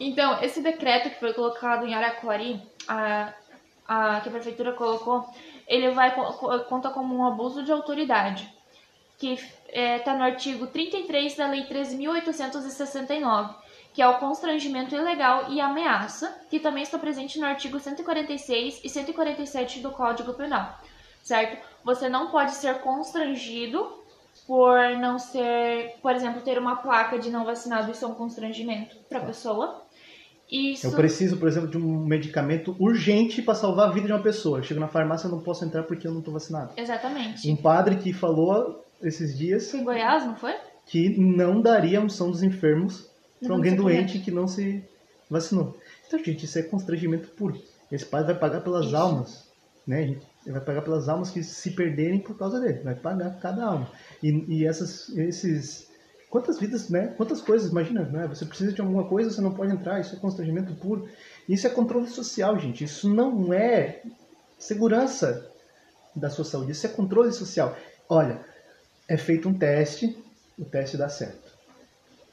Então, 0.00 0.42
esse 0.42 0.60
decreto 0.62 1.10
que 1.10 1.20
foi 1.20 1.32
colocado 1.34 1.86
em 1.86 1.94
Araquari, 1.94 2.60
a, 2.88 3.32
a, 3.86 4.20
que 4.20 4.28
a 4.28 4.32
prefeitura 4.32 4.72
colocou, 4.72 5.26
ele 5.68 5.90
vai 5.90 6.14
co- 6.14 6.32
co- 6.34 6.58
conta 6.60 6.90
como 6.90 7.14
um 7.16 7.26
abuso 7.26 7.62
de 7.62 7.70
autoridade, 7.72 8.52
que 9.18 9.38
está 9.72 10.14
no 10.14 10.22
artigo 10.24 10.66
33 10.66 11.36
da 11.36 11.46
Lei 11.48 11.64
13.869, 11.66 13.54
que 13.94 14.02
é 14.02 14.08
o 14.08 14.18
constrangimento 14.18 14.94
ilegal 14.94 15.50
e 15.50 15.60
ameaça, 15.60 16.36
que 16.50 16.58
também 16.58 16.82
está 16.82 16.98
presente 16.98 17.38
no 17.38 17.46
artigo 17.46 17.78
146 17.78 18.80
e 18.82 18.88
147 18.88 19.78
do 19.78 19.92
Código 19.92 20.34
Penal, 20.34 20.80
certo? 21.22 21.64
Você 21.84 22.08
não 22.08 22.30
pode 22.30 22.52
ser 22.52 22.80
constrangido 22.80 24.02
por 24.48 24.76
não 24.98 25.16
ser, 25.18 25.94
por 26.02 26.12
exemplo, 26.12 26.42
ter 26.42 26.58
uma 26.58 26.76
placa 26.76 27.18
de 27.18 27.30
não 27.30 27.44
vacinado, 27.44 27.92
isso 27.92 28.04
é 28.04 28.08
um 28.08 28.14
constrangimento 28.14 28.96
para 29.08 29.20
a 29.20 29.24
pessoa. 29.24 29.82
Isso 30.50 30.88
Eu 30.88 30.92
preciso, 30.92 31.38
por 31.38 31.48
exemplo, 31.48 31.70
de 31.70 31.78
um 31.78 32.04
medicamento 32.04 32.76
urgente 32.78 33.40
para 33.40 33.54
salvar 33.54 33.88
a 33.88 33.92
vida 33.92 34.08
de 34.08 34.12
uma 34.12 34.22
pessoa. 34.22 34.58
Eu 34.58 34.62
chego 34.62 34.80
na 34.80 34.88
farmácia 34.88 35.28
e 35.28 35.30
não 35.30 35.40
posso 35.40 35.64
entrar 35.64 35.84
porque 35.84 36.06
eu 36.06 36.12
não 36.12 36.18
estou 36.18 36.34
vacinado. 36.34 36.72
Exatamente. 36.76 37.48
Um 37.48 37.56
padre 37.56 37.96
que 37.96 38.12
falou 38.12 38.84
esses 39.00 39.38
dias 39.38 39.70
Foi 39.70 39.80
em 39.80 39.84
Goiás, 39.84 40.26
não 40.26 40.36
foi? 40.36 40.54
que 40.86 41.18
não 41.18 41.62
daria 41.62 42.00
unção 42.00 42.30
dos 42.30 42.42
enfermos 42.42 43.10
para 43.44 43.54
alguém 43.54 43.72
se 43.72 43.76
doente 43.76 44.18
que 44.18 44.30
não 44.30 44.48
se 44.48 44.82
vacinou. 45.28 45.78
Então, 46.06 46.22
gente, 46.22 46.44
isso 46.44 46.58
é 46.58 46.62
constrangimento 46.62 47.28
puro. 47.30 47.60
Esse 47.90 48.04
padre 48.04 48.32
vai 48.32 48.40
pagar 48.40 48.60
pelas 48.60 48.86
Isso. 48.86 48.96
almas, 48.96 49.48
né? 49.86 50.02
Ele 50.02 50.20
vai 50.46 50.60
pagar 50.60 50.82
pelas 50.82 51.08
almas 51.08 51.30
que 51.30 51.42
se 51.42 51.70
perderem 51.70 52.20
por 52.20 52.36
causa 52.36 52.60
dele. 52.60 52.80
Vai 52.80 52.94
pagar 52.94 53.38
cada 53.40 53.64
alma. 53.64 53.90
E, 54.22 54.30
e 54.48 54.66
essas, 54.66 55.08
esses, 55.10 55.88
quantas 56.28 56.58
vidas, 56.58 56.88
né? 56.88 57.14
Quantas 57.16 57.40
coisas? 57.40 57.70
Imagina, 57.70 58.02
né? 58.02 58.26
Você 58.26 58.44
precisa 58.44 58.72
de 58.72 58.80
alguma 58.80 59.04
coisa, 59.04 59.30
você 59.30 59.40
não 59.40 59.54
pode 59.54 59.72
entrar. 59.72 60.00
Isso 60.00 60.14
é 60.14 60.18
constrangimento 60.18 60.74
puro. 60.74 61.08
Isso 61.48 61.66
é 61.66 61.70
controle 61.70 62.08
social, 62.08 62.58
gente. 62.58 62.84
Isso 62.84 63.08
não 63.08 63.52
é 63.52 64.02
segurança 64.58 65.50
da 66.14 66.30
sua 66.30 66.44
saúde. 66.44 66.72
Isso 66.72 66.86
é 66.86 66.90
controle 66.90 67.32
social. 67.32 67.76
Olha, 68.08 68.40
é 69.08 69.16
feito 69.16 69.48
um 69.48 69.54
teste, 69.54 70.16
o 70.58 70.64
teste 70.64 70.96
dá 70.96 71.08
certo. 71.08 71.52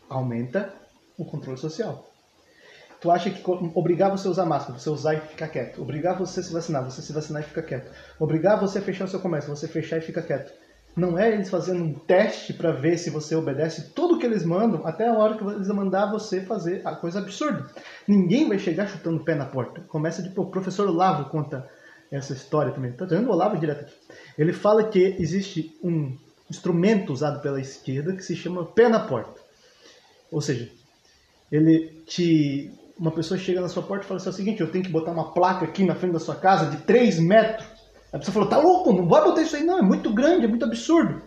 Aumenta 0.10 0.74
o 1.22 1.26
controle 1.26 1.58
social. 1.58 2.08
Tu 3.00 3.10
acha 3.10 3.32
que 3.32 3.42
obrigar 3.74 4.12
você 4.12 4.28
a 4.28 4.32
usar 4.32 4.46
máscara, 4.46 4.78
você 4.78 4.90
usar 4.90 5.16
e 5.16 5.22
ficar 5.22 5.48
quieto. 5.48 5.82
Obrigar 5.82 6.18
você 6.18 6.40
a 6.40 6.44
se 6.44 6.54
vacinar, 6.54 6.84
você 6.84 7.02
se 7.02 7.12
vacinar 7.12 7.42
e 7.42 7.46
ficar 7.46 7.64
quieto. 7.64 7.92
Obrigar 8.20 8.60
você 8.60 8.78
a 8.78 8.82
fechar 8.82 9.06
o 9.06 9.08
seu 9.08 9.20
comércio, 9.20 9.56
você 9.56 9.68
fechar 9.68 9.98
e 9.98 10.02
fica 10.02 10.22
quieto. 10.22 10.54
Não 10.96 11.18
é 11.18 11.32
eles 11.32 11.50
fazendo 11.50 11.84
um 11.84 11.94
teste 11.94 12.54
para 12.54 12.72
ver 12.72 12.98
se 12.98 13.10
você 13.10 13.34
obedece 13.36 13.90
tudo 13.96 14.20
que 14.20 14.26
eles 14.26 14.44
mandam, 14.44 14.86
até 14.86 15.08
a 15.08 15.18
hora 15.18 15.36
que 15.36 15.44
eles 15.44 15.68
mandar 15.70 16.12
você 16.12 16.42
fazer 16.42 16.82
a 16.86 16.94
coisa 16.96 17.20
absurda. 17.20 17.66
Ninguém 18.08 18.48
vai 18.48 18.60
chegar 18.60 18.88
chutando 18.88 19.18
o 19.18 19.24
pé 19.24 19.34
na 19.34 19.46
porta. 19.46 19.82
Começa 19.88 20.22
de 20.22 20.32
o 20.38 20.46
professor 20.46 20.88
Olavo 20.88 21.30
conta 21.30 21.68
essa 22.12 22.34
história 22.34 22.74
também. 22.74 22.92
Tá 22.92 23.08
trazendo 23.08 23.30
o 23.30 23.34
Olavo 23.34 23.58
direto 23.58 23.82
aqui. 23.82 23.94
Ele 24.38 24.54
fala 24.54 24.84
que 24.84 25.16
existe 25.18 25.76
um 25.82 26.16
instrumento 26.50 27.14
usado 27.14 27.42
pela 27.42 27.60
esquerda 27.60 28.14
que 28.14 28.24
se 28.24 28.36
chama 28.36 28.66
pé 28.66 28.90
na 28.90 29.00
porta. 29.00 29.40
Ou 30.30 30.42
seja, 30.42 30.70
ele 31.52 32.04
te. 32.06 32.72
Uma 32.98 33.12
pessoa 33.12 33.40
chega 33.40 33.60
na 33.60 33.68
sua 33.68 33.84
porta 33.84 34.06
e 34.06 34.08
fala 34.08 34.20
assim: 34.20 34.30
é 34.30 34.32
o 34.32 34.36
seguinte, 34.36 34.62
eu 34.62 34.72
tenho 34.72 34.84
que 34.84 34.92
botar 34.92 35.12
uma 35.12 35.34
placa 35.34 35.66
aqui 35.66 35.84
na 35.84 35.96
frente 35.96 36.14
da 36.14 36.20
sua 36.20 36.36
casa 36.36 36.68
de 36.68 36.78
3 36.84 37.20
metros. 37.20 37.68
A 38.14 38.20
pessoa 38.20 38.34
falou: 38.34 38.50
tá 38.50 38.58
louco, 38.58 38.94
não 38.94 39.08
vai 39.08 39.24
botar 39.24 39.42
isso 39.42 39.56
aí, 39.56 39.64
não, 39.64 39.80
é 39.80 39.82
muito 39.82 40.14
grande, 40.14 40.46
é 40.46 40.48
muito 40.48 40.66
absurdo. 40.66 41.22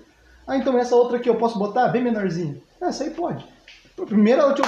Ah, 0.47 0.57
então 0.57 0.79
essa 0.79 0.95
outra 0.95 1.17
aqui 1.17 1.29
eu 1.29 1.37
posso 1.37 1.59
botar, 1.59 1.89
bem 1.89 2.03
menorzinha. 2.03 2.57
Ah, 2.81 2.89
essa 2.89 3.05
aí 3.05 3.11
pode. 3.11 3.45
Primeiro 3.97 4.43
ela 4.43 4.55
te 4.55 4.63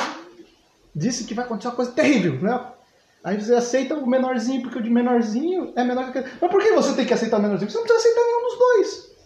disse 0.95 1.25
que 1.25 1.35
vai 1.35 1.45
acontecer 1.45 1.69
uma 1.69 1.75
coisa 1.75 1.93
terrível, 1.93 2.41
né? 2.41 2.61
Aí 3.23 3.41
você 3.41 3.55
aceita 3.55 3.95
o 3.95 4.07
menorzinho, 4.07 4.63
porque 4.63 4.79
o 4.79 4.83
de 4.83 4.89
menorzinho 4.89 5.73
é 5.77 5.83
menor 5.85 6.13
que. 6.13 6.25
Mas 6.41 6.51
por 6.51 6.63
que 6.63 6.73
você 6.73 6.95
tem 6.95 7.05
que 7.05 7.13
aceitar 7.13 7.39
o 7.39 7.43
menorzinho? 7.43 7.71
Você 7.71 7.79
não 7.79 7.85
precisa 7.85 8.09
aceitar 8.09 8.25
nenhum 8.25 8.43
dos 8.43 8.59
dois. 8.59 9.17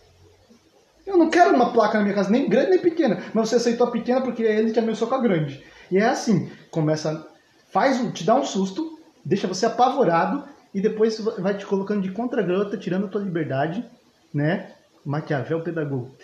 Eu 1.06 1.18
não 1.18 1.28
quero 1.28 1.54
uma 1.54 1.72
placa 1.72 1.98
na 1.98 2.04
minha 2.04 2.14
casa, 2.14 2.30
nem 2.30 2.48
grande 2.48 2.70
nem 2.70 2.78
pequena. 2.78 3.22
Mas 3.34 3.48
você 3.48 3.56
aceitou 3.56 3.86
a 3.86 3.90
pequena 3.90 4.20
porque 4.22 4.42
ele 4.42 4.72
te 4.72 4.78
ameaçou 4.78 5.06
com 5.06 5.14
a 5.16 5.20
grande. 5.20 5.62
E 5.90 5.98
é 5.98 6.06
assim, 6.08 6.50
começa, 6.70 7.26
faz, 7.70 8.00
um- 8.00 8.10
te 8.10 8.24
dá 8.24 8.34
um 8.34 8.44
susto, 8.44 8.98
deixa 9.24 9.46
você 9.48 9.66
apavorado 9.66 10.44
e 10.74 10.80
depois 10.80 11.18
vai 11.20 11.56
te 11.56 11.66
colocando 11.66 12.02
de 12.02 12.10
contra-grota, 12.12 12.76
tirando 12.76 13.06
a 13.06 13.08
tua 13.08 13.22
liberdade, 13.22 13.84
né? 14.32 14.72
Maquiavel 15.04 15.62
pedagogo. 15.62 16.14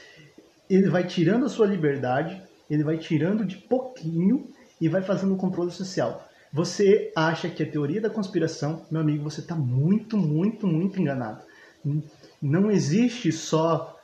Ele 0.68 0.88
vai 0.88 1.04
tirando 1.04 1.46
a 1.46 1.48
sua 1.48 1.66
liberdade, 1.66 2.40
ele 2.68 2.84
vai 2.84 2.98
tirando 2.98 3.44
de 3.44 3.56
pouquinho 3.56 4.48
e 4.80 4.88
vai 4.88 5.02
fazendo 5.02 5.34
o 5.34 5.38
controle 5.38 5.70
social. 5.70 6.28
Você 6.52 7.12
acha 7.14 7.48
que 7.48 7.62
é 7.62 7.66
teoria 7.66 8.00
da 8.00 8.10
conspiração, 8.10 8.82
meu 8.90 9.00
amigo, 9.00 9.24
você 9.24 9.40
está 9.40 9.54
muito, 9.54 10.16
muito, 10.16 10.66
muito 10.66 11.00
enganado. 11.00 11.42
Não 12.40 12.70
existe 12.70 13.32
só 13.32 13.95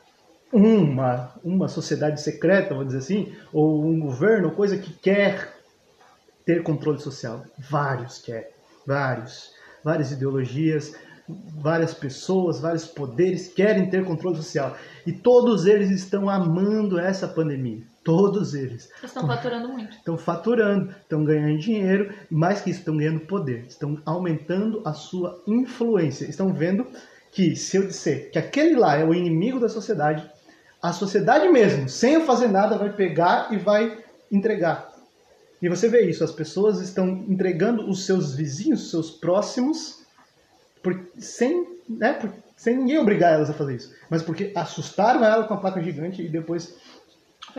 uma, 0.52 1.32
uma 1.42 1.66
sociedade 1.68 2.20
secreta, 2.20 2.74
vou 2.74 2.84
dizer 2.84 2.98
assim, 2.98 3.32
ou 3.52 3.84
um 3.84 3.98
governo, 3.98 4.48
ou 4.48 4.54
coisa 4.54 4.76
que 4.76 4.92
quer 4.92 5.56
ter 6.44 6.62
controle 6.62 7.00
social. 7.00 7.44
Vários 7.58 8.18
querem, 8.18 8.50
vários. 8.86 9.50
Várias 9.84 10.12
ideologias, 10.12 10.94
várias 11.28 11.92
pessoas, 11.92 12.60
vários 12.60 12.86
poderes 12.86 13.48
querem 13.48 13.90
ter 13.90 14.04
controle 14.04 14.36
social. 14.36 14.76
E 15.06 15.12
todos 15.12 15.66
eles 15.66 15.90
estão 15.90 16.28
amando 16.28 17.00
essa 17.00 17.26
pandemia. 17.26 17.82
Todos 18.04 18.54
eles. 18.54 18.88
Eles 18.98 19.04
estão 19.04 19.26
faturando 19.26 19.68
muito. 19.68 19.96
Estão 19.96 20.18
faturando, 20.18 20.90
estão 20.90 21.24
ganhando 21.24 21.58
dinheiro, 21.58 22.12
e 22.30 22.34
mais 22.34 22.60
que 22.60 22.70
isso, 22.70 22.80
estão 22.80 22.96
ganhando 22.96 23.20
poder. 23.20 23.64
Estão 23.68 24.00
aumentando 24.04 24.82
a 24.84 24.92
sua 24.92 25.40
influência. 25.46 26.26
Estão 26.26 26.52
vendo 26.52 26.86
que 27.30 27.56
se 27.56 27.76
eu 27.76 27.86
disser 27.86 28.30
que 28.30 28.38
aquele 28.38 28.76
lá 28.76 28.96
é 28.96 29.04
o 29.04 29.14
inimigo 29.14 29.58
da 29.58 29.68
sociedade, 29.68 30.28
a 30.82 30.92
sociedade 30.92 31.48
mesmo, 31.48 31.88
sem 31.88 32.14
eu 32.14 32.26
fazer 32.26 32.48
nada, 32.48 32.76
vai 32.76 32.92
pegar 32.92 33.52
e 33.52 33.56
vai 33.56 33.98
entregar. 34.32 34.92
E 35.60 35.68
você 35.68 35.88
vê 35.88 36.10
isso, 36.10 36.24
as 36.24 36.32
pessoas 36.32 36.80
estão 36.80 37.08
entregando 37.28 37.88
os 37.88 38.04
seus 38.04 38.34
vizinhos, 38.34 38.82
os 38.82 38.90
seus 38.90 39.10
próximos, 39.12 40.02
por, 40.82 41.00
sem, 41.16 41.78
né, 41.88 42.14
por, 42.14 42.32
sem 42.56 42.76
ninguém 42.76 42.98
obrigar 42.98 43.32
elas 43.32 43.48
a 43.48 43.54
fazer 43.54 43.76
isso. 43.76 43.94
Mas 44.10 44.24
porque 44.24 44.50
assustaram 44.56 45.24
ela 45.24 45.44
com 45.44 45.54
a 45.54 45.58
placa 45.58 45.80
gigante 45.80 46.20
e 46.20 46.28
depois 46.28 46.74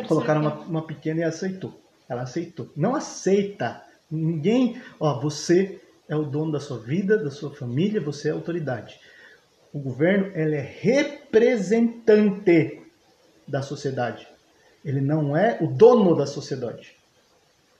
colocaram 0.05 0.41
uma, 0.41 0.59
uma 0.59 0.85
pequena 0.85 1.21
e 1.21 1.23
aceitou. 1.23 1.79
Ela 2.09 2.23
aceitou. 2.23 2.69
Não 2.75 2.93
aceita. 2.93 3.81
Ninguém. 4.11 4.81
Ó, 4.99 5.21
você 5.21 5.79
é 6.09 6.15
o 6.15 6.23
dono 6.23 6.51
da 6.51 6.59
sua 6.59 6.79
vida, 6.79 7.17
da 7.17 7.31
sua 7.31 7.55
família, 7.55 8.01
você 8.01 8.27
é 8.27 8.31
a 8.31 8.35
autoridade. 8.35 8.99
O 9.71 9.79
governo 9.79 10.29
ele 10.35 10.55
é 10.55 10.77
representante 10.81 12.82
da 13.47 13.61
sociedade. 13.61 14.27
Ele 14.83 15.01
não 15.01 15.35
é 15.35 15.57
o 15.61 15.67
dono 15.67 16.15
da 16.15 16.25
sociedade. 16.25 16.95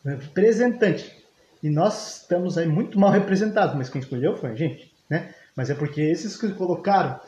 É 0.05 0.11
representante. 0.11 1.24
E 1.61 1.70
nós 1.70 2.22
estamos 2.22 2.57
aí 2.57 2.68
muito 2.68 2.99
mal 2.99 3.11
representados, 3.11 3.76
mas 3.76 3.89
quem 3.89 4.01
escolheu 4.01 4.36
foi 4.38 4.51
a 4.51 4.55
gente, 4.55 4.93
né? 5.09 5.34
Mas 5.55 5.70
é 5.70 5.74
porque 5.74 6.01
esses 6.01 6.36
que 6.36 6.49
colocaram 6.49 7.20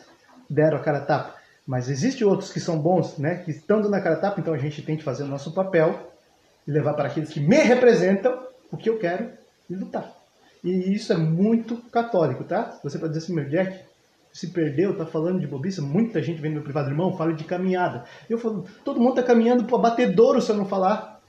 deram 0.50 0.78
a 0.78 0.82
cara 0.82 1.00
a 1.00 1.06
tapa. 1.06 1.36
Mas 1.66 1.90
existem 1.90 2.28
outros 2.28 2.52
que 2.52 2.60
são 2.60 2.78
bons, 2.78 3.18
né? 3.18 3.38
Que 3.38 3.52
estão 3.52 3.82
dando 3.82 3.96
a 3.96 4.02
cara 4.02 4.16
a 4.16 4.20
tapa, 4.20 4.40
então 4.40 4.54
a 4.54 4.58
gente 4.58 4.82
tem 4.82 4.98
que 4.98 5.04
fazer 5.04 5.24
o 5.24 5.28
nosso 5.28 5.54
papel 5.54 6.12
e 6.68 6.72
levar 6.72 6.94
para 6.94 7.08
aqueles 7.08 7.30
que 7.30 7.40
me 7.40 7.58
representam 7.58 8.46
o 8.72 8.78
que 8.78 8.90
eu 8.90 9.00
quero 9.00 9.32
e 9.70 9.76
lutar. 9.76 10.14
E 10.64 10.94
isso 10.94 11.14
é 11.14 11.18
muito 11.18 11.78
católico, 11.90 12.44
tá? 12.44 12.80
Você 12.84 12.98
pode 12.98 13.14
dizer 13.14 13.26
assim, 13.26 13.36
meu 13.36 13.48
Jack, 13.48 13.80
se 14.36 14.48
perdeu, 14.48 14.98
tá 14.98 15.06
falando 15.06 15.40
de 15.40 15.48
bobiça, 15.48 15.82
muita 15.82 16.22
gente 16.22 16.42
vem 16.42 16.52
no 16.52 16.56
meu 16.56 16.64
privado, 16.66 16.90
irmão, 16.90 17.16
fala 17.16 17.32
de 17.32 17.46
caminhada. 17.46 18.04
Eu 18.30 18.38
falo, 18.38 18.66
todo 18.84 19.00
mundo 19.00 19.16
tá 19.16 19.24
caminhando 19.24 19.64
para 19.64 19.78
batedouro 19.78 20.42
se 20.42 20.52
eu 20.52 20.58
não 20.58 20.66
falar. 20.66 21.22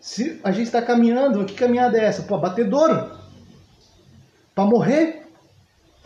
Se 0.00 0.40
a 0.44 0.52
gente 0.52 0.66
está 0.66 0.80
caminhando, 0.80 1.44
que 1.44 1.54
caminhada 1.54 1.98
é 1.98 2.04
essa? 2.04 2.22
Pô, 2.22 2.38
batedouro. 2.38 3.10
Para 4.54 4.64
morrer. 4.66 5.26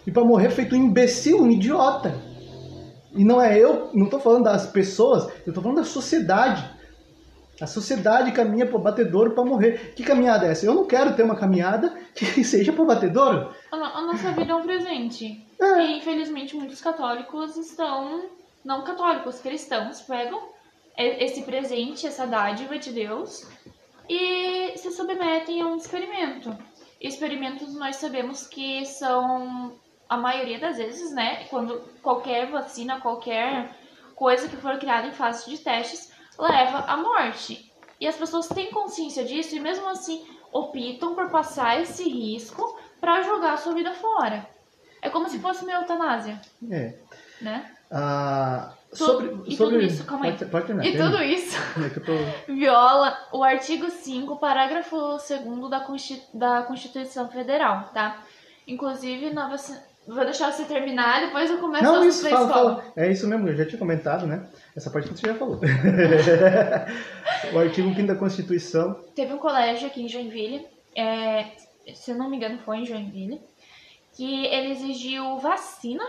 E 0.07 0.11
para 0.11 0.25
morrer 0.25 0.49
feito 0.49 0.75
um 0.75 0.79
imbecil, 0.79 1.43
um 1.43 1.51
idiota. 1.51 2.15
E 3.13 3.23
não 3.23 3.39
é 3.39 3.59
eu, 3.59 3.91
não 3.93 4.07
estou 4.07 4.21
falando 4.21 4.45
das 4.45 4.67
pessoas, 4.69 5.25
eu 5.45 5.51
estou 5.51 5.63
falando 5.63 5.81
da 5.81 5.85
sociedade. 5.85 6.67
A 7.61 7.67
sociedade 7.67 8.33
caminha 8.33 8.67
para 8.67 8.77
o 8.77 8.81
batedouro 8.81 9.33
para 9.33 9.45
morrer. 9.45 9.93
Que 9.95 10.03
caminhada 10.03 10.47
é 10.47 10.53
essa? 10.53 10.65
Eu 10.65 10.75
não 10.75 10.87
quero 10.87 11.15
ter 11.15 11.23
uma 11.23 11.37
caminhada 11.37 11.95
que 12.15 12.25
seja 12.45 12.73
para 12.73 12.83
o 12.83 12.87
batedouro. 12.87 13.55
A 13.71 14.01
nossa 14.03 14.33
vida 14.33 14.53
é 14.53 14.55
um 14.55 14.63
presente. 14.63 15.47
É. 15.61 15.81
E 15.83 15.99
infelizmente 15.99 16.57
muitos 16.57 16.81
católicos 16.81 17.57
estão, 17.57 18.25
não 18.65 18.83
católicos, 18.83 19.41
cristãos, 19.41 20.01
pegam 20.01 20.41
esse 20.97 21.43
presente, 21.43 22.07
essa 22.07 22.27
dádiva 22.27 22.79
de 22.79 22.93
Deus 22.93 23.47
e 24.09 24.77
se 24.77 24.91
submetem 24.91 25.63
a 25.63 25.67
um 25.67 25.77
experimento. 25.77 26.57
Experimentos 27.01 27.75
nós 27.75 27.97
sabemos 27.97 28.47
que 28.47 28.85
são 28.85 29.73
a 30.09 30.17
maioria 30.17 30.59
das 30.59 30.77
vezes, 30.77 31.13
né, 31.13 31.45
quando 31.45 31.81
qualquer 32.03 32.51
vacina, 32.51 33.01
qualquer 33.01 33.71
coisa 34.17 34.49
que 34.49 34.57
for 34.57 34.79
criada 34.79 35.07
em 35.07 35.13
fase 35.13 35.49
de 35.49 35.59
testes 35.59 36.10
leva 36.41 36.79
à 36.87 36.97
morte. 36.97 37.71
E 38.01 38.09
as 38.09 38.17
pessoas 38.17 38.49
têm 38.49 38.71
consciência 38.71 39.25
disso 39.25 39.55
e 39.55 39.61
mesmo 39.61 39.87
assim 39.89 40.25
optam 40.53 41.15
por 41.15 41.31
passar 41.31 41.81
esse 41.81 42.03
risco 42.09 42.79
para 43.01 43.23
jogar 43.23 43.55
a 43.55 43.57
sua 43.57 43.75
vida 43.75 43.93
fora. 43.93 44.47
É 45.03 45.09
como 45.09 45.29
se 45.29 45.39
fosse 45.39 45.65
uma 45.65 45.73
eutanásia. 45.73 46.41
É. 46.71 46.95
Né? 47.41 47.71
Ah, 47.91 48.73
sobre, 48.93 49.35
e 49.47 49.57
tudo 49.57 49.81
isso, 49.81 50.05
calma 50.05 50.27
aí. 50.27 50.33
Pode, 50.33 50.51
pode 50.51 50.67
terminar, 50.67 50.89
e 50.89 50.97
tudo 50.97 51.23
isso 51.23 51.57
é 51.83 51.89
tô... 52.01 52.13
viola 52.53 53.17
o 53.33 53.43
artigo 53.43 53.91
5, 53.91 54.37
parágrafo 54.37 54.97
2 54.97 55.29
da, 55.69 55.85
da 56.35 56.63
Constituição 56.63 57.29
Federal, 57.29 57.91
tá? 57.95 58.23
Inclusive, 58.67 59.31
vacina... 59.31 59.83
Vou 60.07 60.25
deixar 60.25 60.51
você 60.51 60.65
terminar, 60.65 61.21
depois 61.21 61.51
eu 61.51 61.59
começo 61.59 61.85
Não, 61.85 62.03
a 62.03 62.07
isso, 62.07 62.29
fala, 62.29 62.49
fala. 62.49 62.85
É 62.97 63.11
isso 63.11 63.29
mesmo, 63.29 63.49
eu 63.49 63.57
já 63.57 63.67
tinha 63.67 63.79
comentado, 63.79 64.27
né? 64.27 64.49
Essa 64.77 64.91
parte 64.91 65.09
você 65.09 65.27
já 65.27 65.35
falou. 65.35 65.61
o 67.53 67.59
artigo 67.59 67.95
5 67.95 68.07
da 68.07 68.15
Constituição. 68.15 68.95
Teve 69.15 69.33
um 69.35 69.39
colégio 69.39 69.87
aqui 69.87 70.03
em 70.03 70.09
Joinville, 70.09 70.67
é, 70.95 71.47
se 71.95 72.13
eu 72.13 72.17
não 72.17 72.31
me 72.31 72.37
engano 72.37 72.59
foi 72.59 72.79
em 72.79 72.87
Joinville, 72.87 73.41
que 74.15 74.47
ele 74.47 74.73
exigiu 74.73 75.39
vacina 75.39 76.05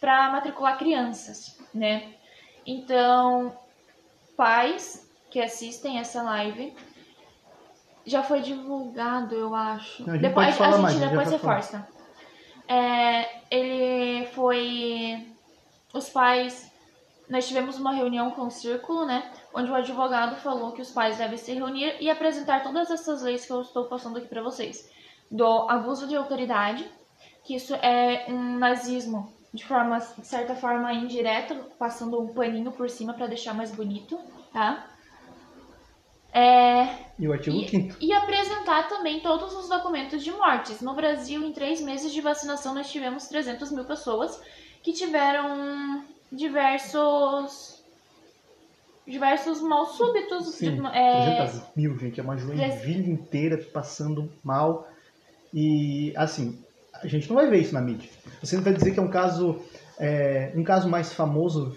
para 0.00 0.30
matricular 0.30 0.78
crianças, 0.78 1.58
né? 1.72 2.14
Então, 2.66 3.56
pais 4.36 5.08
que 5.30 5.40
assistem 5.40 5.98
essa 5.98 6.22
live, 6.22 6.74
já 8.06 8.22
foi 8.22 8.40
divulgado, 8.40 9.34
eu 9.34 9.54
acho. 9.54 10.06
Não, 10.06 10.14
a 10.14 10.18
depois 10.18 10.60
a 10.60 10.70
gente 10.70 10.80
mais, 10.80 10.98
depois 10.98 11.30
reforça. 11.30 11.88
É, 12.68 13.40
ele 13.50 14.26
foi. 14.26 15.26
Os 15.92 16.08
pais. 16.08 16.70
Nós 17.28 17.48
tivemos 17.48 17.78
uma 17.78 17.92
reunião 17.92 18.30
com 18.30 18.42
o 18.42 18.50
círculo, 18.50 19.06
né? 19.06 19.32
Onde 19.52 19.70
o 19.70 19.74
advogado 19.74 20.36
falou 20.36 20.72
que 20.72 20.82
os 20.82 20.90
pais 20.90 21.16
devem 21.16 21.38
se 21.38 21.52
reunir 21.52 21.96
e 22.00 22.10
apresentar 22.10 22.62
todas 22.62 22.90
essas 22.90 23.22
leis 23.22 23.46
que 23.46 23.52
eu 23.52 23.62
estou 23.62 23.84
passando 23.86 24.18
aqui 24.18 24.28
para 24.28 24.42
vocês: 24.42 24.90
do 25.30 25.46
abuso 25.68 26.06
de 26.06 26.16
autoridade, 26.16 26.86
que 27.42 27.54
isso 27.54 27.74
é 27.76 28.26
um 28.28 28.58
nazismo 28.58 29.32
de 29.54 29.64
forma, 29.64 29.98
de 29.98 30.26
certa 30.26 30.54
forma 30.54 30.92
indireta, 30.92 31.54
passando 31.78 32.20
um 32.20 32.34
paninho 32.34 32.72
por 32.72 32.90
cima 32.90 33.14
para 33.14 33.28
deixar 33.28 33.54
mais 33.54 33.70
bonito, 33.70 34.18
tá? 34.52 34.90
É, 36.32 36.88
e 37.16 37.28
o 37.28 37.32
artigo 37.32 37.56
5 37.60 37.98
e, 38.00 38.08
e 38.08 38.12
apresentar 38.12 38.88
também 38.88 39.20
todos 39.20 39.54
os 39.54 39.68
documentos 39.68 40.24
de 40.24 40.32
mortes. 40.32 40.80
No 40.80 40.92
Brasil, 40.92 41.40
em 41.44 41.52
três 41.52 41.80
meses 41.80 42.12
de 42.12 42.20
vacinação, 42.20 42.74
nós 42.74 42.90
tivemos 42.90 43.28
300 43.28 43.70
mil 43.70 43.84
pessoas 43.84 44.42
que 44.82 44.92
tiveram 44.92 46.04
diversos 46.34 47.74
diversos 49.06 49.60
mal 49.60 49.86
súbitos. 49.86 50.54
Sim, 50.54 50.76
de, 50.76 50.86
é, 50.86 51.36
300 51.36 51.62
mil, 51.76 51.98
gente. 51.98 52.20
É 52.20 52.22
uma 52.22 52.36
Joinville 52.36 53.10
inteira 53.10 53.58
passando 53.72 54.32
mal. 54.42 54.88
E, 55.52 56.12
assim, 56.16 56.58
a 57.02 57.06
gente 57.06 57.28
não 57.28 57.36
vai 57.36 57.48
ver 57.48 57.58
isso 57.58 57.74
na 57.74 57.80
mídia. 57.80 58.08
Você 58.40 58.56
não 58.56 58.64
vai 58.64 58.72
dizer 58.72 58.92
que 58.92 58.98
é 58.98 59.02
um 59.02 59.10
caso, 59.10 59.60
é, 59.98 60.52
um 60.54 60.64
caso 60.64 60.88
mais 60.88 61.12
famoso, 61.12 61.76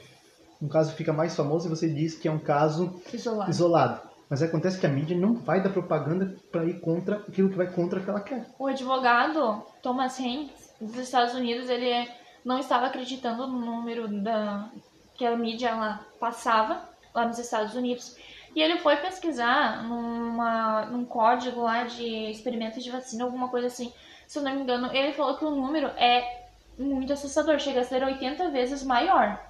um 0.62 0.68
caso 0.68 0.94
fica 0.94 1.14
mais 1.14 1.36
famoso 1.36 1.68
e 1.68 1.70
você 1.70 1.88
diz 1.88 2.16
que 2.16 2.28
é 2.28 2.32
um 2.32 2.40
caso 2.40 3.00
isolado. 3.14 3.52
isolado. 3.52 4.08
Mas 4.30 4.42
acontece 4.42 4.78
que 4.78 4.86
a 4.86 4.90
mídia 4.90 5.16
não 5.16 5.36
vai 5.36 5.62
dar 5.62 5.70
propaganda 5.70 6.36
para 6.52 6.66
ir 6.66 6.82
contra 6.82 7.18
aquilo 7.18 7.50
que 7.50 7.56
vai 7.56 7.68
contra 7.68 8.00
o 8.00 8.04
que 8.04 8.10
ela 8.10 8.20
quer. 8.20 8.46
O 8.60 8.68
advogado 8.68 9.64
Thomas 9.82 10.20
Haynes 10.20 10.52
dos 10.82 10.98
Estados 10.98 11.34
Unidos, 11.34 11.70
ele 11.70 12.10
não 12.48 12.60
estava 12.60 12.88
acreditando 12.88 13.46
no 13.46 13.60
número 13.60 14.08
da 14.08 14.70
que 15.16 15.26
a 15.26 15.36
mídia 15.36 15.70
ela 15.70 16.06
passava 16.20 16.88
lá 17.14 17.26
nos 17.26 17.40
Estados 17.40 17.76
Unidos. 17.76 18.16
E 18.56 18.62
ele 18.62 18.78
foi 18.80 18.98
pesquisar 18.98 19.84
numa, 19.84 20.86
num 20.86 21.06
código 21.06 21.62
lá 21.62 21.84
de 21.84 22.32
experimentos 22.32 22.84
de 22.84 22.90
vacina, 22.90 23.24
alguma 23.24 23.50
coisa 23.50 23.68
assim 23.68 23.92
se 24.28 24.38
eu 24.38 24.44
não 24.44 24.54
me 24.54 24.62
engano, 24.62 24.94
ele 24.94 25.14
falou 25.14 25.38
que 25.38 25.46
o 25.46 25.52
número 25.52 25.88
é 25.98 26.48
muito 26.78 27.14
assustador, 27.14 27.58
chega 27.60 27.80
a 27.80 27.84
ser 27.84 28.04
80 28.04 28.50
vezes 28.50 28.84
maior 28.84 29.42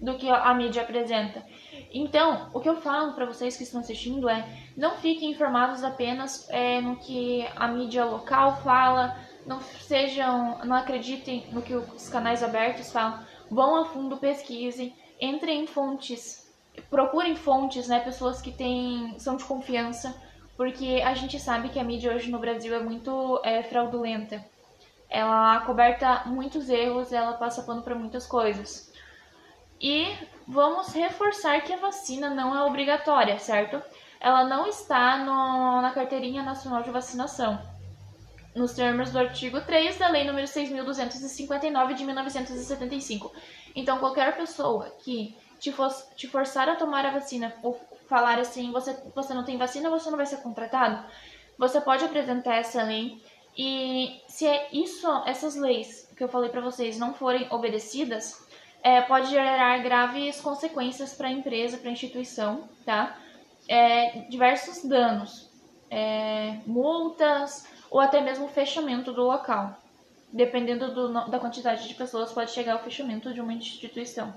do 0.00 0.14
que 0.14 0.30
a 0.30 0.54
mídia 0.54 0.82
apresenta. 0.82 1.44
Então, 1.92 2.48
o 2.54 2.60
que 2.60 2.68
eu 2.68 2.80
falo 2.80 3.12
para 3.12 3.26
vocês 3.26 3.56
que 3.56 3.64
estão 3.64 3.80
assistindo 3.80 4.28
é: 4.28 4.46
não 4.76 4.96
fiquem 4.96 5.32
informados 5.32 5.82
apenas 5.82 6.48
é, 6.48 6.80
no 6.80 6.96
que 6.96 7.46
a 7.56 7.66
mídia 7.66 8.04
local 8.04 8.62
fala, 8.62 9.18
não 9.46 9.60
sejam, 9.60 10.58
não 10.64 10.76
acreditem 10.76 11.46
no 11.52 11.62
que 11.62 11.74
os 11.74 12.08
canais 12.08 12.42
abertos 12.42 12.92
falam, 12.92 13.24
vão 13.50 13.76
a 13.76 13.84
fundo, 13.86 14.16
pesquisem, 14.16 14.94
entrem 15.20 15.64
em 15.64 15.66
fontes, 15.66 16.50
procurem 16.88 17.36
fontes, 17.36 17.88
né, 17.88 18.00
pessoas 18.00 18.40
que 18.40 18.52
têm, 18.52 19.18
são 19.18 19.36
de 19.36 19.44
confiança 19.44 20.14
porque 20.60 21.00
a 21.02 21.14
gente 21.14 21.40
sabe 21.40 21.70
que 21.70 21.78
a 21.78 21.82
mídia 21.82 22.14
hoje 22.14 22.30
no 22.30 22.38
Brasil 22.38 22.74
é 22.74 22.80
muito 22.80 23.40
é, 23.42 23.62
fraudulenta. 23.62 24.44
Ela 25.08 25.60
coberta 25.60 26.24
muitos 26.26 26.68
erros, 26.68 27.14
ela 27.14 27.32
passa 27.32 27.62
pano 27.62 27.80
para 27.80 27.94
muitas 27.94 28.26
coisas. 28.26 28.92
E 29.80 30.14
vamos 30.46 30.92
reforçar 30.92 31.62
que 31.62 31.72
a 31.72 31.78
vacina 31.78 32.28
não 32.28 32.54
é 32.54 32.62
obrigatória, 32.62 33.38
certo? 33.38 33.82
Ela 34.20 34.44
não 34.44 34.66
está 34.66 35.16
no, 35.24 35.80
na 35.80 35.92
Carteirinha 35.92 36.42
Nacional 36.42 36.82
de 36.82 36.90
Vacinação. 36.90 37.58
Nos 38.54 38.72
termos 38.72 39.10
do 39.10 39.18
artigo 39.18 39.60
3 39.60 39.96
da 39.96 40.08
Lei 40.08 40.24
nº 40.24 40.42
6.259 40.42 41.94
de 41.94 42.04
1975. 42.04 43.32
Então, 43.76 43.98
qualquer 43.98 44.36
pessoa 44.36 44.90
que 44.98 45.36
te, 45.60 45.70
for, 45.70 45.92
te 46.16 46.26
forçar 46.26 46.68
a 46.68 46.74
tomar 46.74 47.06
a 47.06 47.10
vacina 47.10 47.54
ou 47.62 47.80
falar 48.08 48.38
assim, 48.40 48.72
você, 48.72 48.96
você 49.14 49.32
não 49.32 49.44
tem 49.44 49.56
vacina, 49.56 49.88
você 49.88 50.10
não 50.10 50.16
vai 50.16 50.26
ser 50.26 50.38
contratado, 50.38 51.04
você 51.56 51.80
pode 51.80 52.04
apresentar 52.04 52.56
essa 52.56 52.82
lei 52.82 53.22
e 53.56 54.20
se 54.26 54.46
é 54.46 54.68
isso, 54.72 55.06
essas 55.26 55.54
leis 55.54 56.10
que 56.16 56.24
eu 56.24 56.28
falei 56.28 56.50
para 56.50 56.60
vocês 56.60 56.98
não 56.98 57.14
forem 57.14 57.46
obedecidas, 57.50 58.46
é, 58.82 59.00
pode 59.02 59.30
gerar 59.30 59.78
graves 59.78 60.40
consequências 60.40 61.12
para 61.14 61.28
a 61.28 61.32
empresa, 61.32 61.76
para 61.76 61.90
a 61.90 61.92
instituição, 61.92 62.68
tá? 62.84 63.18
É, 63.68 64.22
diversos 64.30 64.84
danos, 64.84 65.50
é, 65.90 66.58
multas 66.66 67.66
ou 67.90 68.00
até 68.00 68.20
mesmo 68.20 68.48
fechamento 68.48 69.12
do 69.12 69.22
local. 69.22 69.76
Dependendo 70.32 70.94
do, 70.94 71.28
da 71.28 71.40
quantidade 71.40 71.88
de 71.88 71.94
pessoas, 71.94 72.32
pode 72.32 72.52
chegar 72.52 72.74
ao 72.74 72.84
fechamento 72.84 73.34
de 73.34 73.40
uma 73.40 73.52
instituição, 73.52 74.32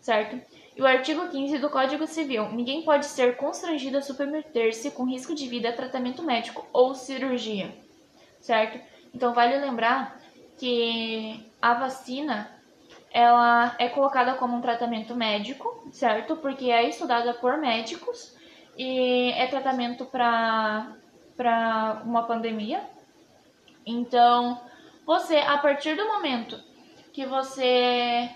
certo? 0.00 0.40
E 0.76 0.80
o 0.80 0.86
artigo 0.86 1.28
15 1.28 1.58
do 1.58 1.68
Código 1.68 2.06
Civil: 2.06 2.48
ninguém 2.50 2.82
pode 2.82 3.06
ser 3.06 3.36
constrangido 3.36 3.98
a 3.98 4.02
submeter-se 4.02 4.92
com 4.92 5.04
risco 5.04 5.34
de 5.34 5.48
vida 5.48 5.70
a 5.70 5.72
tratamento 5.72 6.22
médico 6.22 6.64
ou 6.72 6.94
cirurgia, 6.94 7.74
certo? 8.38 8.78
Então 9.12 9.34
vale 9.34 9.58
lembrar 9.58 10.20
que 10.56 11.44
a 11.60 11.74
vacina 11.74 12.48
ela 13.10 13.74
é 13.78 13.88
colocada 13.88 14.34
como 14.34 14.56
um 14.56 14.60
tratamento 14.60 15.14
médico, 15.16 15.88
certo? 15.90 16.36
Porque 16.36 16.70
é 16.70 16.88
estudada 16.88 17.34
por 17.34 17.56
médicos 17.56 18.36
e 18.76 19.32
é 19.32 19.46
tratamento 19.46 20.04
para 20.04 20.94
para 21.36 22.02
uma 22.04 22.22
pandemia. 22.24 22.82
Então, 23.84 24.60
você, 25.04 25.36
a 25.36 25.58
partir 25.58 25.94
do 25.96 26.06
momento 26.06 26.60
que 27.12 27.24
você 27.26 28.30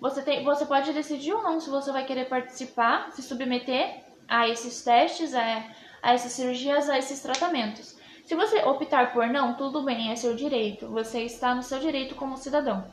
você 0.00 0.22
tem, 0.22 0.44
você 0.44 0.66
pode 0.66 0.92
decidir 0.92 1.32
ou 1.32 1.42
não 1.42 1.58
se 1.58 1.70
você 1.70 1.90
vai 1.90 2.04
querer 2.04 2.28
participar, 2.28 3.10
se 3.12 3.22
submeter 3.22 4.04
a 4.28 4.48
esses 4.48 4.82
testes, 4.84 5.34
a, 5.34 5.64
a 6.02 6.12
essas 6.12 6.32
cirurgias, 6.32 6.88
a 6.90 6.98
esses 6.98 7.20
tratamentos. 7.22 7.96
Se 8.24 8.34
você 8.34 8.62
optar 8.64 9.12
por 9.12 9.26
não, 9.28 9.54
tudo 9.54 9.82
bem, 9.82 10.10
é 10.10 10.16
seu 10.16 10.34
direito. 10.34 10.88
Você 10.88 11.22
está 11.22 11.54
no 11.54 11.62
seu 11.62 11.78
direito 11.78 12.14
como 12.14 12.36
cidadão. 12.36 12.84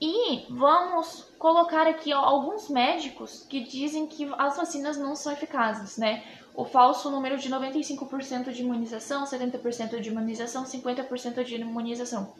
E 0.00 0.44
vamos 0.50 1.26
colocar 1.38 1.86
aqui 1.86 2.12
ó, 2.12 2.18
alguns 2.18 2.68
médicos 2.68 3.46
que 3.48 3.60
dizem 3.60 4.06
que 4.06 4.30
as 4.36 4.56
vacinas 4.56 4.98
não 4.98 5.16
são 5.16 5.32
eficazes, 5.32 5.96
né? 5.96 6.22
O 6.56 6.64
falso 6.64 7.10
número 7.10 7.36
de 7.36 7.50
95% 7.50 8.50
de 8.50 8.62
imunização, 8.62 9.24
70% 9.24 10.00
de 10.00 10.08
imunização, 10.08 10.64
50% 10.64 11.44
de 11.44 11.56
imunização. 11.56 12.32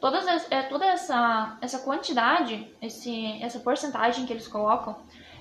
Todas, 0.00 0.50
é, 0.50 0.62
toda 0.62 0.86
essa, 0.86 1.58
essa 1.60 1.80
quantidade, 1.80 2.66
esse, 2.80 3.42
essa 3.42 3.58
porcentagem 3.58 4.24
que 4.24 4.32
eles 4.32 4.48
colocam, 4.48 4.96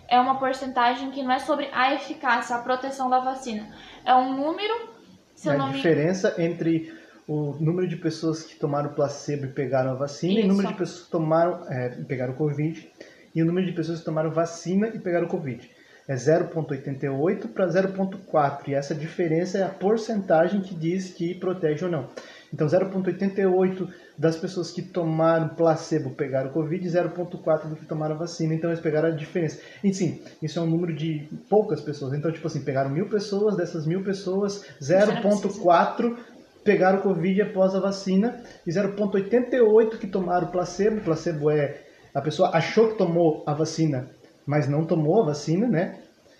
é 0.09 0.19
uma 0.19 0.37
porcentagem 0.37 1.09
que 1.09 1.23
não 1.23 1.31
é 1.31 1.39
sobre 1.39 1.69
a 1.71 1.93
eficácia, 1.93 2.57
a 2.57 2.59
proteção 2.59 3.09
da 3.09 3.19
vacina. 3.19 3.73
É 4.03 4.13
um 4.13 4.33
número. 4.35 4.89
Se 5.33 5.49
a 5.49 5.55
diferença 5.69 6.35
entre 6.37 6.93
o 7.25 7.55
número 7.59 7.87
de 7.87 7.95
pessoas 7.95 8.43
que 8.43 8.55
tomaram 8.55 8.93
placebo 8.93 9.45
e 9.45 9.49
pegaram 9.49 9.91
a 9.91 9.95
vacina 9.95 10.33
Isso. 10.33 10.41
e 10.41 10.45
o 10.45 10.47
número 10.47 10.67
de 10.67 10.73
pessoas 10.73 11.05
que 11.05 11.11
tomaram 11.11 11.65
é, 11.69 11.89
pegaram 12.07 12.33
o 12.33 12.35
Covid 12.35 12.91
e 13.33 13.41
o 13.41 13.45
número 13.45 13.67
de 13.67 13.73
pessoas 13.73 13.99
que 13.99 14.05
tomaram 14.05 14.31
vacina 14.31 14.87
e 14.87 14.99
pegaram 14.99 15.27
o 15.27 15.29
Covid. 15.29 15.76
É 16.07 16.15
0,88 16.15 17.49
para 17.49 17.67
0,4 17.67 18.69
e 18.69 18.73
essa 18.73 18.95
diferença 18.95 19.57
é 19.57 19.63
a 19.63 19.69
porcentagem 19.69 20.61
que 20.61 20.73
diz 20.73 21.09
que 21.09 21.35
protege 21.35 21.83
ou 21.83 21.91
não. 21.91 22.07
Então 22.53 22.65
0,88 22.65 23.89
das 24.17 24.37
pessoas 24.37 24.71
que 24.71 24.81
tomaram 24.81 25.49
placebo 25.49 26.11
pegaram 26.11 26.49
Covid 26.49 26.85
e 26.85 26.89
0,4 26.89 27.67
do 27.67 27.75
que 27.75 27.85
tomaram 27.85 28.17
vacina. 28.17 28.53
Então 28.53 28.69
eles 28.69 28.79
pegaram 28.79 29.09
a 29.09 29.11
diferença. 29.11 29.59
E 29.83 29.93
sim, 29.93 30.21
isso 30.41 30.57
é 30.59 30.61
um 30.61 30.67
número 30.67 30.93
de 30.95 31.27
poucas 31.49 31.81
pessoas. 31.81 32.13
Então, 32.13 32.31
tipo 32.31 32.47
assim, 32.47 32.63
pegaram 32.63 32.89
mil 32.89 33.09
pessoas, 33.09 33.57
dessas 33.57 33.85
mil 33.85 34.01
pessoas, 34.01 34.63
0,4 34.81 36.17
pegaram 36.63 36.99
Covid 36.99 37.41
após 37.41 37.75
a 37.75 37.79
vacina 37.79 38.41
e 38.65 38.71
0,88 38.71 39.97
que 39.97 40.07
tomaram 40.07 40.47
placebo. 40.47 41.01
Placebo 41.01 41.51
é 41.51 41.81
a 42.13 42.21
pessoa 42.21 42.49
achou 42.53 42.89
que 42.89 42.97
tomou 42.97 43.43
a 43.45 43.53
vacina, 43.53 44.09
mas 44.47 44.67
não 44.67 44.85
tomou 44.85 45.21
a 45.21 45.25
vacina, 45.25 45.67
né? 45.67 45.99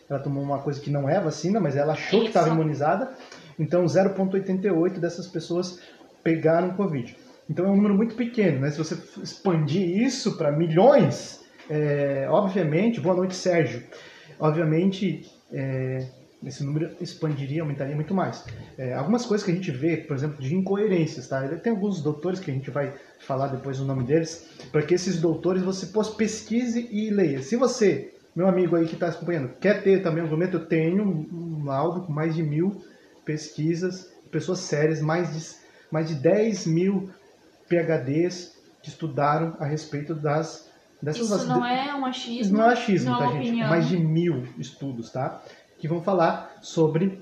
Ela 0.10 0.20
tomou 0.20 0.42
uma 0.42 0.60
coisa 0.60 0.80
que 0.80 0.90
não 0.90 1.10
é 1.10 1.18
a 1.18 1.22
vacina, 1.22 1.60
mas 1.60 1.76
ela 1.76 1.92
achou 1.92 2.22
que 2.22 2.28
estava 2.28 2.48
imunizada. 2.50 3.12
Então, 3.60 3.84
0,88 3.84 5.00
dessas 5.00 5.28
pessoas 5.28 5.82
pegaram 6.24 6.74
Covid. 6.76 7.16
Então, 7.50 7.66
é 7.66 7.70
um 7.70 7.76
número 7.76 7.94
muito 7.94 8.16
pequeno, 8.16 8.62
né? 8.62 8.72
Se 8.72 8.78
você 8.78 8.98
expandir 9.22 10.02
isso 10.02 10.38
para 10.38 10.52
milhões, 10.52 11.44
é, 11.70 12.26
obviamente, 12.30 13.02
boa 13.02 13.16
noite, 13.16 13.36
Sérgio. 13.36 13.84
Obviamente, 14.40 15.30
é, 15.52 16.08
esse 16.44 16.64
número 16.64 16.96
expandiria, 17.02 17.62
aumentaria 17.62 17.96
muito 17.96 18.14
mais. 18.14 18.46
É, 18.78 18.94
algumas 18.94 19.26
coisas 19.26 19.44
que 19.44 19.52
a 19.52 19.56
gente 19.56 19.72
vê, 19.72 19.98
por 19.98 20.16
exemplo, 20.16 20.42
de 20.42 20.54
incoerências, 20.56 21.28
tá? 21.28 21.48
Tem 21.58 21.72
alguns 21.72 22.02
doutores 22.02 22.40
que 22.40 22.52
a 22.52 22.54
gente 22.54 22.70
vai 22.70 22.94
falar 23.20 23.48
depois 23.48 23.80
o 23.80 23.86
nome 23.86 24.04
deles, 24.04 24.48
para 24.72 24.84
que 24.84 24.94
esses 24.94 25.20
doutores 25.20 25.64
você 25.64 25.88
possa 25.88 26.12
pesquise 26.12 26.88
e 26.92 27.10
leia. 27.10 27.42
Se 27.42 27.56
você, 27.56 28.14
meu 28.36 28.48
amigo 28.48 28.76
aí 28.76 28.86
que 28.86 28.94
está 28.94 29.08
acompanhando, 29.08 29.50
quer 29.60 29.82
ter 29.82 30.04
também 30.04 30.22
um 30.22 30.26
argumento, 30.28 30.58
eu 30.58 30.66
tenho 30.66 31.04
um 31.04 31.66
laudo 31.66 32.02
com 32.02 32.14
mais 32.14 32.36
de 32.36 32.44
mil 32.44 32.84
pesquisas, 33.26 34.12
pessoas 34.32 34.60
sérias, 34.60 35.02
mais 35.02 35.34
de, 35.34 35.56
mais 35.92 36.08
de 36.08 36.16
10 36.16 36.68
mil 36.68 37.10
PHDs 37.68 38.56
que 38.82 38.90
estudaram 38.90 39.58
a 39.60 39.66
respeito 39.66 40.14
das 40.14 40.68
dessas 41.02 41.30
Isso 41.30 41.48
não 41.48 41.66
é 41.66 41.94
um 41.96 42.06
achismo. 42.06 42.58
Não 42.58 42.66
é 42.66 42.74
achismo, 42.74 43.18
tá, 43.18 43.28
gente? 43.28 43.38
Opinião. 43.38 43.70
Mais 43.70 43.88
de 43.88 43.98
mil 43.98 44.48
estudos, 44.58 45.12
tá? 45.12 45.42
Que 45.78 45.88
vão 45.88 46.02
falar 46.02 46.58
sobre 46.62 47.22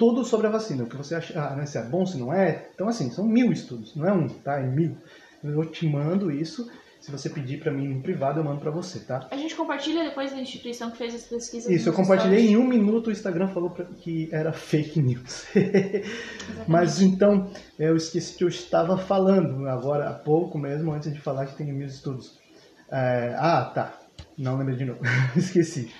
tudo 0.00 0.24
sobre 0.24 0.46
a 0.46 0.50
vacina. 0.50 0.84
O 0.84 0.86
que 0.86 0.96
você 0.96 1.14
acha, 1.14 1.38
ah, 1.38 1.54
né, 1.54 1.66
se 1.66 1.76
é 1.76 1.82
bom, 1.82 2.06
se 2.06 2.16
não 2.16 2.32
é. 2.32 2.70
Então, 2.74 2.88
assim, 2.88 3.10
são 3.10 3.26
mil 3.26 3.52
estudos, 3.52 3.94
não 3.94 4.08
é 4.08 4.12
um, 4.12 4.28
tá? 4.28 4.58
É 4.58 4.66
mil. 4.66 4.96
Eu 5.44 5.64
te 5.66 5.86
mando 5.86 6.30
isso. 6.30 6.70
Se 7.00 7.10
você 7.10 7.30
pedir 7.30 7.60
para 7.60 7.72
mim 7.72 7.88
no 7.88 8.02
privado, 8.02 8.40
eu 8.40 8.44
mando 8.44 8.60
para 8.60 8.70
você, 8.70 9.00
tá? 9.00 9.26
A 9.30 9.36
gente 9.36 9.54
compartilha 9.54 10.04
depois 10.04 10.32
da 10.32 10.38
instituição 10.38 10.90
que 10.90 10.98
fez 10.98 11.14
as 11.14 11.24
pesquisas. 11.24 11.70
Isso, 11.70 11.88
eu 11.88 11.92
compartilhei 11.94 12.48
em 12.48 12.56
um 12.58 12.66
minuto. 12.66 13.08
O 13.08 13.10
Instagram 13.10 13.48
falou 13.48 13.70
que 13.70 14.28
era 14.30 14.52
fake 14.52 15.00
news. 15.00 15.46
Mas 16.68 17.00
então, 17.00 17.50
eu 17.78 17.96
esqueci 17.96 18.36
que 18.36 18.44
eu 18.44 18.48
estava 18.48 18.98
falando 18.98 19.66
agora 19.66 20.10
há 20.10 20.12
pouco 20.12 20.58
mesmo, 20.58 20.92
antes 20.92 21.12
de 21.12 21.18
falar 21.18 21.46
que 21.46 21.56
tem 21.56 21.72
mil 21.72 21.86
estudos. 21.86 22.38
É... 22.90 23.34
ah, 23.38 23.70
tá. 23.74 23.98
Não 24.36 24.58
lembrei 24.58 24.76
de 24.76 24.84
novo. 24.84 25.00
esqueci. 25.36 25.90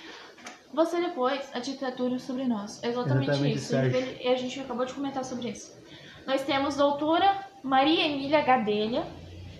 Você 0.73 1.01
depois, 1.01 1.41
a 1.53 1.59
ditadura 1.59 2.17
sobre 2.17 2.45
nós. 2.45 2.81
Exatamente, 2.83 3.29
Exatamente 3.29 3.57
isso. 3.57 3.75
E 3.75 4.27
a 4.27 4.35
gente 4.35 4.59
acabou 4.59 4.85
de 4.85 4.93
comentar 4.93 5.23
sobre 5.25 5.49
isso. 5.49 5.77
Nós 6.25 6.43
temos 6.43 6.75
doutora 6.77 7.45
Maria 7.63 8.05
Emília 8.05 8.41
Gadelha. 8.41 9.05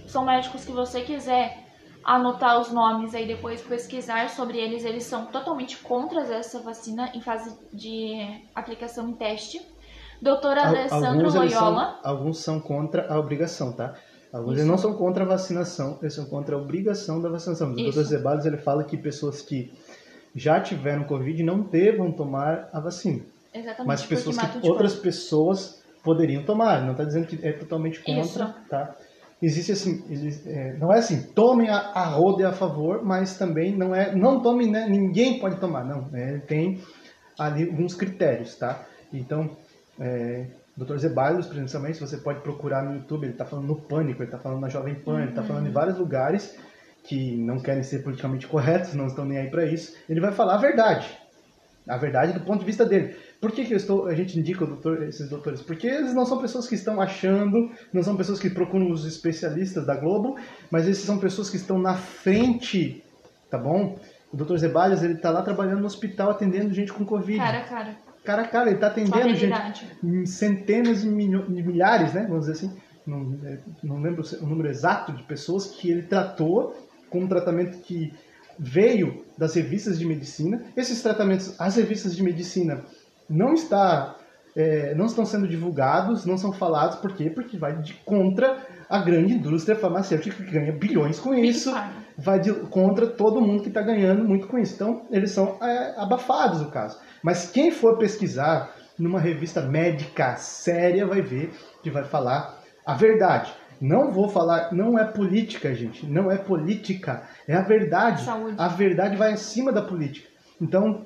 São 0.07 0.25
médicos 0.25 0.63
que 0.65 0.71
você 0.71 1.01
quiser 1.01 1.65
anotar 2.03 2.59
os 2.59 2.71
nomes 2.71 3.13
aí 3.13 3.27
depois 3.27 3.61
pesquisar 3.61 4.29
sobre 4.29 4.57
eles. 4.57 4.85
Eles 4.85 5.03
são 5.03 5.25
totalmente 5.25 5.77
contra 5.77 6.21
essa 6.33 6.59
vacina 6.59 7.11
em 7.13 7.21
fase 7.21 7.57
de 7.73 8.41
aplicação 8.55 9.09
em 9.09 9.13
teste. 9.13 9.61
Doutora 10.21 10.67
Alessandro 10.67 11.33
Loyola. 11.33 11.99
São, 12.01 12.11
alguns 12.11 12.37
são 12.39 12.59
contra 12.59 13.11
a 13.11 13.19
obrigação, 13.19 13.73
tá? 13.73 13.95
Alguns 14.31 14.53
eles 14.53 14.65
não 14.65 14.77
são 14.77 14.93
contra 14.93 15.23
a 15.25 15.27
vacinação, 15.27 15.97
eles 16.01 16.13
são 16.13 16.25
contra 16.25 16.55
a 16.55 16.59
obrigação 16.59 17.19
da 17.19 17.27
vacinação. 17.27 17.71
O 17.71 17.75
doutor 17.75 18.03
Zeballos 18.03 18.45
ele 18.45 18.57
fala 18.57 18.83
que 18.83 18.95
pessoas 18.95 19.41
que 19.41 19.73
já 20.35 20.59
tiveram 20.59 21.03
Covid 21.03 21.43
não 21.43 21.61
devam 21.61 22.11
tomar 22.11 22.69
a 22.71 22.79
vacina. 22.79 23.21
Exatamente. 23.53 23.87
Mas 23.87 24.05
pessoas 24.05 24.37
que 24.37 24.67
outras 24.67 24.95
pessoas 24.95 25.83
poderiam 26.03 26.43
tomar. 26.43 26.81
Não 26.83 26.91
está 26.91 27.03
dizendo 27.03 27.27
que 27.27 27.45
é 27.45 27.51
totalmente 27.51 27.99
contra, 28.01 28.21
Isso. 28.21 28.69
tá? 28.69 28.95
Existe 29.41 29.71
assim, 29.71 30.03
é, 30.45 30.77
não 30.77 30.93
é 30.93 30.99
assim, 30.99 31.23
tomem 31.33 31.67
a, 31.67 31.77
a 31.77 32.05
roda 32.05 32.47
a 32.47 32.53
favor, 32.53 33.03
mas 33.03 33.39
também 33.39 33.75
não 33.75 33.93
é, 33.93 34.15
não 34.15 34.39
tomem, 34.39 34.69
né, 34.69 34.87
ninguém 34.87 35.39
pode 35.39 35.59
tomar, 35.59 35.83
não. 35.83 36.03
Né, 36.09 36.43
tem 36.47 36.79
ali 37.39 37.63
alguns 37.63 37.95
critérios, 37.95 38.55
tá? 38.55 38.85
Então, 39.11 39.57
é, 39.99 40.45
Dr. 40.77 40.97
Zeballos, 40.97 41.47
principalmente, 41.47 41.99
você 41.99 42.17
pode 42.17 42.41
procurar 42.41 42.83
no 42.83 42.95
YouTube, 42.95 43.23
ele 43.23 43.31
está 43.31 43.43
falando 43.43 43.67
no 43.67 43.81
Pânico, 43.81 44.21
ele 44.21 44.27
está 44.27 44.37
falando 44.37 44.61
na 44.61 44.69
Jovem 44.69 44.93
Pan, 44.93 45.13
uhum. 45.13 45.19
ele 45.21 45.29
está 45.29 45.41
falando 45.41 45.67
em 45.67 45.71
vários 45.71 45.97
lugares 45.97 46.55
que 47.03 47.35
não 47.35 47.59
querem 47.59 47.83
ser 47.83 48.03
politicamente 48.03 48.47
corretos, 48.47 48.93
não 48.93 49.07
estão 49.07 49.25
nem 49.25 49.37
aí 49.37 49.49
para 49.49 49.65
isso, 49.65 49.95
ele 50.09 50.19
vai 50.19 50.31
falar 50.31 50.55
a 50.55 50.57
verdade. 50.57 51.07
A 51.87 51.97
verdade 51.97 52.33
do 52.33 52.41
ponto 52.41 52.59
de 52.59 52.65
vista 52.65 52.85
dele. 52.85 53.15
Por 53.39 53.51
que, 53.51 53.65
que 53.65 53.73
estou, 53.73 54.05
a 54.05 54.13
gente 54.13 54.39
indica 54.39 54.65
doutor, 54.65 55.01
esses 55.01 55.27
doutores? 55.27 55.61
Porque 55.61 55.87
eles 55.87 56.13
não 56.13 56.25
são 56.25 56.39
pessoas 56.39 56.67
que 56.67 56.75
estão 56.75 57.01
achando, 57.01 57.71
não 57.91 58.03
são 58.03 58.15
pessoas 58.15 58.39
que 58.39 58.51
procuram 58.51 58.91
os 58.91 59.03
especialistas 59.03 59.85
da 59.85 59.95
Globo, 59.95 60.37
mas 60.69 60.87
esses 60.87 61.03
são 61.03 61.17
pessoas 61.17 61.49
que 61.49 61.57
estão 61.57 61.79
na 61.79 61.95
frente, 61.95 63.03
tá 63.49 63.57
bom? 63.57 63.97
O 64.31 64.37
doutor 64.37 64.59
Zebalhas, 64.59 65.03
ele 65.03 65.13
está 65.13 65.31
lá 65.31 65.41
trabalhando 65.41 65.79
no 65.79 65.87
hospital 65.87 66.29
atendendo 66.29 66.73
gente 66.73 66.93
com 66.93 67.03
Covid. 67.03 67.39
Cara 67.39 67.63
cara. 67.63 67.97
Cara 68.23 68.41
a 68.43 68.47
cara, 68.47 68.67
ele 68.67 68.75
está 68.75 68.87
atendendo 68.87 69.33
gente, 69.33 69.87
centenas 70.27 71.01
de 71.01 71.09
milhares, 71.09 72.13
né? 72.13 72.27
Vamos 72.29 72.45
dizer 72.45 72.53
assim. 72.53 72.77
Não, 73.05 73.35
é, 73.43 73.57
não 73.81 73.99
lembro 73.99 74.23
o 74.39 74.45
número 74.45 74.69
exato 74.69 75.11
de 75.11 75.23
pessoas 75.23 75.65
que 75.65 75.89
ele 75.89 76.03
tratou 76.03 76.75
com 77.11 77.19
um 77.19 77.27
tratamento 77.27 77.77
que 77.83 78.11
veio 78.57 79.23
das 79.37 79.53
revistas 79.53 79.99
de 79.99 80.05
medicina. 80.05 80.63
Esses 80.75 81.01
tratamentos, 81.03 81.59
as 81.59 81.75
revistas 81.75 82.15
de 82.15 82.23
medicina 82.23 82.83
não 83.29 83.53
está 83.53 84.15
é, 84.55 84.93
não 84.95 85.05
estão 85.05 85.25
sendo 85.25 85.47
divulgados, 85.47 86.25
não 86.25 86.37
são 86.37 86.51
falados, 86.51 86.97
por 86.97 87.15
quê? 87.15 87.29
Porque 87.29 87.57
vai 87.57 87.77
de 87.81 87.93
contra 88.05 88.57
a 88.89 88.99
grande 88.99 89.33
indústria 89.33 89.77
farmacêutica 89.77 90.43
que 90.43 90.51
ganha 90.51 90.73
bilhões 90.73 91.19
com 91.19 91.33
isso, 91.33 91.73
vai 92.17 92.39
de, 92.39 92.53
contra 92.53 93.07
todo 93.07 93.41
mundo 93.41 93.63
que 93.63 93.69
está 93.69 93.81
ganhando 93.81 94.25
muito 94.25 94.47
com 94.47 94.57
isso. 94.57 94.73
Então, 94.75 95.03
eles 95.09 95.31
são 95.31 95.57
é, 95.61 95.93
abafados 95.97 96.61
o 96.61 96.69
caso. 96.69 96.99
Mas 97.23 97.49
quem 97.49 97.71
for 97.71 97.97
pesquisar 97.97 98.75
numa 98.99 99.19
revista 99.19 99.61
médica 99.61 100.35
séria 100.35 101.07
vai 101.07 101.21
ver 101.21 101.53
que 101.81 101.89
vai 101.89 102.03
falar 102.03 102.61
a 102.85 102.93
verdade. 102.93 103.53
Não 103.81 104.11
vou 104.11 104.29
falar, 104.29 104.71
não 104.71 104.97
é 104.97 105.03
política, 105.05 105.73
gente. 105.73 106.05
Não 106.05 106.29
é 106.29 106.37
política. 106.37 107.23
É 107.47 107.55
a 107.55 107.61
verdade. 107.61 108.23
Saúde. 108.23 108.55
A 108.55 108.67
verdade 108.67 109.15
vai 109.15 109.33
acima 109.33 109.71
da 109.71 109.81
política. 109.81 110.29
Então, 110.61 111.03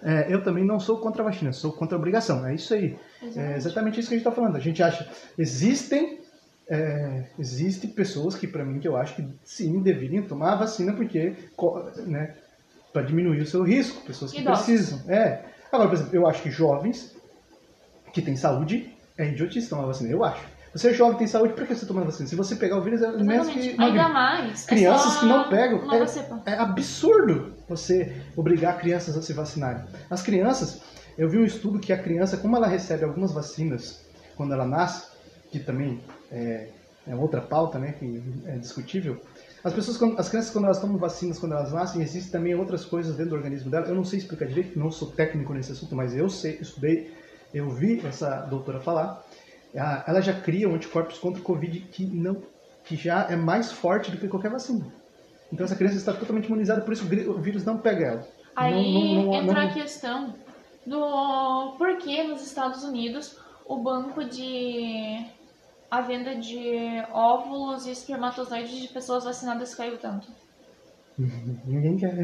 é, 0.00 0.32
eu 0.32 0.40
também 0.40 0.64
não 0.64 0.78
sou 0.78 0.98
contra 0.98 1.22
a 1.22 1.24
vacina, 1.24 1.52
sou 1.52 1.72
contra 1.72 1.96
a 1.96 1.98
obrigação. 1.98 2.46
É 2.46 2.54
isso 2.54 2.72
aí. 2.72 2.96
Exatamente. 3.20 3.38
É 3.38 3.56
exatamente 3.56 4.00
isso 4.00 4.08
que 4.08 4.14
a 4.14 4.18
gente 4.18 4.26
está 4.28 4.30
falando. 4.30 4.56
A 4.56 4.60
gente 4.60 4.80
acha. 4.80 5.10
Existem. 5.36 6.22
É, 6.66 7.24
existem 7.38 7.90
pessoas 7.90 8.36
que, 8.36 8.46
para 8.46 8.64
mim, 8.64 8.78
que 8.78 8.88
eu 8.88 8.96
acho 8.96 9.16
que 9.16 9.28
sim, 9.42 9.82
deveriam 9.82 10.24
tomar 10.24 10.52
a 10.52 10.56
vacina 10.56 10.92
porque. 10.92 11.34
Né, 12.06 12.32
para 12.92 13.02
diminuir 13.02 13.40
o 13.40 13.46
seu 13.46 13.64
risco. 13.64 14.06
Pessoas 14.06 14.30
que 14.30 14.40
Idosos. 14.40 14.64
precisam. 14.64 15.10
É. 15.10 15.42
Agora, 15.72 15.88
por 15.88 15.96
exemplo, 15.96 16.14
eu 16.14 16.28
acho 16.28 16.40
que 16.40 16.50
jovens 16.50 17.16
que 18.12 18.22
tem 18.22 18.36
saúde 18.36 18.94
é 19.18 19.28
idiotice 19.28 19.68
tomar 19.68 19.86
vacina, 19.86 20.10
eu 20.10 20.22
acho. 20.22 20.53
Você 20.74 20.90
é 20.90 20.92
jovem, 20.92 21.16
tem 21.16 21.26
saúde, 21.26 21.52
por 21.54 21.66
que 21.66 21.74
você 21.74 21.86
toma 21.86 22.02
vacina? 22.02 22.28
Se 22.28 22.34
você 22.34 22.56
pegar 22.56 22.78
o 22.78 22.82
vírus, 22.82 23.00
é 23.00 23.12
menos 23.22 23.48
que 23.48 23.74
uma 23.74 23.86
Ainda 23.86 24.08
mais. 24.08 24.66
Crianças 24.66 25.06
é 25.06 25.14
só 25.14 25.20
que 25.20 25.26
não 25.26 25.48
pegam. 25.48 25.78
É, 26.46 26.52
é 26.52 26.58
absurdo 26.58 27.54
você 27.68 28.12
obrigar 28.36 28.78
crianças 28.78 29.16
a 29.16 29.22
se 29.22 29.32
vacinarem. 29.32 29.84
As 30.10 30.20
crianças, 30.20 30.80
eu 31.16 31.28
vi 31.28 31.38
um 31.38 31.44
estudo 31.44 31.78
que 31.78 31.92
a 31.92 31.98
criança, 32.02 32.36
como 32.36 32.56
ela 32.56 32.66
recebe 32.66 33.04
algumas 33.04 33.32
vacinas 33.32 34.04
quando 34.36 34.52
ela 34.52 34.66
nasce, 34.66 35.06
que 35.52 35.60
também 35.60 36.00
é, 36.32 36.68
é 37.06 37.14
outra 37.14 37.40
pauta, 37.40 37.78
né, 37.78 37.92
que 37.92 38.22
é 38.46 38.56
discutível. 38.56 39.22
As 39.62 39.72
pessoas, 39.72 39.96
quando- 39.96 40.18
as 40.18 40.28
crianças 40.28 40.50
quando 40.50 40.64
elas 40.64 40.80
tomam 40.80 40.98
vacinas, 40.98 41.38
quando 41.38 41.52
elas 41.52 41.72
nascem, 41.72 42.02
existem 42.02 42.32
também 42.32 42.54
outras 42.54 42.84
coisas 42.84 43.14
dentro 43.16 43.30
do 43.30 43.36
organismo 43.36 43.70
dela. 43.70 43.86
Eu 43.86 43.94
não 43.94 44.04
sei 44.04 44.18
explicar 44.18 44.46
direito, 44.46 44.76
não 44.78 44.90
sou 44.90 45.08
técnico 45.12 45.54
nesse 45.54 45.70
assunto, 45.72 45.94
mas 45.94 46.14
eu 46.16 46.28
sei, 46.28 46.58
estudei, 46.60 47.14
eu 47.52 47.70
vi 47.70 48.04
essa 48.04 48.40
doutora 48.40 48.80
falar. 48.80 49.24
Ah, 49.76 50.04
Ela 50.06 50.20
já 50.20 50.32
cria 50.40 50.68
um 50.68 50.74
anticorpos 50.74 51.18
contra 51.18 51.40
o 51.40 51.44
Covid 51.44 51.80
que 51.80 52.04
não, 52.04 52.42
que 52.84 52.96
já 52.96 53.26
é 53.28 53.36
mais 53.36 53.72
forte 53.72 54.10
do 54.10 54.18
que 54.18 54.28
qualquer 54.28 54.50
vacina. 54.50 54.86
Então 55.52 55.64
essa 55.64 55.76
criança 55.76 55.96
está 55.96 56.12
totalmente 56.12 56.46
imunizada, 56.46 56.80
por 56.82 56.92
isso 56.92 57.04
o 57.04 57.38
vírus 57.40 57.64
não 57.64 57.78
pega 57.78 58.04
ela. 58.06 58.28
Aí 58.56 58.72
Não- 58.72 58.82
não- 58.82 59.22
não- 59.26 59.34
entra 59.34 59.62
não- 59.62 59.68
a 59.70 59.72
questão 59.72 60.34
do 60.86 61.74
porquê 61.78 62.22
nos 62.24 62.42
Estados 62.46 62.82
Unidos 62.84 63.38
o 63.66 63.78
banco 63.78 64.24
de. 64.24 65.24
a 65.90 66.00
venda 66.00 66.34
de 66.34 66.58
óvulos 67.12 67.86
e 67.86 67.90
espermatozoides 67.92 68.78
de 68.80 68.88
pessoas 68.88 69.24
vacinadas 69.24 69.74
caiu 69.74 69.96
tanto. 69.98 70.28
Ninguém 71.64 71.96
quer. 71.96 72.14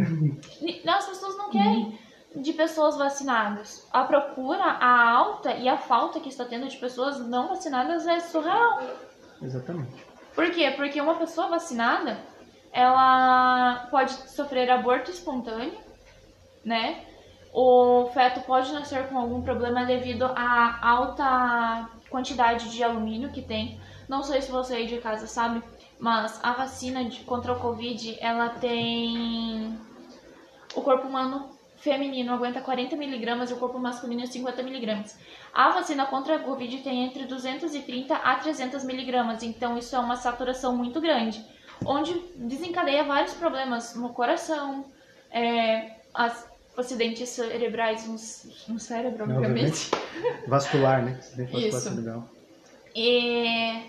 Ni- 0.61 0.83
As 0.87 1.07
pessoas 1.07 1.37
não 1.37 1.51
querem 1.51 1.97
de 2.35 2.53
pessoas 2.53 2.97
vacinadas. 2.97 3.87
A 3.93 4.05
procura, 4.05 4.62
a 4.62 5.11
alta 5.11 5.53
e 5.55 5.68
a 5.68 5.76
falta 5.76 6.20
que 6.20 6.28
está 6.28 6.45
tendo 6.45 6.68
de 6.68 6.76
pessoas 6.76 7.18
não 7.26 7.49
vacinadas 7.49 8.07
é 8.07 8.20
surreal. 8.20 8.81
Exatamente. 9.43 10.07
Por 10.35 10.51
quê? 10.51 10.70
Porque 10.70 11.01
uma 11.01 11.16
pessoa 11.16 11.49
vacinada, 11.49 12.18
ela 12.72 13.89
pode 13.91 14.12
sofrer 14.12 14.70
aborto 14.70 15.11
espontâneo, 15.11 15.76
né? 16.64 17.05
O 17.53 18.09
feto 18.14 18.41
pode 18.43 18.72
nascer 18.72 19.09
com 19.09 19.18
algum 19.18 19.43
problema 19.43 19.85
devido 19.85 20.24
à 20.37 20.89
alta 20.89 21.91
quantidade 22.09 22.70
de 22.70 22.85
alumínio 22.85 23.33
que 23.33 23.43
tem. 23.43 23.81
Não 24.09 24.22
sei 24.22 24.41
se 24.41 24.53
você 24.53 24.74
aí 24.74 24.87
de 24.87 24.99
casa 24.99 25.26
sabe, 25.26 25.62
mas 25.99 26.39
a 26.45 26.53
vacina 26.53 27.05
de- 27.05 27.24
contra 27.24 27.53
o 27.53 27.59
Covid, 27.59 28.16
ela 28.20 28.51
tem... 28.51 29.76
O 30.76 30.83
corpo 30.83 31.09
humano 31.09 31.50
feminino 31.81 32.33
aguenta 32.33 32.61
40 32.61 32.97
miligramas 32.97 33.51
e 33.51 33.55
o 33.55 33.57
corpo 33.57 33.78
masculino 33.78 34.26
50 34.26 34.62
miligramas. 34.62 35.18
A 35.53 35.70
vacina 35.70 36.07
contra 36.07 36.37
a 36.37 36.39
Covid 36.39 36.78
tem 36.78 37.05
entre 37.05 37.24
230 37.24 38.14
a 38.14 38.37
300 38.37 38.85
miligramas, 38.85 39.43
então 39.43 39.76
isso 39.76 39.97
é 39.97 39.99
uma 39.99 40.16
saturação 40.16 40.76
muito 40.76 41.01
grande, 41.01 41.45
onde 41.85 42.14
desencadeia 42.37 43.03
vários 43.05 43.35
problemas 43.35 43.95
no 43.95 44.11
coração, 44.11 44.85
é, 45.31 45.93
as 46.14 46.49
acidentes 46.76 47.28
cerebrais 47.31 48.07
no, 48.07 48.74
no 48.74 48.78
cérebro, 48.78 49.24
obviamente. 49.24 49.91
Vascular, 50.47 51.03
né? 51.03 51.18
Vascular 51.37 51.64
Isso. 51.64 51.81
cerebral. 51.81 52.28
E 52.95 53.83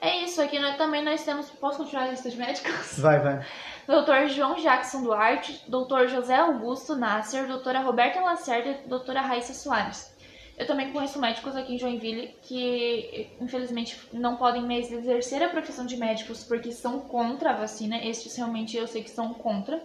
é 0.00 0.24
isso, 0.24 0.42
aqui 0.42 0.58
nós, 0.58 0.76
também 0.76 1.02
nós 1.04 1.24
temos, 1.24 1.48
posso 1.50 1.78
continuar 1.78 2.04
a 2.04 2.10
lista 2.10 2.28
de 2.28 2.36
médicos? 2.36 2.98
Vai, 2.98 3.20
vai. 3.20 3.46
Dr. 3.86 4.28
João 4.28 4.54
Jackson 4.56 5.02
Duarte, 5.02 5.62
Dr. 5.68 6.08
José 6.08 6.36
Augusto 6.36 6.96
Nasser, 6.96 7.46
doutora 7.46 7.80
Roberta 7.80 8.20
Lacerda 8.20 8.70
e 8.70 8.88
doutora 8.88 9.20
Raíssa 9.20 9.52
Soares. 9.52 10.14
Eu 10.56 10.66
também 10.66 10.92
conheço 10.92 11.18
médicos 11.18 11.56
aqui 11.56 11.74
em 11.74 11.78
Joinville 11.78 12.34
que, 12.42 13.28
infelizmente, 13.40 14.00
não 14.12 14.36
podem 14.36 14.62
mais 14.62 14.90
exercer 14.90 15.42
a 15.42 15.48
profissão 15.48 15.84
de 15.84 15.96
médicos 15.96 16.44
porque 16.44 16.70
são 16.70 17.00
contra 17.00 17.50
a 17.50 17.56
vacina. 17.56 17.98
Estes 18.04 18.36
realmente 18.36 18.76
eu 18.76 18.86
sei 18.86 19.02
que 19.02 19.10
são 19.10 19.34
contra. 19.34 19.82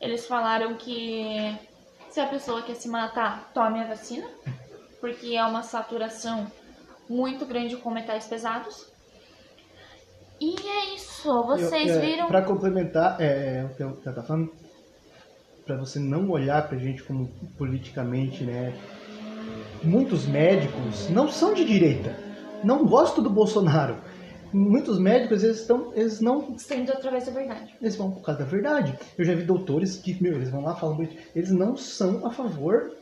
Eles 0.00 0.26
falaram 0.26 0.74
que 0.74 1.54
se 2.10 2.18
a 2.18 2.26
pessoa 2.26 2.62
quer 2.62 2.74
se 2.76 2.88
matar, 2.88 3.50
tome 3.52 3.78
a 3.78 3.86
vacina, 3.86 4.26
porque 5.00 5.36
é 5.36 5.44
uma 5.44 5.62
saturação 5.62 6.50
muito 7.08 7.44
grande 7.44 7.76
com 7.76 7.90
metais 7.90 8.26
pesados. 8.26 8.90
E 10.40 10.54
é 10.68 10.94
isso, 10.94 11.32
vocês 11.44 11.88
Eu- 11.90 11.96
é, 11.96 12.00
viram. 12.06 12.26
Pra 12.28 12.42
complementar, 12.42 13.16
é, 13.20 13.58
é, 13.58 13.64
o 13.64 13.74
que 13.74 13.82
eu 13.82 13.92
tava 13.96 14.22
falando, 14.22 14.52
pra 15.64 15.76
você 15.76 15.98
não 15.98 16.28
olhar 16.30 16.66
pra 16.68 16.78
gente 16.78 17.02
como 17.02 17.28
politicamente, 17.58 18.44
né? 18.44 18.74
Muitos 19.82 20.26
médicos 20.26 21.08
não 21.10 21.28
são 21.30 21.54
de 21.54 21.64
direita, 21.64 22.16
não 22.64 22.84
gostam 22.84 23.22
do 23.22 23.30
Bolsonaro. 23.30 23.96
Muitos 24.52 24.98
médicos, 24.98 25.42
eles 25.42 25.60
estão, 25.60 25.92
eles 25.94 26.20
não 26.20 26.54
Estão 26.56 26.78
indo 26.78 26.92
através 26.92 27.26
da 27.26 27.32
verdade. 27.32 27.74
eles 27.80 27.96
vão 27.96 28.10
por 28.12 28.22
causa 28.22 28.40
da 28.40 28.46
verdade. 28.46 28.96
Eu 29.18 29.24
já 29.24 29.34
vi 29.34 29.42
doutores 29.42 29.96
que, 29.96 30.20
meu, 30.22 30.34
eles 30.34 30.50
vão 30.50 30.62
lá 30.62 30.74
falando, 30.74 31.06
eles 31.34 31.50
não 31.50 31.76
são 31.76 32.24
a 32.26 32.30
favor 32.30 32.92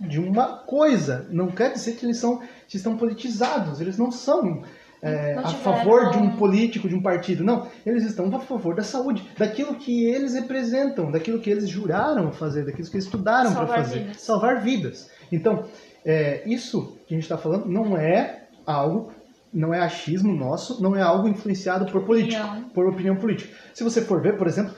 de 0.00 0.18
uma 0.18 0.56
coisa. 0.58 1.26
Não 1.30 1.48
quer 1.48 1.72
dizer 1.72 1.92
que 1.96 2.06
eles 2.06 2.16
são, 2.16 2.40
que 2.66 2.76
estão 2.76 2.96
politizados. 2.96 3.80
Eles 3.80 3.96
não 3.98 4.10
são 4.10 4.62
é, 5.04 5.34
a 5.34 5.48
favor 5.48 6.10
de 6.10 6.16
um 6.16 6.30
político, 6.30 6.88
de 6.88 6.94
um 6.94 7.02
partido. 7.02 7.44
Não, 7.44 7.68
eles 7.84 8.04
estão 8.04 8.34
a 8.34 8.40
favor 8.40 8.74
da 8.74 8.82
saúde, 8.82 9.22
daquilo 9.36 9.74
que 9.74 10.06
eles 10.06 10.32
representam, 10.32 11.10
daquilo 11.10 11.38
que 11.38 11.50
eles 11.50 11.68
juraram 11.68 12.32
fazer, 12.32 12.64
daquilo 12.64 12.88
que 12.88 12.96
eles 12.96 13.04
estudaram 13.04 13.52
para 13.54 13.66
fazer, 13.66 13.98
vidas. 14.00 14.20
salvar 14.22 14.62
vidas. 14.62 15.10
Então, 15.30 15.64
é, 16.06 16.42
isso 16.46 16.96
que 17.06 17.14
a 17.14 17.16
gente 17.16 17.24
está 17.24 17.36
falando 17.36 17.66
não 17.66 17.98
é 17.98 18.44
algo, 18.66 19.12
não 19.52 19.74
é 19.74 19.80
achismo 19.80 20.32
nosso, 20.32 20.82
não 20.82 20.96
é 20.96 21.02
algo 21.02 21.28
influenciado 21.28 21.84
por 21.92 22.06
político, 22.06 22.42
Opinião. 22.42 22.68
por 22.70 22.88
opinião 22.88 23.16
política. 23.16 23.54
Se 23.74 23.84
você 23.84 24.00
for 24.00 24.22
ver, 24.22 24.38
por 24.38 24.46
exemplo, 24.46 24.74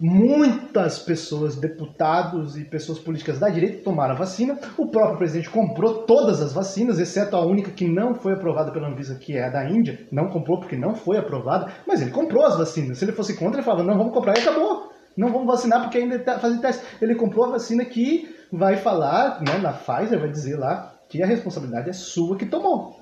muitas 0.00 0.98
pessoas, 0.98 1.56
deputados 1.56 2.56
e 2.56 2.64
pessoas 2.64 2.98
políticas 2.98 3.38
da 3.38 3.48
direita 3.48 3.82
tomaram 3.82 4.14
a 4.14 4.18
vacina. 4.18 4.58
O 4.76 4.86
próprio 4.86 5.18
presidente 5.18 5.50
comprou 5.50 6.02
todas 6.02 6.40
as 6.40 6.52
vacinas, 6.52 6.98
exceto 6.98 7.36
a 7.36 7.44
única 7.44 7.70
que 7.70 7.86
não 7.86 8.14
foi 8.14 8.34
aprovada 8.34 8.70
pela 8.70 8.88
Anvisa, 8.88 9.16
que 9.16 9.36
é 9.36 9.44
a 9.44 9.50
da 9.50 9.68
Índia. 9.68 10.06
Não 10.10 10.28
comprou 10.28 10.58
porque 10.58 10.76
não 10.76 10.94
foi 10.94 11.16
aprovada, 11.16 11.72
mas 11.86 12.00
ele 12.00 12.10
comprou 12.10 12.44
as 12.44 12.56
vacinas. 12.56 12.98
Se 12.98 13.04
ele 13.04 13.12
fosse 13.12 13.36
contra, 13.36 13.58
ele 13.58 13.64
falava: 13.64 13.82
não, 13.82 13.98
vamos 13.98 14.12
comprar 14.12 14.36
e 14.36 14.40
acabou. 14.40 14.92
Não 15.16 15.32
vamos 15.32 15.48
vacinar 15.48 15.82
porque 15.82 15.98
ainda 15.98 16.14
está 16.14 16.38
fazendo 16.38 16.60
teste. 16.60 16.84
Ele 17.02 17.14
comprou 17.14 17.46
a 17.46 17.50
vacina 17.50 17.84
que 17.84 18.36
vai 18.52 18.76
falar, 18.76 19.42
né, 19.42 19.58
na 19.58 19.72
Pfizer, 19.72 20.20
vai 20.20 20.30
dizer 20.30 20.56
lá 20.56 20.94
que 21.08 21.22
a 21.22 21.26
responsabilidade 21.26 21.90
é 21.90 21.92
sua 21.92 22.36
que 22.36 22.46
tomou. 22.46 22.97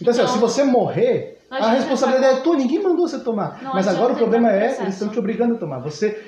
Então, 0.00 0.12
assim, 0.12 0.20
Então, 0.22 0.34
se 0.34 0.38
você 0.38 0.64
morrer, 0.64 1.38
a 1.50 1.70
responsabilidade 1.70 2.38
é 2.38 2.42
tua, 2.42 2.56
ninguém 2.56 2.82
mandou 2.82 3.08
você 3.08 3.18
tomar. 3.20 3.62
Não 3.62 3.74
Mas 3.74 3.88
agora 3.88 4.12
o 4.12 4.16
problema 4.16 4.52
é, 4.52 4.80
eles 4.80 4.94
estão 4.94 5.08
te 5.08 5.18
obrigando 5.18 5.54
a 5.54 5.58
tomar. 5.58 5.78
Você 5.80 6.22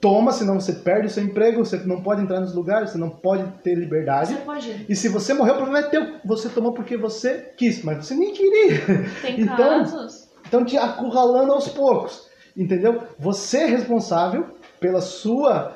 toma, 0.00 0.32
senão 0.32 0.60
você 0.60 0.72
perde 0.72 1.06
o 1.06 1.10
seu 1.10 1.24
emprego, 1.24 1.64
você 1.64 1.78
não 1.78 2.02
pode 2.02 2.22
entrar 2.22 2.40
nos 2.40 2.54
lugares, 2.54 2.90
você 2.90 2.98
não 2.98 3.10
pode 3.10 3.44
ter 3.62 3.74
liberdade. 3.74 4.34
Você 4.34 4.40
pode 4.40 4.68
ir. 4.68 4.86
E 4.88 4.94
se 4.94 5.08
você 5.08 5.32
morrer, 5.34 5.52
o 5.52 5.56
problema 5.56 5.78
é 5.78 5.82
teu. 5.90 6.16
Você 6.24 6.48
tomou 6.48 6.72
porque 6.72 6.96
você 6.96 7.52
quis, 7.56 7.82
mas 7.82 8.04
você 8.06 8.14
nem 8.14 8.32
queria. 8.32 8.80
Tem 9.22 9.40
Então, 9.46 9.56
casos. 9.56 10.28
Estão 10.44 10.64
te 10.64 10.76
acurralando 10.76 11.52
aos 11.52 11.68
poucos. 11.68 12.26
Entendeu? 12.56 13.02
Você 13.18 13.58
é 13.58 13.66
responsável 13.66 14.46
pela 14.78 15.00
sua 15.00 15.74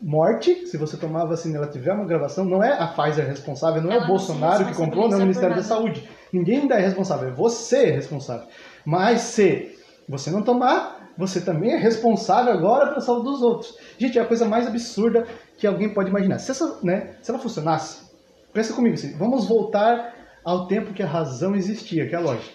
morte. 0.00 0.66
Se 0.66 0.76
você 0.76 0.96
tomar 0.96 1.22
a 1.22 1.26
vacina 1.26 1.56
ela 1.58 1.66
tiver 1.66 1.92
uma 1.92 2.04
gravação, 2.04 2.44
não 2.44 2.62
é 2.62 2.72
a 2.72 2.86
Pfizer 2.86 3.26
responsável, 3.26 3.82
não 3.82 3.90
é 3.90 3.96
Ela 3.96 4.04
o 4.04 4.08
Bolsonaro 4.08 4.64
que 4.64 4.74
comprou, 4.74 5.08
não 5.08 5.14
é 5.14 5.16
o 5.16 5.22
Ministério 5.22 5.56
da. 5.56 5.62
Saúde. 5.62 6.08
Ninguém 6.36 6.60
ainda 6.60 6.74
é 6.74 6.82
responsável, 6.82 7.28
é 7.28 7.32
você 7.32 7.90
responsável. 7.90 8.46
Mas 8.84 9.22
se 9.22 9.74
você 10.06 10.30
não 10.30 10.42
tomar, 10.42 11.12
você 11.16 11.40
também 11.40 11.72
é 11.72 11.76
responsável 11.76 12.52
agora 12.52 12.88
pela 12.88 13.00
saúde 13.00 13.24
dos 13.24 13.42
outros. 13.42 13.76
Gente, 13.98 14.18
é 14.18 14.22
a 14.22 14.26
coisa 14.26 14.44
mais 14.44 14.66
absurda 14.66 15.26
que 15.56 15.66
alguém 15.66 15.88
pode 15.88 16.10
imaginar. 16.10 16.38
Se, 16.38 16.50
essa, 16.50 16.78
né, 16.82 17.14
se 17.22 17.30
ela 17.30 17.40
funcionasse, 17.40 18.04
pensa 18.52 18.74
comigo 18.74 18.94
assim, 18.94 19.16
vamos 19.16 19.48
voltar 19.48 20.14
ao 20.44 20.66
tempo 20.66 20.92
que 20.92 21.02
a 21.02 21.06
razão 21.06 21.56
existia, 21.56 22.06
que 22.06 22.14
é 22.14 22.18
a 22.18 22.20
lógica. 22.20 22.54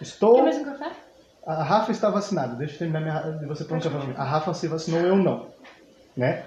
Estou. 0.00 0.34
Quer 0.34 0.42
mais 0.42 0.58
um 0.58 0.64
café? 0.64 0.90
A 1.46 1.62
Rafa 1.62 1.92
está 1.92 2.10
vacinada. 2.10 2.56
Deixa 2.56 2.74
eu 2.74 2.78
terminar 2.78 3.00
minha. 3.00 3.46
Você 3.48 3.64
pergunta 3.64 3.88
pra 3.88 4.04
mim. 4.04 4.14
A 4.16 4.24
Rafa 4.24 4.52
se 4.52 4.66
vacinou, 4.68 5.00
eu 5.00 5.16
não. 5.16 5.46
Né? 6.16 6.44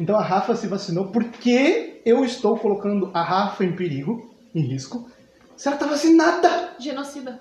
Então 0.00 0.16
a 0.16 0.22
Rafa 0.22 0.54
se 0.54 0.66
vacinou 0.66 1.08
porque 1.08 2.00
eu 2.06 2.24
estou 2.24 2.56
colocando 2.56 3.10
a 3.12 3.22
Rafa 3.22 3.64
em 3.64 3.76
perigo, 3.76 4.34
em 4.54 4.62
risco. 4.62 5.10
Se 5.56 5.68
ela 5.68 5.76
está 5.76 5.86
vacinada! 5.86 6.70
Genocida. 6.78 7.40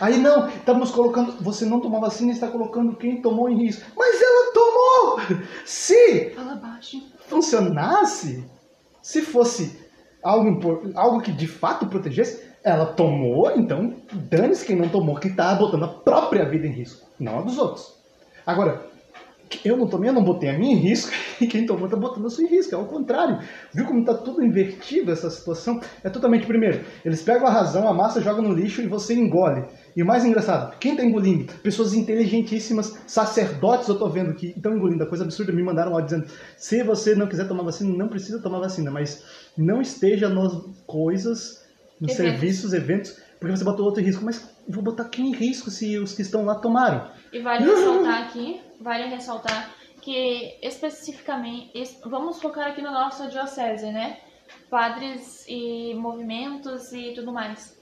Aí 0.00 0.18
não, 0.18 0.48
estamos 0.48 0.90
colocando. 0.90 1.32
Você 1.40 1.64
não 1.64 1.80
tomou 1.80 2.00
vacina 2.00 2.30
e 2.30 2.34
está 2.34 2.48
colocando 2.48 2.96
quem 2.96 3.22
tomou 3.22 3.48
em 3.48 3.64
risco. 3.64 3.84
Mas 3.96 4.20
ela 4.20 4.52
tomou! 4.52 5.20
Se 5.64 6.30
Fala 6.30 6.56
baixo. 6.56 7.00
funcionasse, 7.28 8.44
se 9.00 9.22
fosse 9.22 9.80
algo, 10.22 10.92
algo 10.94 11.20
que 11.20 11.32
de 11.32 11.46
fato 11.46 11.86
protegesse, 11.86 12.44
ela 12.64 12.86
tomou, 12.86 13.50
então 13.56 13.96
dane-se 14.12 14.64
quem 14.64 14.76
não 14.76 14.88
tomou, 14.88 15.16
que 15.16 15.28
está 15.28 15.54
botando 15.54 15.84
a 15.84 15.88
própria 15.88 16.44
vida 16.48 16.66
em 16.66 16.72
risco, 16.72 17.08
não 17.18 17.40
a 17.40 17.42
dos 17.42 17.58
outros. 17.58 17.94
Agora, 18.46 18.86
eu 19.64 19.76
não 19.76 19.86
tomei, 19.86 20.10
eu 20.10 20.14
não 20.14 20.24
botei 20.24 20.48
a 20.50 20.58
minha 20.58 20.74
em 20.74 20.78
risco, 20.78 21.12
e 21.40 21.46
quem 21.46 21.66
tomou 21.66 21.88
tá 21.88 21.96
botando 21.96 22.26
a 22.26 22.30
sua 22.30 22.44
em 22.44 22.48
risco. 22.48 22.74
É 22.74 22.78
o 22.78 22.86
contrário. 22.86 23.38
Viu 23.72 23.86
como 23.86 24.04
tá 24.04 24.14
tudo 24.14 24.42
invertido 24.42 25.10
essa 25.10 25.28
situação? 25.30 25.80
É 26.02 26.08
totalmente, 26.10 26.46
primeiro, 26.46 26.84
eles 27.04 27.22
pegam 27.22 27.46
a 27.46 27.50
razão, 27.50 27.88
a 27.88 27.92
massa, 27.94 28.20
jogam 28.20 28.42
no 28.42 28.54
lixo 28.54 28.80
e 28.82 28.86
você 28.86 29.14
engole. 29.14 29.64
E 29.94 30.02
o 30.02 30.06
mais 30.06 30.24
engraçado, 30.24 30.76
quem 30.78 30.96
tá 30.96 31.04
engolindo? 31.04 31.52
Pessoas 31.62 31.92
inteligentíssimas, 31.92 32.96
sacerdotes, 33.06 33.88
eu 33.88 33.98
tô 33.98 34.08
vendo 34.08 34.34
que 34.34 34.48
estão 34.48 34.74
engolindo 34.74 35.02
a 35.02 35.06
coisa 35.06 35.24
absurda. 35.24 35.52
Me 35.52 35.62
mandaram 35.62 35.92
áudio 35.92 36.06
dizendo: 36.06 36.26
se 36.56 36.82
você 36.82 37.14
não 37.14 37.26
quiser 37.26 37.46
tomar 37.46 37.62
vacina, 37.62 37.94
não 37.96 38.08
precisa 38.08 38.40
tomar 38.40 38.60
vacina, 38.60 38.90
mas 38.90 39.22
não 39.56 39.82
esteja 39.82 40.28
nas 40.28 40.52
coisas, 40.86 41.62
nos 42.00 42.12
Eventos. 42.12 42.16
serviços, 42.16 42.72
eventos, 42.72 43.16
porque 43.42 43.56
você 43.56 43.64
botou 43.64 43.84
outro 43.84 44.00
em 44.00 44.04
risco. 44.06 44.24
Mas 44.24 44.48
vou 44.68 44.82
botar 44.82 45.08
quem 45.08 45.26
em 45.30 45.34
risco 45.34 45.68
se 45.68 45.98
os 45.98 46.14
que 46.14 46.22
estão 46.22 46.44
lá 46.44 46.54
tomaram? 46.54 47.10
E 47.32 47.40
vale 47.40 47.64
ressaltar 47.68 48.22
aqui, 48.22 48.60
vale 48.80 49.04
ressaltar 49.08 49.70
que 50.00 50.56
especificamente, 50.62 51.70
es- 51.74 52.00
vamos 52.04 52.40
focar 52.40 52.68
aqui 52.68 52.80
na 52.80 52.92
nossa 52.92 53.26
diocese, 53.28 53.86
né? 53.90 54.18
Padres 54.70 55.44
e 55.48 55.92
movimentos 55.94 56.92
e 56.92 57.12
tudo 57.14 57.32
mais. 57.32 57.76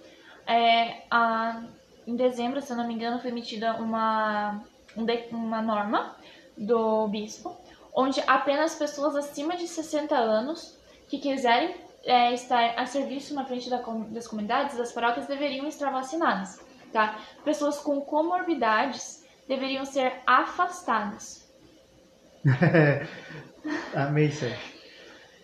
É, 0.47 1.03
a, 1.11 1.63
em 2.07 2.17
dezembro, 2.17 2.61
se 2.61 2.73
eu 2.73 2.77
não 2.77 2.89
me 2.89 2.95
engano, 2.95 3.21
foi 3.21 3.31
emitida 3.31 3.75
uma, 3.75 4.63
um 4.97 5.07
uma 5.37 5.63
norma 5.63 6.17
do 6.57 7.07
bispo, 7.09 7.57
onde 7.95 8.23
apenas 8.27 8.75
pessoas 8.75 9.15
acima 9.15 9.57
de 9.57 9.69
60 9.69 10.15
anos 10.17 10.79
que 11.09 11.19
quiserem 11.19 11.75
é, 12.05 12.33
estar 12.33 12.75
a 12.79 12.87
serviço 12.87 13.35
na 13.35 13.45
frente 13.45 13.69
da 13.69 13.79
das 14.09 14.27
comunidades, 14.27 14.77
das 14.77 14.93
paróquias, 14.93 15.27
deveriam 15.27 15.67
estar 15.67 15.91
vacinadas. 15.91 16.61
Tá? 16.93 17.19
Pessoas 17.45 17.79
com 17.79 18.01
comorbidades 18.01 19.25
deveriam 19.47 19.85
ser 19.85 20.13
afastadas. 20.27 21.49
Amei, 23.95 24.31
Sérgio. 24.31 24.81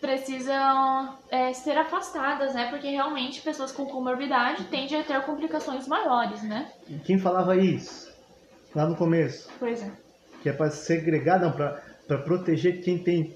Precisam 0.00 1.18
é, 1.30 1.52
ser 1.52 1.76
afastadas, 1.76 2.54
né? 2.54 2.68
Porque 2.70 2.88
realmente 2.88 3.40
pessoas 3.42 3.72
com 3.72 3.86
comorbidade 3.86 4.64
tendem 4.64 5.00
a 5.00 5.04
ter 5.04 5.20
complicações 5.22 5.88
maiores, 5.88 6.42
né? 6.42 6.70
Quem 7.04 7.18
falava 7.18 7.56
isso? 7.56 8.14
Lá 8.74 8.86
no 8.86 8.96
começo. 8.96 9.50
Pois 9.58 9.82
é. 9.82 9.90
Que 10.42 10.50
é 10.50 10.52
para 10.52 10.70
segregar, 10.70 11.40
não, 11.40 11.52
para 11.52 12.18
proteger 12.18 12.82
quem 12.82 13.02
tem 13.02 13.35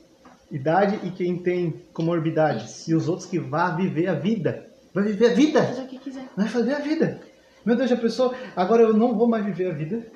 idade 0.50 0.98
e 1.02 1.10
quem 1.10 1.38
tem 1.38 1.82
comorbidade. 1.92 2.66
Isso. 2.66 2.90
E 2.90 2.94
os 2.94 3.08
outros 3.08 3.28
que 3.28 3.38
vá 3.38 3.70
viver 3.70 4.08
a 4.08 4.14
vida. 4.14 4.66
Vai 4.92 5.04
viver 5.04 5.30
a 5.30 5.34
vida! 5.34 5.62
Fazer 5.62 5.82
o 5.82 5.86
que 5.86 5.98
quiser. 5.98 6.28
Vai 6.36 6.48
fazer 6.48 6.74
a 6.74 6.80
vida. 6.80 7.20
Meu 7.64 7.76
Deus, 7.76 7.90
já 7.90 7.96
pensou? 7.96 8.34
Agora 8.56 8.82
eu 8.82 8.94
não 8.94 9.16
vou 9.16 9.28
mais 9.28 9.44
viver 9.44 9.70
a 9.70 9.74
vida. 9.74 10.06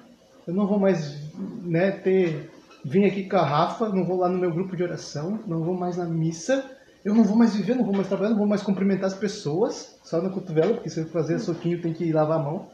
Eu 0.46 0.54
não 0.54 0.66
vou 0.66 0.78
mais, 0.78 1.18
né, 1.62 1.90
ter. 1.90 2.50
Vim 2.84 3.06
aqui 3.06 3.28
com 3.28 3.36
a 3.36 3.44
Rafa, 3.44 3.88
não 3.88 4.04
vou 4.04 4.18
lá 4.18 4.28
no 4.28 4.38
meu 4.38 4.52
grupo 4.52 4.76
de 4.76 4.82
oração, 4.82 5.40
não 5.46 5.62
vou 5.62 5.74
mais 5.74 5.96
na 5.96 6.04
missa. 6.04 6.64
Eu 7.04 7.14
não 7.14 7.22
vou 7.24 7.36
mais 7.36 7.54
viver, 7.54 7.74
não 7.74 7.84
vou 7.84 7.94
mais 7.94 8.08
trabalhar, 8.08 8.30
não 8.30 8.38
vou 8.38 8.46
mais 8.46 8.62
cumprimentar 8.62 9.06
as 9.06 9.14
pessoas, 9.14 9.98
só 10.02 10.22
no 10.22 10.30
cotovelo, 10.30 10.74
porque 10.74 10.88
se 10.88 11.00
eu 11.00 11.06
fazer 11.06 11.38
soquinho 11.38 11.80
tem 11.80 11.92
que 11.92 12.10
lavar 12.12 12.40
a 12.40 12.42
mão. 12.42 12.68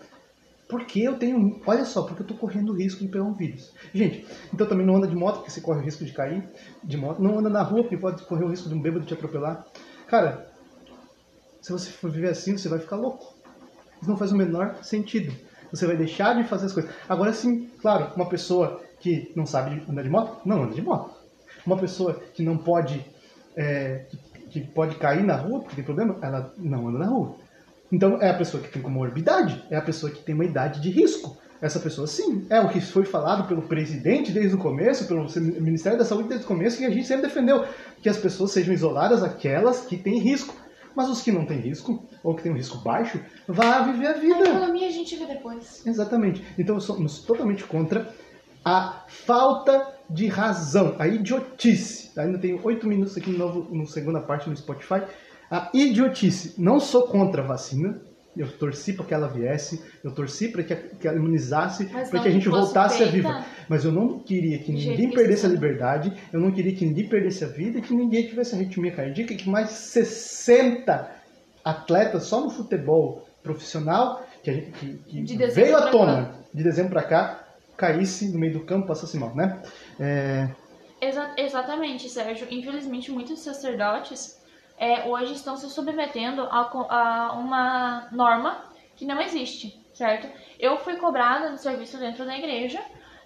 Porque 0.70 1.00
eu 1.00 1.18
tenho. 1.18 1.60
Olha 1.66 1.84
só, 1.84 2.02
porque 2.02 2.22
eu 2.22 2.26
tô 2.26 2.34
correndo 2.34 2.72
risco 2.72 3.00
de 3.00 3.08
pegar 3.08 3.24
um 3.24 3.34
vírus. 3.34 3.72
Gente, 3.92 4.26
então 4.54 4.66
também 4.66 4.86
não 4.86 4.96
anda 4.96 5.08
de 5.08 5.16
moto, 5.16 5.36
porque 5.36 5.50
você 5.50 5.60
corre 5.60 5.80
o 5.80 5.84
risco 5.84 6.04
de 6.04 6.12
cair 6.12 6.48
de 6.82 6.96
moto. 6.96 7.20
Não 7.20 7.38
anda 7.38 7.50
na 7.50 7.62
rua, 7.62 7.82
porque 7.82 7.96
pode 7.96 8.22
correr 8.24 8.44
o 8.44 8.48
risco 8.48 8.68
de 8.68 8.74
um 8.74 8.80
bêbado 8.80 9.04
te 9.04 9.14
atropelar. 9.14 9.66
Cara, 10.06 10.50
se 11.60 11.72
você 11.72 11.90
for 11.90 12.10
viver 12.10 12.28
assim, 12.28 12.56
você 12.56 12.68
vai 12.68 12.78
ficar 12.78 12.96
louco. 12.96 13.34
Isso 14.00 14.08
não 14.08 14.16
faz 14.16 14.32
o 14.32 14.36
menor 14.36 14.76
sentido. 14.82 15.34
Você 15.70 15.86
vai 15.86 15.96
deixar 15.96 16.34
de 16.34 16.48
fazer 16.48 16.66
as 16.66 16.72
coisas. 16.72 16.90
Agora 17.08 17.32
sim, 17.32 17.68
claro, 17.80 18.12
uma 18.16 18.28
pessoa 18.28 18.80
que 18.98 19.32
não 19.36 19.46
sabe 19.46 19.82
andar 19.88 20.02
de 20.02 20.10
moto, 20.10 20.40
não 20.46 20.62
anda 20.62 20.74
de 20.74 20.82
moto. 20.82 21.14
Uma 21.66 21.76
pessoa 21.76 22.14
que 22.14 22.42
não 22.42 22.56
pode, 22.56 23.04
é, 23.56 24.06
que 24.50 24.60
pode 24.60 24.96
cair 24.96 25.22
na 25.22 25.36
rua, 25.36 25.60
porque 25.60 25.76
tem 25.76 25.84
problema, 25.84 26.18
ela 26.22 26.52
não 26.58 26.88
anda 26.88 26.98
na 26.98 27.06
rua. 27.06 27.36
Então 27.92 28.20
é 28.20 28.30
a 28.30 28.34
pessoa 28.34 28.62
que 28.62 28.70
tem 28.70 28.80
comorbidade, 28.80 29.64
é 29.70 29.76
a 29.76 29.82
pessoa 29.82 30.12
que 30.12 30.22
tem 30.22 30.34
uma 30.34 30.44
idade 30.44 30.80
de 30.80 30.90
risco. 30.90 31.36
Essa 31.60 31.78
pessoa 31.78 32.06
sim, 32.06 32.46
é 32.48 32.58
o 32.58 32.70
que 32.70 32.80
foi 32.80 33.04
falado 33.04 33.46
pelo 33.46 33.62
presidente 33.62 34.32
desde 34.32 34.54
o 34.54 34.58
começo, 34.58 35.06
pelo 35.06 35.26
Ministério 35.60 35.98
da 35.98 36.04
Saúde 36.06 36.28
desde 36.28 36.46
o 36.46 36.48
começo, 36.48 36.80
e 36.80 36.86
a 36.86 36.90
gente 36.90 37.06
sempre 37.06 37.26
defendeu 37.26 37.66
que 38.00 38.08
as 38.08 38.16
pessoas 38.16 38.52
sejam 38.52 38.72
isoladas, 38.72 39.22
aquelas 39.22 39.80
que 39.82 39.98
têm 39.98 40.18
risco. 40.18 40.54
Mas 40.96 41.08
os 41.08 41.22
que 41.22 41.30
não 41.30 41.46
têm 41.46 41.58
risco, 41.58 42.04
ou 42.22 42.34
que 42.34 42.42
têm 42.42 42.50
um 42.50 42.56
risco 42.56 42.78
baixo, 42.78 43.20
vá 43.46 43.82
viver 43.82 44.06
a 44.06 44.10
A 44.10 44.14
vida. 44.14 44.48
economia 44.48 44.88
a 44.88 44.90
gente 44.90 45.14
vê 45.16 45.26
depois. 45.26 45.86
Exatamente. 45.86 46.42
Então 46.58 46.80
somos 46.80 47.22
totalmente 47.22 47.62
contra 47.64 48.12
a 48.64 49.04
falta 49.06 49.94
de 50.08 50.26
razão, 50.26 50.96
a 50.98 51.06
idiotice. 51.06 52.10
Ainda 52.18 52.38
tenho 52.38 52.60
oito 52.64 52.86
minutos 52.88 53.16
aqui 53.16 53.30
de 53.30 53.38
novo 53.38 53.68
no 53.70 53.86
segunda 53.86 54.20
parte 54.20 54.50
no 54.50 54.56
Spotify. 54.56 55.02
A 55.50 55.70
idiotice. 55.74 56.54
Não 56.58 56.78
sou 56.78 57.02
contra 57.08 57.42
a 57.42 57.46
vacina. 57.46 58.00
Eu 58.36 58.46
torci 58.48 58.92
para 58.92 59.04
que 59.04 59.12
ela 59.12 59.26
viesse, 59.26 59.82
eu 60.04 60.14
torci 60.14 60.48
para 60.48 60.62
que, 60.62 60.74
que 60.74 61.08
ela 61.08 61.16
imunizasse, 61.16 61.86
para 61.86 62.20
que 62.20 62.28
a 62.28 62.30
gente 62.30 62.48
voltasse 62.48 62.94
a 62.94 62.98
feita 62.98 63.12
viva. 63.12 63.44
Mas 63.68 63.84
eu 63.84 63.90
não 63.90 64.20
queria 64.20 64.56
que 64.60 64.70
ninguém 64.70 65.10
perdesse 65.10 65.46
a 65.46 65.48
liberdade, 65.48 66.12
eu 66.32 66.38
não 66.38 66.52
queria 66.52 66.72
que 66.72 66.86
ninguém 66.86 67.08
perdesse 67.08 67.44
a 67.44 67.48
vida, 67.48 67.80
que 67.80 67.92
ninguém 67.92 68.28
tivesse 68.28 68.54
arritmia 68.54 68.92
cardíaca, 68.92 69.34
que 69.34 69.48
mais 69.50 69.70
60 69.70 71.10
atletas 71.64 72.22
só 72.24 72.40
no 72.40 72.50
futebol 72.50 73.26
profissional, 73.42 74.24
que, 74.44 74.52
gente, 74.52 74.70
que, 74.70 75.24
que 75.24 75.46
veio 75.48 75.76
à 75.76 75.90
tona 75.90 76.26
cá. 76.26 76.34
de 76.54 76.62
dezembro 76.62 76.92
para 76.92 77.02
cá, 77.02 77.44
caísse 77.76 78.28
no 78.28 78.38
meio 78.38 78.52
do 78.52 78.60
campo, 78.60 78.86
passasse 78.86 79.18
mal, 79.18 79.34
né? 79.34 79.60
É, 79.98 80.48
Exa- 81.00 81.34
exatamente, 81.36 82.08
Sérgio. 82.08 82.46
Infelizmente, 82.50 83.10
muitos 83.10 83.40
sacerdotes 83.40 84.38
é, 84.80 85.06
hoje 85.06 85.34
estão 85.34 85.58
se 85.58 85.68
submetendo 85.68 86.42
a, 86.50 86.60
a 86.88 87.32
uma 87.34 88.08
norma 88.10 88.64
que 88.96 89.04
não 89.04 89.20
existe, 89.20 89.78
certo? 89.92 90.26
Eu 90.58 90.78
fui 90.78 90.96
cobrada 90.96 91.50
no 91.50 91.58
serviço 91.58 91.98
dentro 91.98 92.24
da 92.24 92.36
igreja, 92.36 92.80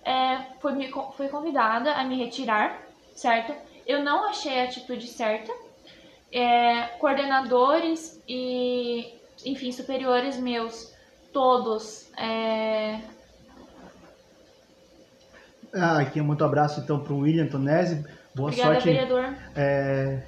é, 0.04 0.38
fui, 0.60 0.72
me 0.72 0.90
fui 1.16 1.28
convidada 1.28 1.92
a 1.92 2.02
me 2.02 2.18
retirar, 2.18 2.82
certo? 3.14 3.54
Eu 3.86 4.02
não 4.02 4.24
achei 4.28 4.60
a 4.60 4.64
atitude 4.64 5.06
certa. 5.06 5.52
É, 6.32 6.88
coordenadores 6.98 8.20
e, 8.28 9.14
enfim, 9.44 9.70
superiores 9.70 10.36
meus, 10.36 10.92
todos, 11.32 12.10
é, 12.16 12.98
Ah, 15.72 15.98
aqui 16.00 16.20
muito 16.20 16.44
abraço 16.44 16.80
então 16.80 17.00
para 17.00 17.12
o 17.12 17.20
William 17.20 17.46
Tonese. 17.46 18.04
Boa 18.34 18.48
obrigada, 18.48 18.74
sorte. 18.74 18.88
vereador. 18.88 19.34
É, 19.56 20.22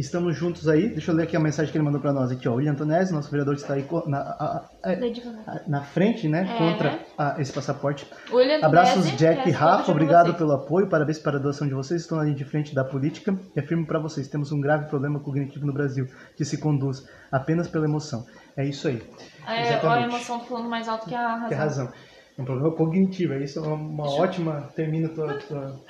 estamos 0.00 0.36
juntos 0.36 0.68
aí. 0.68 0.88
Deixa 0.88 1.10
eu 1.10 1.14
ler 1.16 1.24
aqui 1.24 1.36
a 1.36 1.40
mensagem 1.40 1.70
que 1.72 1.76
ele 1.78 1.84
mandou 1.84 2.00
para 2.00 2.12
nós 2.12 2.30
aqui, 2.30 2.48
ó. 2.48 2.54
William 2.54 2.74
Tonese, 2.74 3.12
nosso 3.12 3.30
vereador 3.30 3.54
está 3.54 3.74
aí 3.74 3.86
na, 4.06 4.18
a- 4.18 4.64
a- 4.84 4.90
advogada. 4.90 5.42
a- 5.46 5.60
na 5.68 5.82
frente, 5.82 6.28
né? 6.28 6.46
É, 6.54 6.58
contra 6.58 6.90
né? 6.92 7.00
a- 7.16 7.36
esse 7.40 7.52
passaporte. 7.52 8.06
William 8.32 8.60
Abraços 8.62 9.10
Jack 9.16 9.48
e 9.48 9.52
Rafa, 9.52 9.90
obrigado 9.90 10.34
pelo 10.34 10.52
apoio, 10.52 10.86
parabéns 10.88 11.18
para 11.18 11.36
a 11.38 11.40
doação 11.40 11.66
de 11.66 11.74
vocês. 11.74 12.02
Estou 12.02 12.18
na 12.18 12.24
linha 12.24 12.36
de 12.36 12.44
frente 12.44 12.74
da 12.74 12.84
política 12.84 13.36
e 13.54 13.60
afirmo 13.60 13.86
para 13.86 13.98
vocês: 13.98 14.28
temos 14.28 14.52
um 14.52 14.60
grave 14.60 14.86
problema 14.88 15.18
cognitivo 15.20 15.66
no 15.66 15.72
Brasil 15.72 16.06
que 16.36 16.44
se 16.44 16.58
conduz 16.58 17.06
apenas 17.32 17.68
pela 17.68 17.84
emoção. 17.86 18.26
É 18.56 18.64
isso 18.64 18.88
aí. 18.88 19.02
É, 19.48 19.68
Exatamente. 19.68 20.04
a 20.04 20.08
emoção 20.08 20.40
falando 20.40 20.68
mais 20.68 20.88
alto 20.88 21.06
que 21.08 21.14
a 21.14 21.28
razão. 21.28 21.48
Que 21.48 21.54
é 21.54 21.56
razão. 21.56 21.92
É 22.38 22.42
um 22.42 22.44
problema 22.44 22.70
cognitivo. 22.72 23.32
É 23.32 23.42
isso, 23.42 23.58
é 23.58 23.62
uma 23.62 24.04
ótima. 24.10 24.68
Termina 24.76 25.08
tua. 25.08 25.34
tua... 25.34 25.80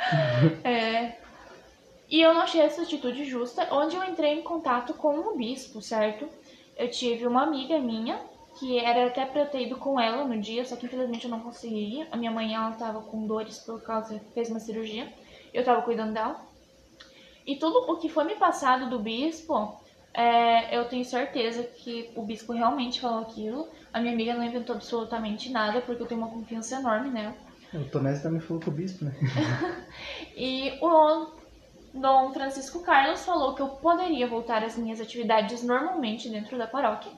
É. 0.62 1.12
E 2.08 2.20
eu 2.20 2.32
não 2.32 2.42
achei 2.42 2.60
essa 2.60 2.82
atitude 2.82 3.24
justa, 3.24 3.66
onde 3.72 3.96
eu 3.96 4.04
entrei 4.04 4.34
em 4.38 4.42
contato 4.42 4.94
com 4.94 5.18
o 5.18 5.36
bispo, 5.36 5.82
certo? 5.82 6.28
Eu 6.76 6.90
tive 6.90 7.26
uma 7.26 7.42
amiga 7.42 7.78
minha, 7.80 8.20
que 8.58 8.78
era 8.78 9.06
até 9.06 9.24
pra 9.26 9.42
eu 9.42 9.46
ter 9.46 9.66
ido 9.66 9.76
com 9.76 9.98
ela 9.98 10.24
no 10.24 10.40
dia, 10.40 10.64
só 10.64 10.76
que 10.76 10.86
infelizmente 10.86 11.24
eu 11.24 11.30
não 11.30 11.40
consegui 11.40 12.00
ir. 12.00 12.08
A 12.10 12.16
minha 12.16 12.30
mãe, 12.30 12.54
ela 12.54 12.72
tava 12.72 13.00
com 13.00 13.26
dores 13.26 13.58
por 13.58 13.82
causa, 13.82 14.20
fez 14.34 14.48
uma 14.48 14.60
cirurgia. 14.60 15.12
Eu 15.52 15.64
tava 15.64 15.82
cuidando 15.82 16.12
dela. 16.12 16.40
E 17.46 17.56
tudo 17.56 17.90
o 17.90 17.96
que 17.96 18.08
foi 18.08 18.24
me 18.24 18.36
passado 18.36 18.88
do 18.88 18.98
bispo, 18.98 19.76
é, 20.12 20.76
eu 20.76 20.88
tenho 20.88 21.04
certeza 21.04 21.62
que 21.62 22.10
o 22.14 22.22
bispo 22.22 22.52
realmente 22.52 23.00
falou 23.00 23.20
aquilo. 23.20 23.68
A 23.92 24.00
minha 24.00 24.12
amiga 24.12 24.34
não 24.34 24.44
inventou 24.44 24.74
absolutamente 24.74 25.50
nada, 25.50 25.80
porque 25.80 26.02
eu 26.02 26.06
tenho 26.06 26.20
uma 26.20 26.30
confiança 26.30 26.76
enorme 26.76 27.10
nela. 27.10 27.34
O 27.74 27.84
Tonés 27.84 28.22
também 28.22 28.40
falou 28.40 28.62
com 28.62 28.70
o 28.70 28.74
bispo, 28.74 29.04
né? 29.04 29.14
E 30.36 30.78
o 30.82 31.35
Dom 31.96 32.32
Francisco 32.32 32.80
Carlos 32.80 33.24
falou 33.24 33.54
que 33.54 33.62
eu 33.62 33.68
poderia 33.68 34.26
voltar 34.26 34.62
às 34.62 34.76
minhas 34.76 35.00
atividades 35.00 35.62
normalmente 35.62 36.28
dentro 36.28 36.58
da 36.58 36.66
paróquia 36.66 37.10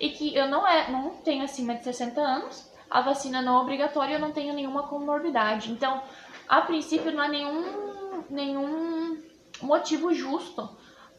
e 0.00 0.10
que 0.10 0.34
eu 0.34 0.48
não, 0.48 0.66
é, 0.66 0.90
não 0.90 1.10
tenho 1.16 1.44
acima 1.44 1.74
de 1.74 1.84
60 1.84 2.20
anos, 2.20 2.70
a 2.90 3.00
vacina 3.00 3.40
não 3.40 3.56
é 3.56 3.60
obrigatória 3.60 4.12
e 4.12 4.14
eu 4.14 4.20
não 4.20 4.32
tenho 4.32 4.52
nenhuma 4.52 4.88
comorbidade. 4.88 5.70
Então, 5.70 6.02
a 6.48 6.60
princípio, 6.60 7.12
não 7.12 7.22
há 7.22 7.28
nenhum, 7.28 8.24
nenhum 8.28 9.22
motivo 9.62 10.12
justo 10.12 10.68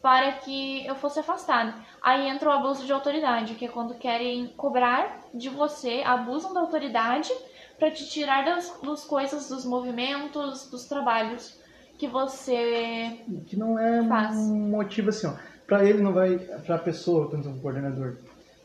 para 0.02 0.32
que 0.32 0.86
eu 0.86 0.94
fosse 0.94 1.18
afastada. 1.18 1.74
Aí 2.02 2.28
entra 2.28 2.50
o 2.50 2.52
abuso 2.52 2.84
de 2.84 2.92
autoridade, 2.92 3.54
que 3.54 3.64
é 3.64 3.68
quando 3.68 3.94
querem 3.94 4.48
cobrar 4.56 5.22
de 5.32 5.48
você, 5.48 6.02
abusam 6.04 6.52
da 6.52 6.60
autoridade 6.60 7.32
para 7.78 7.90
te 7.90 8.08
tirar 8.08 8.44
das, 8.44 8.78
das 8.80 9.04
coisas, 9.04 9.48
dos 9.48 9.64
movimentos, 9.64 10.70
dos 10.70 10.84
trabalhos 10.84 11.58
que 11.98 12.06
você 12.08 13.18
Que 13.46 13.56
não 13.56 13.78
é 13.78 14.06
Faz. 14.06 14.36
um 14.36 14.54
motivo 14.70 15.10
assim, 15.10 15.26
ó. 15.26 15.34
Pra 15.66 15.84
ele 15.84 16.02
não 16.02 16.12
vai. 16.12 16.38
Pra 16.64 16.78
pessoa, 16.78 17.28
tanto 17.30 17.48
o 17.48 17.58
coordenador. 17.60 18.16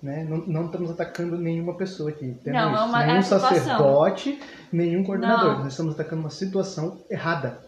Né? 0.01 0.25
Não, 0.27 0.37
não 0.37 0.65
estamos 0.65 0.89
atacando 0.89 1.37
nenhuma 1.37 1.75
pessoa 1.75 2.09
aqui. 2.09 2.35
Temos 2.43 2.59
Não, 2.59 2.75
é 2.75 2.81
uma- 2.83 3.03
é 3.03 3.07
nenhum 3.07 3.19
a 3.19 3.23
situação. 3.23 3.49
sacerdote, 3.49 4.39
nenhum 4.71 5.03
coordenador. 5.03 5.53
Não. 5.53 5.59
Nós 5.63 5.73
estamos 5.73 5.93
atacando 5.93 6.21
uma 6.21 6.29
situação 6.31 6.97
errada. 7.09 7.59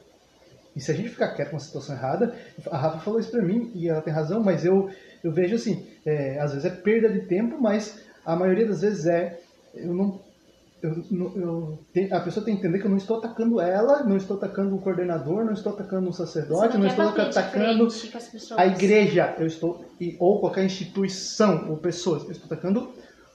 E 0.76 0.80
se 0.82 0.92
a 0.92 0.96
gente 0.96 1.10
ficar 1.10 1.28
quieto 1.36 1.50
com 1.52 1.56
uma 1.58 1.62
situação 1.62 1.96
errada, 1.96 2.36
a 2.72 2.78
Rafa 2.78 2.98
falou 3.00 3.20
isso 3.20 3.30
pra 3.30 3.44
mim 3.44 3.72
e 3.76 3.88
ela 3.88 4.02
tem 4.02 4.12
razão, 4.12 4.42
mas 4.44 4.66
eu, 4.66 4.90
eu 5.24 5.32
vejo 5.32 5.56
assim, 5.56 5.86
é, 6.04 6.40
às 6.40 6.52
vezes 6.54 6.66
é 6.66 6.72
perda 6.76 7.08
de 7.10 7.22
tempo, 7.22 7.62
mas 7.62 8.00
a 8.26 8.36
maioria 8.36 8.66
das 8.68 8.82
vezes 8.82 9.06
é, 9.06 9.40
eu 9.76 9.94
não, 9.94 10.20
eu, 10.84 11.04
não- 11.10 11.36
eu 11.38 11.80
a 12.12 12.20
pessoa 12.20 12.46
tem 12.46 12.56
que 12.56 12.60
entender 12.60 12.80
que 12.80 12.86
eu 12.86 12.90
não 12.90 12.98
estou 12.98 13.18
atacando 13.18 13.60
ela, 13.62 14.04
não 14.04 14.18
estou 14.18 14.36
atacando 14.38 14.76
um 14.76 14.80
coordenador, 14.80 15.46
não 15.46 15.54
estou 15.54 15.74
atacando 15.74 16.10
um 16.10 16.12
sacerdote, 16.12 16.78
não, 16.78 16.84
quer 16.86 16.92
estou 16.92 17.22
atacando 17.26 17.88
a 18.58 18.66
igreja, 18.68 19.36
eu 19.40 19.48
estou 19.48 19.86
ou 20.20 20.40
qualquer 20.40 20.66
instituição 20.66 21.70
ou 21.70 21.78
pessoas, 21.78 22.24
eu 22.26 22.32
estou 22.32 22.46
atacando 22.46 22.92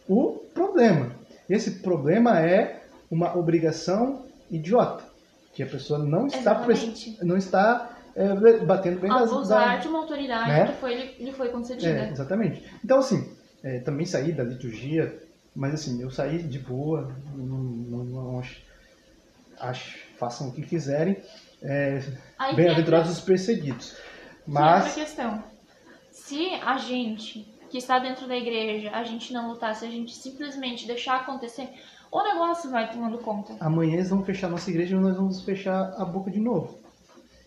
o 0.09 0.33
problema. 0.55 1.13
Esse 1.49 1.71
problema 1.81 2.39
é 2.41 2.83
uma 3.11 3.37
obrigação 3.37 4.27
idiota, 4.51 5.05
que 5.55 5.63
a 5.63 5.67
pessoa 5.67 5.99
não 5.99 6.27
está 6.27 6.55
não 7.23 7.37
está 7.37 7.91
é, 8.15 8.59
batendo 8.59 9.01
bem 9.01 9.11
das 9.11 9.31
Abusar 9.31 9.77
da- 9.77 9.77
de 9.77 9.89
uma 9.89 10.01
autoridade 10.01 10.49
né? 10.51 10.67
que 10.67 10.73
foi, 10.75 11.15
lhe, 11.19 11.33
foi 11.33 11.49
concedida. 11.51 11.89
é, 11.89 12.11
exatamente. 12.11 12.63
Então 12.85 12.99
assim, 12.99 13.33
é, 13.63 13.79
também 13.81 14.05
saí 14.05 14.33
da 14.33 14.43
liturgia, 14.43 15.17
mas 15.59 15.75
assim, 15.75 16.01
eu 16.01 16.11
saí 16.11 16.41
de 16.43 16.59
boa, 16.61 17.13
não, 17.35 17.47
não- 17.59 18.05
não 18.05 18.39
acho, 18.39 18.61
acho- 19.59 19.99
façam 20.19 20.49
o 20.49 20.53
que 20.53 20.63
quiserem, 20.63 21.17
é, 21.61 22.01
bem-aventurados 22.55 23.11
os 23.11 23.21
perseguidos. 23.21 23.97
Mas 24.47 24.87
outra 24.87 25.05
questão. 25.05 25.43
Se 26.13 26.47
a 26.65 26.79
gente 26.79 27.47
que 27.71 27.79
está 27.79 27.99
dentro 27.99 28.27
da 28.27 28.37
igreja, 28.37 28.91
a 28.93 29.03
gente 29.05 29.33
não 29.33 29.49
lutar, 29.51 29.75
se 29.75 29.85
a 29.85 29.91
gente 29.91 30.15
simplesmente 30.15 30.87
deixar 30.87 31.17
acontecer, 31.17 31.69
o 32.11 32.23
negócio 32.23 32.71
vai 32.71 32.91
tomando 32.91 33.19
conta. 33.19 33.55
Amanhã 33.61 33.95
eles 33.95 34.09
vão 34.09 34.25
fechar 34.25 34.49
nossa 34.49 34.71
igreja 34.71 34.97
e 34.97 34.99
nós 34.99 35.17
vamos 35.17 35.43
fechar 35.43 35.93
a 36.01 36.05
boca 36.05 36.31
de 36.31 36.39
novo. 36.41 36.79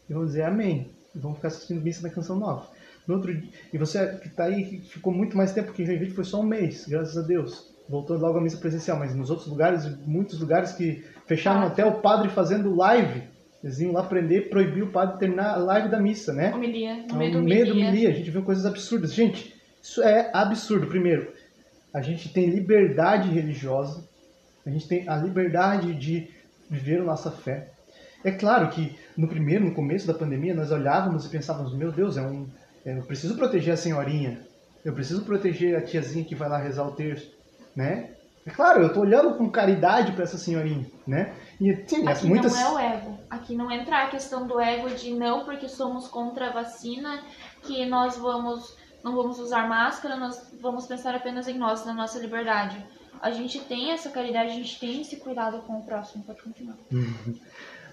E 0.09 0.13
vamos 0.13 0.29
dizer 0.29 0.43
amém. 0.43 0.89
E 1.15 1.19
vamos 1.19 1.37
ficar 1.37 1.47
assistindo 1.47 1.81
missa 1.81 2.01
da 2.03 2.09
canção 2.09 2.35
nova. 2.35 2.67
No 3.07 3.15
outro 3.15 3.33
dia, 3.35 3.49
e 3.73 3.77
você 3.77 4.15
que 4.17 4.27
está 4.27 4.43
aí, 4.43 4.63
que 4.65 4.77
ficou 4.81 5.11
muito 5.11 5.35
mais 5.35 5.51
tempo 5.53 5.73
que 5.73 5.81
em 5.81 5.85
Joinville, 5.87 6.11
foi 6.13 6.23
só 6.23 6.39
um 6.39 6.43
mês, 6.43 6.85
graças 6.87 7.17
a 7.17 7.21
Deus. 7.23 7.70
Voltou 7.91 8.17
logo 8.17 8.37
à 8.37 8.41
missa 8.41 8.55
presencial, 8.57 8.97
mas 8.97 9.13
nos 9.13 9.29
outros 9.29 9.49
lugares, 9.49 9.85
muitos 10.07 10.39
lugares 10.39 10.71
que 10.71 11.03
fecharam 11.27 11.63
Ah. 11.63 11.67
até 11.67 11.85
o 11.85 11.99
padre 11.99 12.29
fazendo 12.29 12.73
live. 12.73 13.23
Eles 13.61 13.79
iam 13.79 13.91
lá 13.91 14.01
prender, 14.03 14.49
proibir 14.49 14.81
o 14.83 14.87
padre 14.91 15.15
de 15.15 15.19
terminar 15.19 15.55
a 15.55 15.57
live 15.57 15.89
da 15.89 15.99
missa, 15.99 16.31
né? 16.33 16.53
Homilia, 16.55 16.95
no 17.05 17.11
Ao 17.11 17.17
meio 17.17 17.31
do 17.33 17.43
meio 17.43 17.65
do 17.65 17.71
homilia. 17.73 18.09
a 18.09 18.13
gente 18.13 18.31
viu 18.31 18.43
coisas 18.43 18.65
absurdas. 18.65 19.13
Gente, 19.13 19.53
isso 19.83 20.01
é 20.01 20.31
absurdo. 20.33 20.87
Primeiro, 20.87 21.31
a 21.93 22.01
gente 22.01 22.29
tem 22.31 22.49
liberdade 22.49 23.29
religiosa, 23.29 24.03
a 24.65 24.69
gente 24.69 24.87
tem 24.87 25.07
a 25.09 25.17
liberdade 25.17 25.93
de 25.93 26.29
viver 26.69 27.01
a 27.01 27.03
nossa 27.03 27.29
fé. 27.29 27.67
É 28.23 28.31
claro 28.31 28.69
que 28.69 28.95
no 29.17 29.27
primeiro, 29.27 29.65
no 29.65 29.73
começo 29.73 30.07
da 30.07 30.13
pandemia, 30.13 30.55
nós 30.55 30.71
olhávamos 30.71 31.25
e 31.25 31.29
pensávamos: 31.29 31.75
meu 31.75 31.91
Deus, 31.91 32.15
é 32.15 32.21
um, 32.21 32.47
é, 32.85 32.97
eu 32.97 33.03
preciso 33.03 33.35
proteger 33.35 33.73
a 33.73 33.77
senhorinha, 33.77 34.39
eu 34.85 34.93
preciso 34.93 35.23
proteger 35.25 35.75
a 35.75 35.81
tiazinha 35.81 36.23
que 36.23 36.33
vai 36.35 36.47
lá 36.47 36.57
rezar 36.57 36.87
o 36.87 36.91
terço, 36.93 37.29
né? 37.75 38.11
É 38.45 38.49
claro, 38.49 38.81
eu 38.81 38.87
estou 38.87 39.03
olhando 39.03 39.35
com 39.35 39.49
caridade 39.49 40.13
para 40.13 40.23
essa 40.23 40.37
senhorinha, 40.37 40.85
né? 41.05 41.33
E 41.59 41.75
sim, 41.87 42.07
Aqui 42.07 42.25
muitas 42.25 42.53
não 42.53 42.79
é 42.79 42.89
o 42.89 42.93
ego. 42.93 43.19
Aqui 43.29 43.55
não 43.55 43.71
entra 43.71 44.03
a 44.03 44.07
questão 44.07 44.47
do 44.47 44.59
ego 44.59 44.89
de 44.89 45.11
não 45.13 45.45
porque 45.45 45.67
somos 45.67 46.07
contra 46.07 46.47
a 46.47 46.51
vacina 46.51 47.23
que 47.61 47.85
nós 47.85 48.17
vamos 48.17 48.75
não 49.03 49.15
vamos 49.15 49.39
usar 49.39 49.67
máscara, 49.67 50.15
nós 50.15 50.51
vamos 50.59 50.85
pensar 50.85 51.15
apenas 51.15 51.47
em 51.47 51.57
nós, 51.57 51.85
na 51.85 51.93
nossa 51.93 52.19
liberdade. 52.19 52.83
A 53.21 53.31
gente 53.31 53.59
tem 53.59 53.91
essa 53.91 54.09
caridade, 54.09 54.51
a 54.51 54.55
gente 54.55 54.79
tem 54.79 55.01
esse 55.01 55.17
cuidado 55.17 55.61
com 55.61 55.79
o 55.79 55.83
próximo. 55.83 56.23
Pode 56.23 56.41
continuar. 56.41 56.75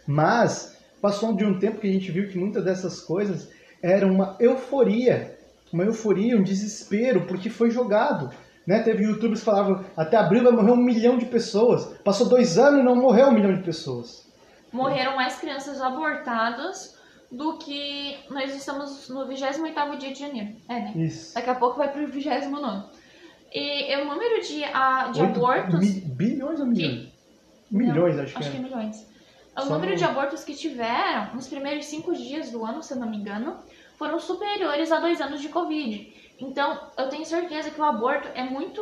Mas 0.06 0.78
passou 1.00 1.34
de 1.34 1.44
um 1.44 1.58
tempo 1.58 1.80
que 1.80 1.88
a 1.88 1.92
gente 1.92 2.10
viu 2.10 2.28
que 2.28 2.38
muitas 2.38 2.64
dessas 2.64 3.00
coisas 3.00 3.50
eram 3.82 4.12
uma 4.12 4.36
euforia, 4.40 5.38
uma 5.72 5.84
euforia, 5.84 6.36
um 6.36 6.42
desespero, 6.42 7.26
porque 7.26 7.50
foi 7.50 7.70
jogado. 7.70 8.30
Né? 8.68 8.82
Teve 8.82 9.04
youtubers 9.04 9.40
que 9.40 9.46
falavam 9.46 9.82
até 9.96 10.18
abril 10.18 10.42
vai 10.44 10.52
morrer 10.52 10.72
um 10.72 10.76
milhão 10.76 11.16
de 11.16 11.24
pessoas. 11.24 11.86
Passou 12.04 12.28
dois 12.28 12.58
anos 12.58 12.80
e 12.80 12.82
não 12.82 12.94
morreu 12.94 13.28
um 13.28 13.32
milhão 13.32 13.54
de 13.54 13.62
pessoas. 13.62 14.28
Morreram 14.70 15.16
mais 15.16 15.36
crianças 15.38 15.80
abortadas 15.80 16.94
do 17.32 17.56
que 17.56 18.14
nós 18.28 18.54
estamos 18.54 19.08
no 19.08 19.26
28º 19.26 19.96
dia 19.96 20.12
de 20.12 20.18
janeiro. 20.20 20.50
É, 20.68 20.74
né? 20.80 20.92
Isso. 20.96 21.34
Daqui 21.34 21.48
a 21.48 21.54
pouco 21.54 21.78
vai 21.78 21.90
pro 21.90 22.06
29 22.06 22.84
E 23.54 23.96
o 23.96 24.04
número 24.04 24.42
de, 24.42 24.62
a, 24.64 25.08
de 25.14 25.22
abortos... 25.22 25.80
mi- 25.80 26.00
bilhões 26.02 26.60
ou 26.60 26.66
milhões? 26.66 27.08
Milhões, 27.70 28.16
Não, 28.16 28.22
acho 28.24 28.32
que 28.34 28.38
acho 28.40 28.50
que 28.50 28.56
é 28.56 28.60
é. 28.60 28.62
milhões. 28.62 29.06
O 29.56 29.62
Só 29.62 29.70
número 29.70 29.92
no- 29.92 29.96
de 29.96 30.04
abortos 30.04 30.44
que 30.44 30.54
tiveram 30.54 31.34
nos 31.34 31.48
primeiros 31.48 31.86
cinco 31.86 32.14
dias 32.14 32.50
do 32.50 32.64
ano, 32.66 32.82
se 32.82 32.92
eu 32.92 32.98
não 32.98 33.08
me 33.08 33.16
engano, 33.16 33.56
foram 33.98 34.18
superiores 34.18 34.92
a 34.92 35.00
dois 35.00 35.20
anos 35.22 35.40
de 35.40 35.48
Covid. 35.48 36.12
Então, 36.38 36.80
eu 36.96 37.08
tenho 37.08 37.24
certeza 37.24 37.70
que 37.70 37.80
o 37.80 37.84
aborto 37.84 38.28
é 38.34 38.44
muito. 38.44 38.80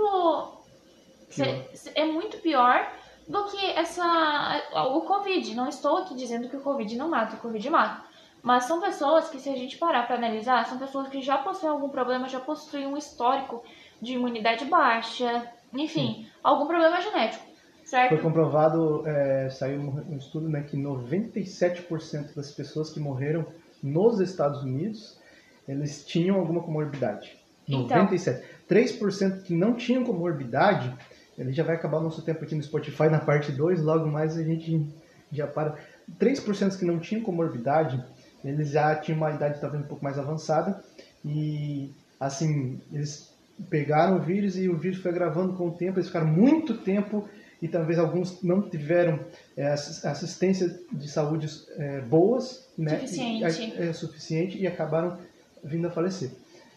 Pior. 1.34 1.64
É 1.94 2.04
muito 2.04 2.38
pior 2.38 2.88
do 3.26 3.44
que 3.44 3.66
essa 3.72 4.62
o 4.94 5.00
Covid. 5.02 5.54
Não 5.54 5.68
estou 5.68 5.98
aqui 5.98 6.14
dizendo 6.14 6.48
que 6.48 6.56
o 6.56 6.60
Covid 6.60 6.96
não 6.96 7.08
mata, 7.08 7.36
o 7.36 7.40
Covid 7.40 7.68
mata. 7.70 8.04
Mas 8.42 8.64
são 8.64 8.80
pessoas 8.80 9.28
que, 9.28 9.40
se 9.40 9.48
a 9.48 9.56
gente 9.56 9.76
parar 9.76 10.06
para 10.06 10.16
analisar, 10.16 10.66
são 10.66 10.78
pessoas 10.78 11.08
que 11.08 11.20
já 11.20 11.38
possuem 11.38 11.72
algum 11.72 11.88
problema, 11.88 12.28
já 12.28 12.38
possuem 12.38 12.86
um 12.86 12.96
histórico 12.96 13.64
de 14.00 14.12
imunidade 14.12 14.64
baixa, 14.66 15.50
enfim, 15.74 16.28
algum 16.44 16.66
problema 16.66 17.00
genético, 17.00 17.44
certo? 17.84 18.10
Foi 18.10 18.18
comprovado, 18.18 19.02
é, 19.06 19.48
saiu 19.50 19.80
um 19.80 20.12
um 20.12 20.16
estudo 20.16 20.48
né, 20.48 20.62
que 20.62 20.76
97% 20.76 22.34
das 22.34 22.52
pessoas 22.52 22.90
que 22.90 23.00
morreram 23.00 23.46
nos 23.82 24.20
Estados 24.20 24.62
Unidos, 24.62 25.18
eles 25.66 26.04
tinham 26.06 26.38
alguma 26.38 26.62
comorbidade. 26.62 27.36
Então. 27.68 27.88
97. 28.02 28.42
3% 28.68 29.42
que 29.42 29.54
não 29.54 29.74
tinham 29.74 30.04
comorbidade, 30.04 30.92
ele 31.38 31.52
já 31.52 31.62
vai 31.62 31.76
acabar 31.76 31.98
o 31.98 32.02
nosso 32.02 32.22
tempo 32.22 32.44
aqui 32.44 32.54
no 32.54 32.62
Spotify 32.62 33.04
na 33.10 33.18
parte 33.20 33.52
2, 33.52 33.82
logo 33.82 34.06
mais 34.06 34.36
a 34.36 34.42
gente 34.42 34.86
já 35.32 35.46
para. 35.46 35.76
3% 36.20 36.78
que 36.78 36.84
não 36.84 36.98
tinham 36.98 37.22
comorbidade, 37.22 38.02
eles 38.44 38.70
já 38.70 38.94
tinham 38.94 39.18
uma 39.18 39.30
idade 39.32 39.60
talvez 39.60 39.82
um 39.84 39.86
pouco 39.86 40.04
mais 40.04 40.18
avançada 40.18 40.82
e 41.24 41.90
assim, 42.20 42.80
eles 42.92 43.32
pegaram 43.68 44.16
o 44.18 44.20
vírus 44.20 44.56
e 44.56 44.68
o 44.68 44.76
vírus 44.76 45.00
foi 45.00 45.10
agravando 45.10 45.54
com 45.54 45.68
o 45.68 45.72
tempo, 45.72 45.98
eles 45.98 46.06
ficaram 46.06 46.26
muito 46.26 46.74
tempo 46.78 47.28
e 47.60 47.66
talvez 47.66 47.98
alguns 47.98 48.42
não 48.42 48.62
tiveram 48.62 49.18
é, 49.56 49.66
assis- 49.68 50.04
assistência 50.04 50.78
de 50.92 51.08
saúde 51.08 51.48
é, 51.76 52.00
boas, 52.02 52.66
né? 52.76 53.00
Suficiente. 53.00 53.60
E, 53.62 53.82
é, 53.82 53.92
suficiente 53.92 54.58
e 54.58 54.66
acabaram 54.66 55.18
vindo 55.64 55.88
a 55.88 55.90
falecer. 55.90 56.30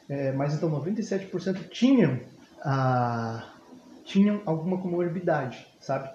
É, 0.10 0.32
mas 0.32 0.56
então 0.56 0.72
97% 0.72 1.70
tinham, 1.70 2.20
a, 2.62 3.54
tinham 4.04 4.42
alguma 4.46 4.82
comorbidade, 4.82 5.68
sabe? 5.80 6.10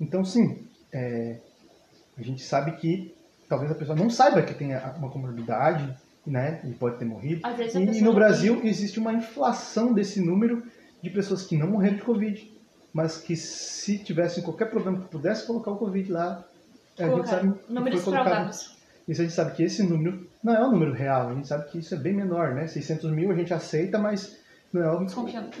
Então 0.00 0.24
sim, 0.24 0.66
é, 0.92 1.38
a 2.16 2.22
gente 2.22 2.42
sabe 2.42 2.72
que 2.76 3.12
talvez 3.48 3.72
a 3.72 3.74
pessoa 3.74 3.96
não 3.96 4.08
saiba 4.08 4.42
que 4.42 4.54
tem 4.54 4.68
uma 4.96 5.10
comorbidade, 5.10 5.92
né? 6.24 6.60
E 6.64 6.72
pode 6.72 6.98
ter 6.98 7.04
morrido. 7.04 7.42
E, 7.74 7.98
e 7.98 8.00
no 8.00 8.14
Brasil 8.14 8.60
existe 8.62 9.00
uma 9.00 9.12
inflação 9.12 9.92
desse 9.92 10.20
número 10.20 10.62
de 11.02 11.10
pessoas 11.10 11.44
que 11.44 11.56
não 11.56 11.68
morreram 11.68 11.96
de 11.96 12.02
Covid, 12.02 12.52
mas 12.92 13.18
que 13.18 13.34
se 13.34 13.98
tivessem 13.98 14.44
qualquer 14.44 14.70
problema 14.70 15.00
que 15.00 15.08
pudesse 15.08 15.46
colocar 15.46 15.72
o 15.72 15.76
Covid 15.76 16.12
lá, 16.12 16.44
a 16.98 17.08
gente 17.08 17.28
sabe 17.28 17.52
que 17.52 17.72
Números 17.72 18.02
foi 18.02 18.12
colocado. 18.12 18.32
provados. 18.32 18.79
Isso 19.10 19.20
a 19.20 19.24
gente 19.24 19.34
sabe 19.34 19.52
que 19.52 19.62
esse 19.64 19.82
número 19.82 20.26
não 20.42 20.54
é 20.54 20.66
um 20.66 20.70
número 20.70 20.92
real, 20.92 21.28
a 21.30 21.34
gente 21.34 21.48
sabe 21.48 21.68
que 21.70 21.78
isso 21.78 21.94
é 21.94 21.98
bem 21.98 22.14
menor, 22.14 22.54
né? 22.54 22.66
600 22.66 23.10
mil 23.10 23.30
a 23.30 23.34
gente 23.34 23.52
aceita, 23.52 23.98
mas 23.98 24.38
não 24.72 24.82
é 24.82 24.90
o, 24.92 25.04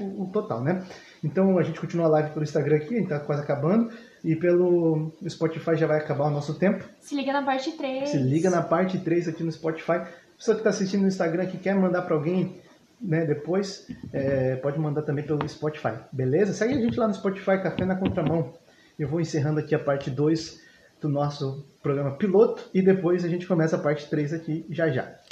o- 0.00 0.22
o 0.22 0.26
total, 0.32 0.62
né? 0.62 0.84
Então 1.22 1.58
a 1.58 1.62
gente 1.62 1.80
continua 1.80 2.06
a 2.06 2.10
live 2.10 2.30
pelo 2.30 2.44
Instagram 2.44 2.76
aqui, 2.76 2.94
a 2.94 2.98
gente 2.98 3.08
tá 3.08 3.18
quase 3.20 3.42
acabando, 3.42 3.90
e 4.22 4.36
pelo 4.36 5.12
Spotify 5.28 5.74
já 5.76 5.86
vai 5.86 5.98
acabar 5.98 6.26
o 6.26 6.30
nosso 6.30 6.54
tempo. 6.58 6.84
Se 7.00 7.14
liga 7.16 7.32
na 7.32 7.42
parte 7.42 7.72
3. 7.72 8.08
Se 8.08 8.16
liga 8.18 8.48
na 8.50 8.62
parte 8.62 8.98
3 8.98 9.28
aqui 9.28 9.42
no 9.42 9.50
Spotify. 9.50 10.02
Você 10.38 10.52
que 10.52 10.58
está 10.58 10.70
assistindo 10.70 11.02
no 11.02 11.08
Instagram 11.08 11.46
que 11.46 11.58
quer 11.58 11.74
mandar 11.74 12.02
para 12.02 12.14
alguém 12.14 12.56
né, 13.00 13.26
depois, 13.26 13.86
é, 14.12 14.56
pode 14.56 14.78
mandar 14.78 15.02
também 15.02 15.24
pelo 15.24 15.46
Spotify, 15.48 15.94
beleza? 16.12 16.52
Segue 16.52 16.74
a 16.74 16.80
gente 16.80 16.98
lá 17.00 17.08
no 17.08 17.14
Spotify, 17.14 17.58
Café 17.62 17.84
na 17.84 17.96
Contramão. 17.96 18.52
Eu 18.98 19.08
vou 19.08 19.20
encerrando 19.20 19.58
aqui 19.58 19.74
a 19.74 19.78
parte 19.78 20.10
2 20.10 20.60
do 21.00 21.08
nosso 21.08 21.66
programa 21.82 22.12
piloto 22.12 22.68
e 22.74 22.82
depois 22.82 23.24
a 23.24 23.28
gente 23.28 23.46
começa 23.46 23.76
a 23.76 23.78
parte 23.78 24.08
3 24.08 24.32
aqui 24.34 24.66
já 24.70 24.90
já. 24.90 25.20